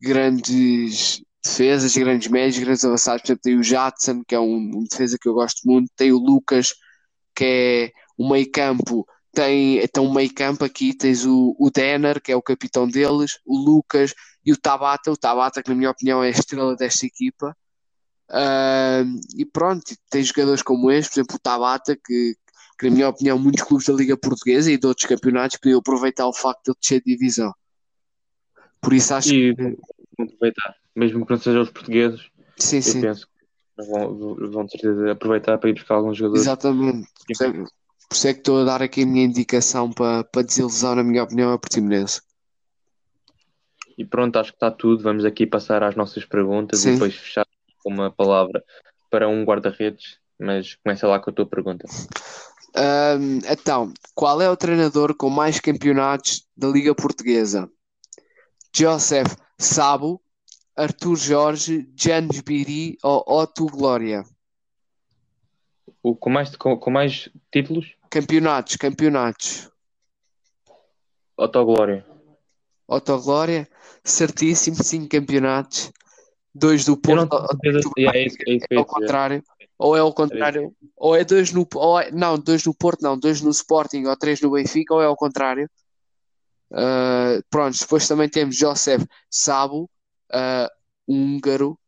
grandes 0.00 1.22
defesas, 1.44 1.96
grandes 1.96 2.28
médios, 2.28 2.58
grandes 2.58 2.84
avançados. 2.84 3.22
Tem 3.42 3.56
o 3.56 3.62
Jadson, 3.62 4.22
que 4.26 4.34
é 4.34 4.40
um, 4.40 4.56
um 4.56 4.84
defesa 4.90 5.16
que 5.20 5.28
eu 5.28 5.34
gosto 5.34 5.60
muito, 5.64 5.90
tem 5.96 6.12
o 6.12 6.18
Lucas, 6.18 6.74
que 7.34 7.44
é 7.44 7.92
um 8.18 8.30
meio 8.30 8.50
campo. 8.50 9.06
Tem 9.32 9.78
então 9.78 10.06
um 10.06 10.12
meio 10.14 10.32
campo 10.34 10.64
aqui, 10.64 10.94
tens 10.96 11.24
o, 11.26 11.54
o 11.58 11.70
Denner, 11.70 12.20
que 12.22 12.32
é 12.32 12.36
o 12.36 12.42
capitão 12.42 12.88
deles, 12.88 13.38
o 13.44 13.58
Lucas 13.58 14.14
e 14.44 14.52
o 14.52 14.56
Tabata. 14.56 15.10
O 15.12 15.16
Tabata, 15.16 15.62
que 15.62 15.68
na 15.70 15.76
minha 15.76 15.90
opinião 15.90 16.22
é 16.24 16.28
a 16.28 16.30
estrela 16.30 16.74
desta 16.76 17.06
equipa. 17.06 17.54
Ah, 18.30 19.02
e 19.36 19.44
pronto, 19.44 19.84
tens 20.10 20.28
jogadores 20.28 20.62
como 20.62 20.90
este, 20.90 21.10
por 21.10 21.20
exemplo, 21.20 21.36
o 21.36 21.40
Tabata, 21.40 21.96
que, 21.96 22.34
que 22.78 22.88
na 22.88 22.94
minha 22.94 23.08
opinião 23.08 23.38
muitos 23.38 23.62
clubes 23.64 23.86
da 23.86 23.92
Liga 23.94 24.16
Portuguesa 24.16 24.70
e 24.72 24.78
de 24.78 24.86
outros 24.86 25.06
campeonatos 25.06 25.58
podiam 25.58 25.78
aproveitar 25.80 26.26
o 26.26 26.32
facto 26.32 26.64
de 26.64 26.70
ele 26.70 26.78
descer 26.80 27.02
de 27.02 27.12
divisão. 27.12 27.52
Por 28.80 28.92
isso 28.92 29.14
acho 29.14 29.34
E 29.34 29.54
que 29.54 29.62
vão 30.18 30.26
aproveitar, 30.26 30.74
mesmo 30.94 31.26
que 31.26 31.32
não 31.32 31.38
sejam 31.40 31.62
os 31.62 31.70
portugueses, 31.70 32.20
sim, 32.58 32.80
eu 32.82 32.82
sim, 32.82 33.00
penso 33.00 33.26
que 33.26 33.84
vão, 33.84 34.36
vão 34.50 34.64
de 34.64 34.72
certeza 34.72 35.12
aproveitar 35.12 35.58
para 35.58 35.70
ir 35.70 35.74
buscar 35.74 35.94
alguns 35.94 36.16
jogadores. 36.16 36.42
exatamente. 36.42 37.08
Por 38.08 38.16
isso 38.16 38.28
é 38.28 38.32
que 38.32 38.40
estou 38.40 38.62
a 38.62 38.64
dar 38.64 38.82
aqui 38.82 39.02
a 39.02 39.06
minha 39.06 39.24
indicação 39.24 39.90
para, 39.90 40.24
para 40.24 40.42
desilusão, 40.42 40.94
na 40.94 41.02
minha 41.02 41.22
opinião, 41.22 41.52
é 41.52 41.58
Portimonense. 41.58 42.20
E 43.98 44.04
pronto, 44.04 44.38
acho 44.38 44.50
que 44.50 44.56
está 44.56 44.70
tudo. 44.70 45.02
Vamos 45.02 45.24
aqui 45.24 45.46
passar 45.46 45.82
às 45.82 45.96
nossas 45.96 46.24
perguntas 46.24 46.80
Sim. 46.80 46.90
e 46.90 46.92
depois 46.92 47.14
fechar 47.14 47.46
com 47.82 47.90
uma 47.90 48.10
palavra 48.10 48.62
para 49.10 49.28
um 49.28 49.44
guarda-redes. 49.44 50.18
Mas 50.38 50.74
começa 50.74 51.06
lá 51.06 51.18
com 51.18 51.30
a 51.30 51.32
tua 51.32 51.46
pergunta. 51.46 51.86
Ahm, 52.76 53.40
então, 53.50 53.92
qual 54.14 54.42
é 54.42 54.50
o 54.50 54.56
treinador 54.56 55.16
com 55.16 55.30
mais 55.30 55.58
campeonatos 55.58 56.46
da 56.54 56.68
Liga 56.68 56.94
Portuguesa? 56.94 57.70
Joseph 58.74 59.34
Sabo, 59.58 60.20
Arthur 60.76 61.16
Jorge, 61.16 61.90
Janos 61.96 62.42
Biri 62.42 62.98
ou 63.02 63.24
Otto 63.26 63.64
Glória? 63.66 64.24
O, 66.02 66.14
com, 66.14 66.28
mais, 66.28 66.54
com, 66.54 66.76
com 66.76 66.90
mais 66.90 67.30
títulos, 67.50 67.95
Campeonatos, 68.10 68.76
campeonatos. 68.76 69.70
Autoglória. 71.36 72.04
Otto 72.88 73.20
Glória, 73.20 73.68
certíssimo, 74.04 74.82
5 74.82 75.08
campeonatos. 75.08 75.92
Dois 76.54 76.84
do 76.84 76.96
Porto, 76.96 77.36
é 77.98 78.08
é 78.08 78.10
é 78.10 78.22
ia 78.22 78.26
o 78.26 78.58
dizer. 78.58 78.84
contrário. 78.86 79.44
Ou 79.78 79.94
é 79.94 80.02
o 80.02 80.12
contrário. 80.12 80.74
Ou 80.96 81.14
é 81.14 81.22
dois 81.22 81.52
no. 81.52 81.68
Ou 81.74 82.00
é, 82.00 82.10
não, 82.10 82.38
dois 82.38 82.64
no 82.64 82.72
Porto, 82.72 83.02
não. 83.02 83.18
Dois 83.18 83.42
no 83.42 83.50
Sporting 83.50 84.06
ou 84.06 84.16
três 84.16 84.40
no 84.40 84.50
Benfica, 84.52 84.94
ou 84.94 85.02
é 85.02 85.04
ao 85.04 85.16
contrário. 85.16 85.68
Ah, 86.72 87.40
pronto, 87.50 87.78
depois 87.78 88.08
também 88.08 88.28
temos 88.28 88.56
Josef 88.56 89.06
Sabo, 89.30 89.90
ah, 90.32 90.70
húngaro, 91.06 91.78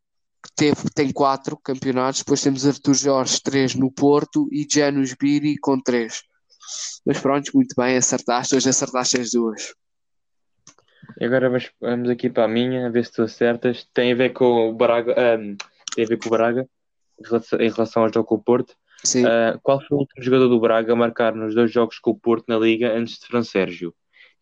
que 0.43 0.49
teve, 0.55 0.89
tem 0.95 1.11
quatro 1.11 1.57
campeonatos. 1.57 2.19
Depois 2.21 2.41
temos 2.41 2.65
Artur 2.65 2.93
Jorge, 2.93 3.39
três 3.43 3.75
no 3.75 3.91
Porto, 3.91 4.47
e 4.51 4.67
Janus 4.71 5.13
Biri 5.13 5.57
com 5.57 5.79
três. 5.81 6.21
Mas 7.05 7.19
pronto, 7.19 7.51
muito 7.53 7.73
bem, 7.77 7.97
acertaste. 7.97 8.55
Hoje 8.55 8.69
acertaste 8.69 9.19
as 9.19 9.31
duas. 9.31 9.73
E 11.19 11.25
agora 11.25 11.49
vamos, 11.49 11.69
vamos 11.81 12.09
aqui 12.09 12.29
para 12.29 12.45
a 12.45 12.47
minha, 12.47 12.87
a 12.87 12.89
ver 12.89 13.05
se 13.05 13.11
tu 13.13 13.23
acertas. 13.23 13.85
Tem 13.93 14.11
a 14.11 14.15
ver 14.15 14.29
com 14.31 14.69
o 14.69 14.73
Braga. 14.73 15.13
ahm, 15.17 15.55
tem 15.95 16.05
a 16.05 16.07
ver 16.07 16.17
com 16.17 16.27
o 16.27 16.31
Braga 16.31 16.67
em 17.59 17.69
relação- 17.69 18.03
ao 18.03 18.13
jogo 18.13 18.27
com 18.27 18.35
o 18.35 18.43
Porto. 18.43 18.73
Ah, 19.25 19.57
qual 19.63 19.79
foi 19.79 19.95
o 19.97 19.99
último 20.01 20.23
jogador 20.23 20.47
do 20.49 20.59
Braga 20.59 20.93
a 20.93 20.95
marcar 20.95 21.33
nos 21.33 21.55
dois 21.55 21.71
jogos 21.71 21.97
com 21.99 22.11
o 22.11 22.19
Porto 22.19 22.45
na 22.47 22.57
Liga 22.57 22.93
antes 22.93 23.17
de 23.19 23.25
Fran 23.25 23.43
Sérgio? 23.43 23.93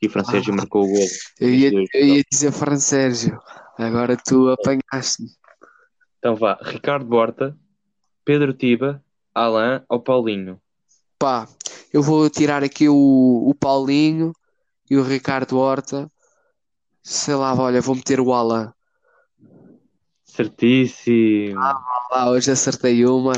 E 0.02 0.08
o 0.08 0.10
Fran 0.10 0.24
Sérgio 0.26 0.54
Ah. 0.54 0.58
marcou 0.58 0.84
o 0.84 0.88
gol. 0.88 1.08
Eu 1.40 1.50
ia, 1.50 1.72
eu 1.94 2.06
ia 2.06 2.24
dizer 2.30 2.52
Fran 2.52 2.78
Sérgio. 2.78 3.40
Agora 3.78 4.18
tu 4.18 4.50
apanhaste-me. 4.50 5.30
Então 6.20 6.36
vá, 6.36 6.58
Ricardo 6.62 7.06
Borta, 7.06 7.56
Pedro 8.26 8.54
Tiba, 8.54 9.04
Alain 9.34 9.82
ou 9.88 10.00
Paulinho? 10.00 10.60
Pá, 11.20 11.48
eu 11.94 12.02
vou 12.02 12.30
tirar 12.30 12.64
aqui 12.64 12.90
o, 12.90 12.96
o 13.48 13.54
Paulinho 13.54 14.34
e 14.90 14.98
o 14.98 15.04
Ricardo 15.04 15.58
Horta. 15.58 16.12
Sei 17.04 17.36
lá, 17.36 17.56
olha, 17.56 17.82
vou 17.82 17.96
meter 17.96 18.20
o 18.20 18.34
Alan. 18.34 18.74
Certíssimo. 20.26 21.60
Lá, 22.12 22.30
hoje 22.30 22.52
acertei 22.52 23.06
uma. 23.06 23.34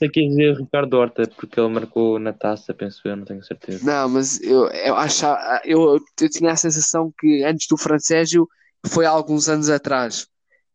Eu 0.00 0.10
quis 0.10 0.28
dizer 0.28 0.56
Ricardo 0.56 0.94
Horta 0.94 1.22
porque 1.36 1.58
ele 1.58 1.68
marcou 1.68 2.18
na 2.18 2.32
taça, 2.32 2.74
penso 2.74 3.00
eu, 3.06 3.16
não 3.16 3.24
tenho 3.24 3.42
certeza. 3.42 3.84
Não, 3.84 4.08
mas 4.08 4.40
eu, 4.42 4.66
eu 4.68 4.94
achava, 4.94 5.62
eu, 5.64 5.98
eu 6.20 6.30
tinha 6.30 6.52
a 6.52 6.56
sensação 6.56 7.12
que 7.18 7.42
antes 7.44 7.66
do 7.68 7.76
Francésio 7.76 8.46
foi 8.86 9.06
há 9.06 9.10
alguns 9.10 9.48
anos 9.48 9.70
atrás. 9.70 10.26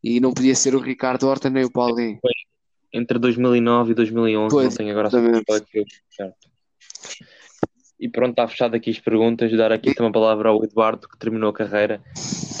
E 0.02 0.20
não 0.20 0.32
podia 0.32 0.54
ser 0.54 0.74
o 0.74 0.80
Ricardo 0.80 1.26
Horta 1.26 1.50
nem 1.50 1.64
o 1.64 1.70
Paulinho. 1.70 2.18
Entre 2.92 3.18
2009 3.18 3.92
e 3.92 3.94
2011, 3.94 4.54
Pois, 4.54 4.68
não 4.68 4.76
tenho 4.76 4.90
agora 4.90 5.08
a 5.08 5.10
foi 5.10 5.20
o. 5.80 6.34
E 7.98 8.08
pronto, 8.08 8.30
está 8.30 8.46
fechado 8.46 8.76
aqui 8.76 8.90
as 8.90 9.00
perguntas. 9.00 9.50
Dar 9.56 9.72
aqui 9.72 9.94
uma 9.98 10.12
palavra 10.12 10.50
ao 10.50 10.62
Eduardo, 10.62 11.08
que 11.08 11.18
terminou 11.18 11.50
a 11.50 11.52
carreira. 11.52 12.02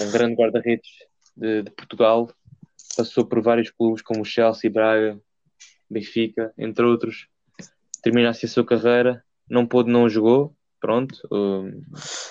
Um 0.02 0.10
grande 0.10 0.34
guarda-redes 0.34 0.88
de, 1.36 1.62
de, 1.62 1.70
Portugal. 1.70 2.30
Passou 2.96 3.26
por 3.26 3.42
vários 3.42 3.70
clubes 3.70 4.02
como 4.02 4.22
o 4.22 4.24
Chelsea, 4.24 4.70
Braga, 4.70 5.20
Benfica, 5.90 6.52
entre 6.56 6.84
outros. 6.84 7.28
Termina 8.02 8.30
assim 8.30 8.46
a 8.46 8.48
sua 8.50 8.64
carreira. 8.64 9.22
Não 9.48 9.66
pôde, 9.66 9.90
não 9.90 10.08
jogou. 10.08 10.56
Pronto. 10.80 11.16
Um, 11.30 11.82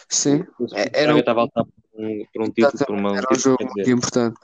Sim. 0.10 0.44
O, 0.60 0.66
É- 0.76 1.04
era 1.04 1.16
um- 1.16 1.20
estava 1.20 1.42
a 1.42 1.44
lutar 1.44 1.64
por 1.66 2.02
um, 2.02 2.26
por 2.34 2.42
um 2.44 2.52
título, 2.52 2.86
por 2.86 2.96
uma, 2.96 3.18
Era 3.18 3.28
um 3.32 3.36
jogo 3.36 3.64
muito 3.64 3.90
importante. 3.90 4.38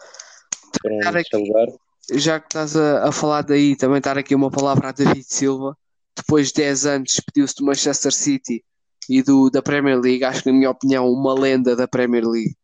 Sexto 1.11 1.37
lugar. 1.37 1.67
Já 2.13 2.39
que 2.39 2.47
estás 2.47 2.75
a, 2.75 3.07
a 3.07 3.11
falar 3.11 3.43
daí, 3.43 3.75
também 3.75 3.99
estar 3.99 4.17
aqui 4.17 4.35
uma 4.35 4.51
palavra 4.51 4.89
a 4.89 4.91
David 4.91 5.23
Silva. 5.23 5.77
Depois 6.15 6.47
de 6.49 6.55
10 6.55 6.85
anos, 6.85 7.13
despediu-se 7.13 7.55
do 7.55 7.65
Manchester 7.65 8.11
City 8.11 8.63
e 9.09 9.21
do, 9.21 9.49
da 9.49 9.61
Premier 9.61 9.99
League. 9.99 10.23
Acho 10.23 10.43
que, 10.43 10.51
na 10.51 10.57
minha 10.57 10.69
opinião, 10.69 11.09
uma 11.09 11.33
lenda 11.33 11.75
da 11.75 11.87
Premier 11.87 12.25
League. 12.27 12.55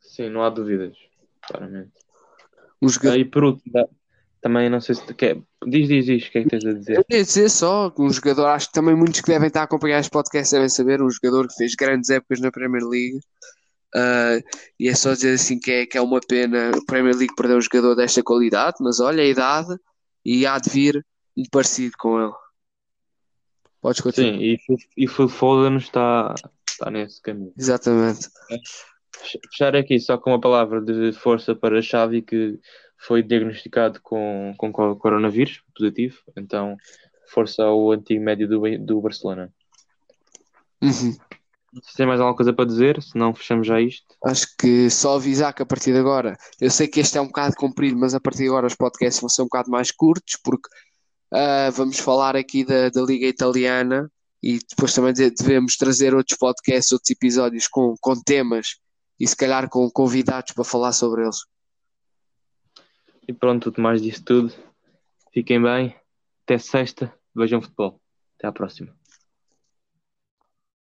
Sim, 0.00 0.28
não 0.30 0.42
há 0.42 0.50
dúvidas. 0.50 0.96
Claramente. 1.46 1.92
Um 2.82 2.88
jogador 2.88 3.14
Ah, 3.14 3.18
e 3.18 3.24
por 3.24 3.44
último, 3.44 3.88
também 4.40 4.70
não 4.70 4.80
sei 4.80 4.94
se 4.94 5.14
quer. 5.14 5.38
Diz, 5.66 5.88
diz, 5.88 6.06
diz, 6.06 6.26
o 6.26 6.30
que 6.30 6.38
é 6.38 6.42
que 6.42 6.48
tens 6.48 6.64
a 6.64 6.72
dizer? 6.72 6.96
Eu 6.96 7.04
ia 7.10 7.22
dizer 7.22 7.48
só 7.50 7.90
que 7.90 8.00
um 8.00 8.10
jogador, 8.10 8.46
acho 8.46 8.68
que 8.68 8.72
também 8.72 8.94
muitos 8.94 9.20
que 9.20 9.30
devem 9.30 9.48
estar 9.48 9.60
a 9.60 9.64
acompanhar 9.64 10.00
este 10.00 10.10
podcast 10.10 10.52
devem 10.52 10.68
saber, 10.68 11.02
um 11.02 11.10
jogador 11.10 11.46
que 11.46 11.54
fez 11.54 11.74
grandes 11.74 12.08
épocas 12.10 12.40
na 12.40 12.50
Premier 12.50 12.82
League. 12.82 13.20
Ah, 13.94 14.38
e 14.78 14.88
é 14.88 14.94
só 14.94 15.12
dizer 15.12 15.34
assim 15.34 15.58
que 15.58 15.70
é, 15.70 15.86
que 15.86 15.98
é 15.98 16.00
uma 16.00 16.20
pena 16.20 16.70
a 16.70 16.84
Premier 16.86 17.14
League 17.16 17.34
perder 17.34 17.56
um 17.56 17.60
jogador 17.60 17.94
desta 17.94 18.22
qualidade, 18.22 18.76
mas 18.80 19.00
olha 19.00 19.22
a 19.22 19.26
idade 19.26 19.76
e 20.24 20.46
há 20.46 20.58
de 20.58 20.70
vir 20.70 21.04
um 21.36 21.42
parecido 21.50 21.94
com 21.98 22.20
ele. 22.20 22.32
Podes 23.80 24.00
continuar. 24.00 24.32
Sim, 24.32 24.38
e, 24.38 24.58
e 24.96 25.08
Phil 25.08 25.28
Foden 25.28 25.78
está, 25.78 26.34
está 26.68 26.90
nesse 26.90 27.20
caminho. 27.22 27.52
Exatamente. 27.58 28.28
Fechar 29.50 29.74
aqui 29.74 29.98
só 29.98 30.18
com 30.18 30.30
uma 30.30 30.40
palavra 30.40 30.80
de 30.80 31.12
força 31.12 31.54
para 31.54 31.82
Xavi 31.82 32.22
que 32.22 32.58
foi 32.98 33.22
diagnosticado 33.22 34.00
com, 34.02 34.54
com 34.58 34.70
co- 34.70 34.96
coronavírus 34.96 35.62
positivo, 35.74 36.18
então 36.36 36.76
força 37.32 37.62
ao 37.62 37.90
antigo 37.92 38.22
médio 38.22 38.46
do, 38.46 38.60
do 38.78 39.00
Barcelona. 39.00 39.52
Uhum. 40.82 41.16
Se 41.82 41.96
tem 41.96 42.06
mais 42.06 42.20
alguma 42.20 42.36
coisa 42.36 42.52
para 42.52 42.64
dizer, 42.64 43.00
se 43.02 43.16
não 43.16 43.32
fechamos 43.32 43.66
já 43.66 43.80
isto. 43.80 44.04
Acho 44.24 44.46
que 44.58 44.90
só 44.90 45.16
avisar 45.16 45.54
que 45.54 45.62
a 45.62 45.66
partir 45.66 45.92
de 45.92 45.98
agora, 45.98 46.36
eu 46.60 46.70
sei 46.70 46.88
que 46.88 46.98
este 46.98 47.16
é 47.16 47.20
um 47.20 47.26
bocado 47.28 47.54
comprido, 47.54 47.96
mas 47.96 48.12
a 48.14 48.20
partir 48.20 48.38
de 48.42 48.48
agora 48.48 48.66
os 48.66 48.74
podcasts 48.74 49.20
vão 49.20 49.28
ser 49.28 49.42
um 49.42 49.46
bocado 49.46 49.70
mais 49.70 49.92
curtos, 49.92 50.36
porque 50.42 50.68
ah, 51.32 51.70
vamos 51.72 51.98
falar 52.00 52.34
aqui 52.34 52.64
da, 52.64 52.88
da 52.88 53.02
Liga 53.02 53.26
Italiana 53.26 54.10
e 54.42 54.58
depois 54.58 54.92
também 54.92 55.12
de- 55.12 55.30
devemos 55.30 55.76
trazer 55.76 56.12
outros 56.14 56.36
podcasts, 56.36 56.90
outros 56.92 57.10
episódios 57.10 57.68
com, 57.68 57.94
com 58.00 58.20
temas 58.20 58.76
e 59.20 59.26
se 59.26 59.36
calhar 59.36 59.68
com 59.68 59.88
convidados 59.90 60.52
para 60.52 60.64
falar 60.64 60.92
sobre 60.92 61.22
eles. 61.22 61.38
E 63.28 63.32
pronto, 63.32 63.70
tudo 63.70 63.80
mais 63.80 64.02
disso 64.02 64.24
tudo. 64.24 64.52
Fiquem 65.32 65.62
bem. 65.62 65.94
Até 66.44 66.58
sexta. 66.58 67.14
Vejam 67.32 67.62
futebol. 67.62 68.00
Até 68.36 68.48
à 68.48 68.52
próxima. 68.52 68.92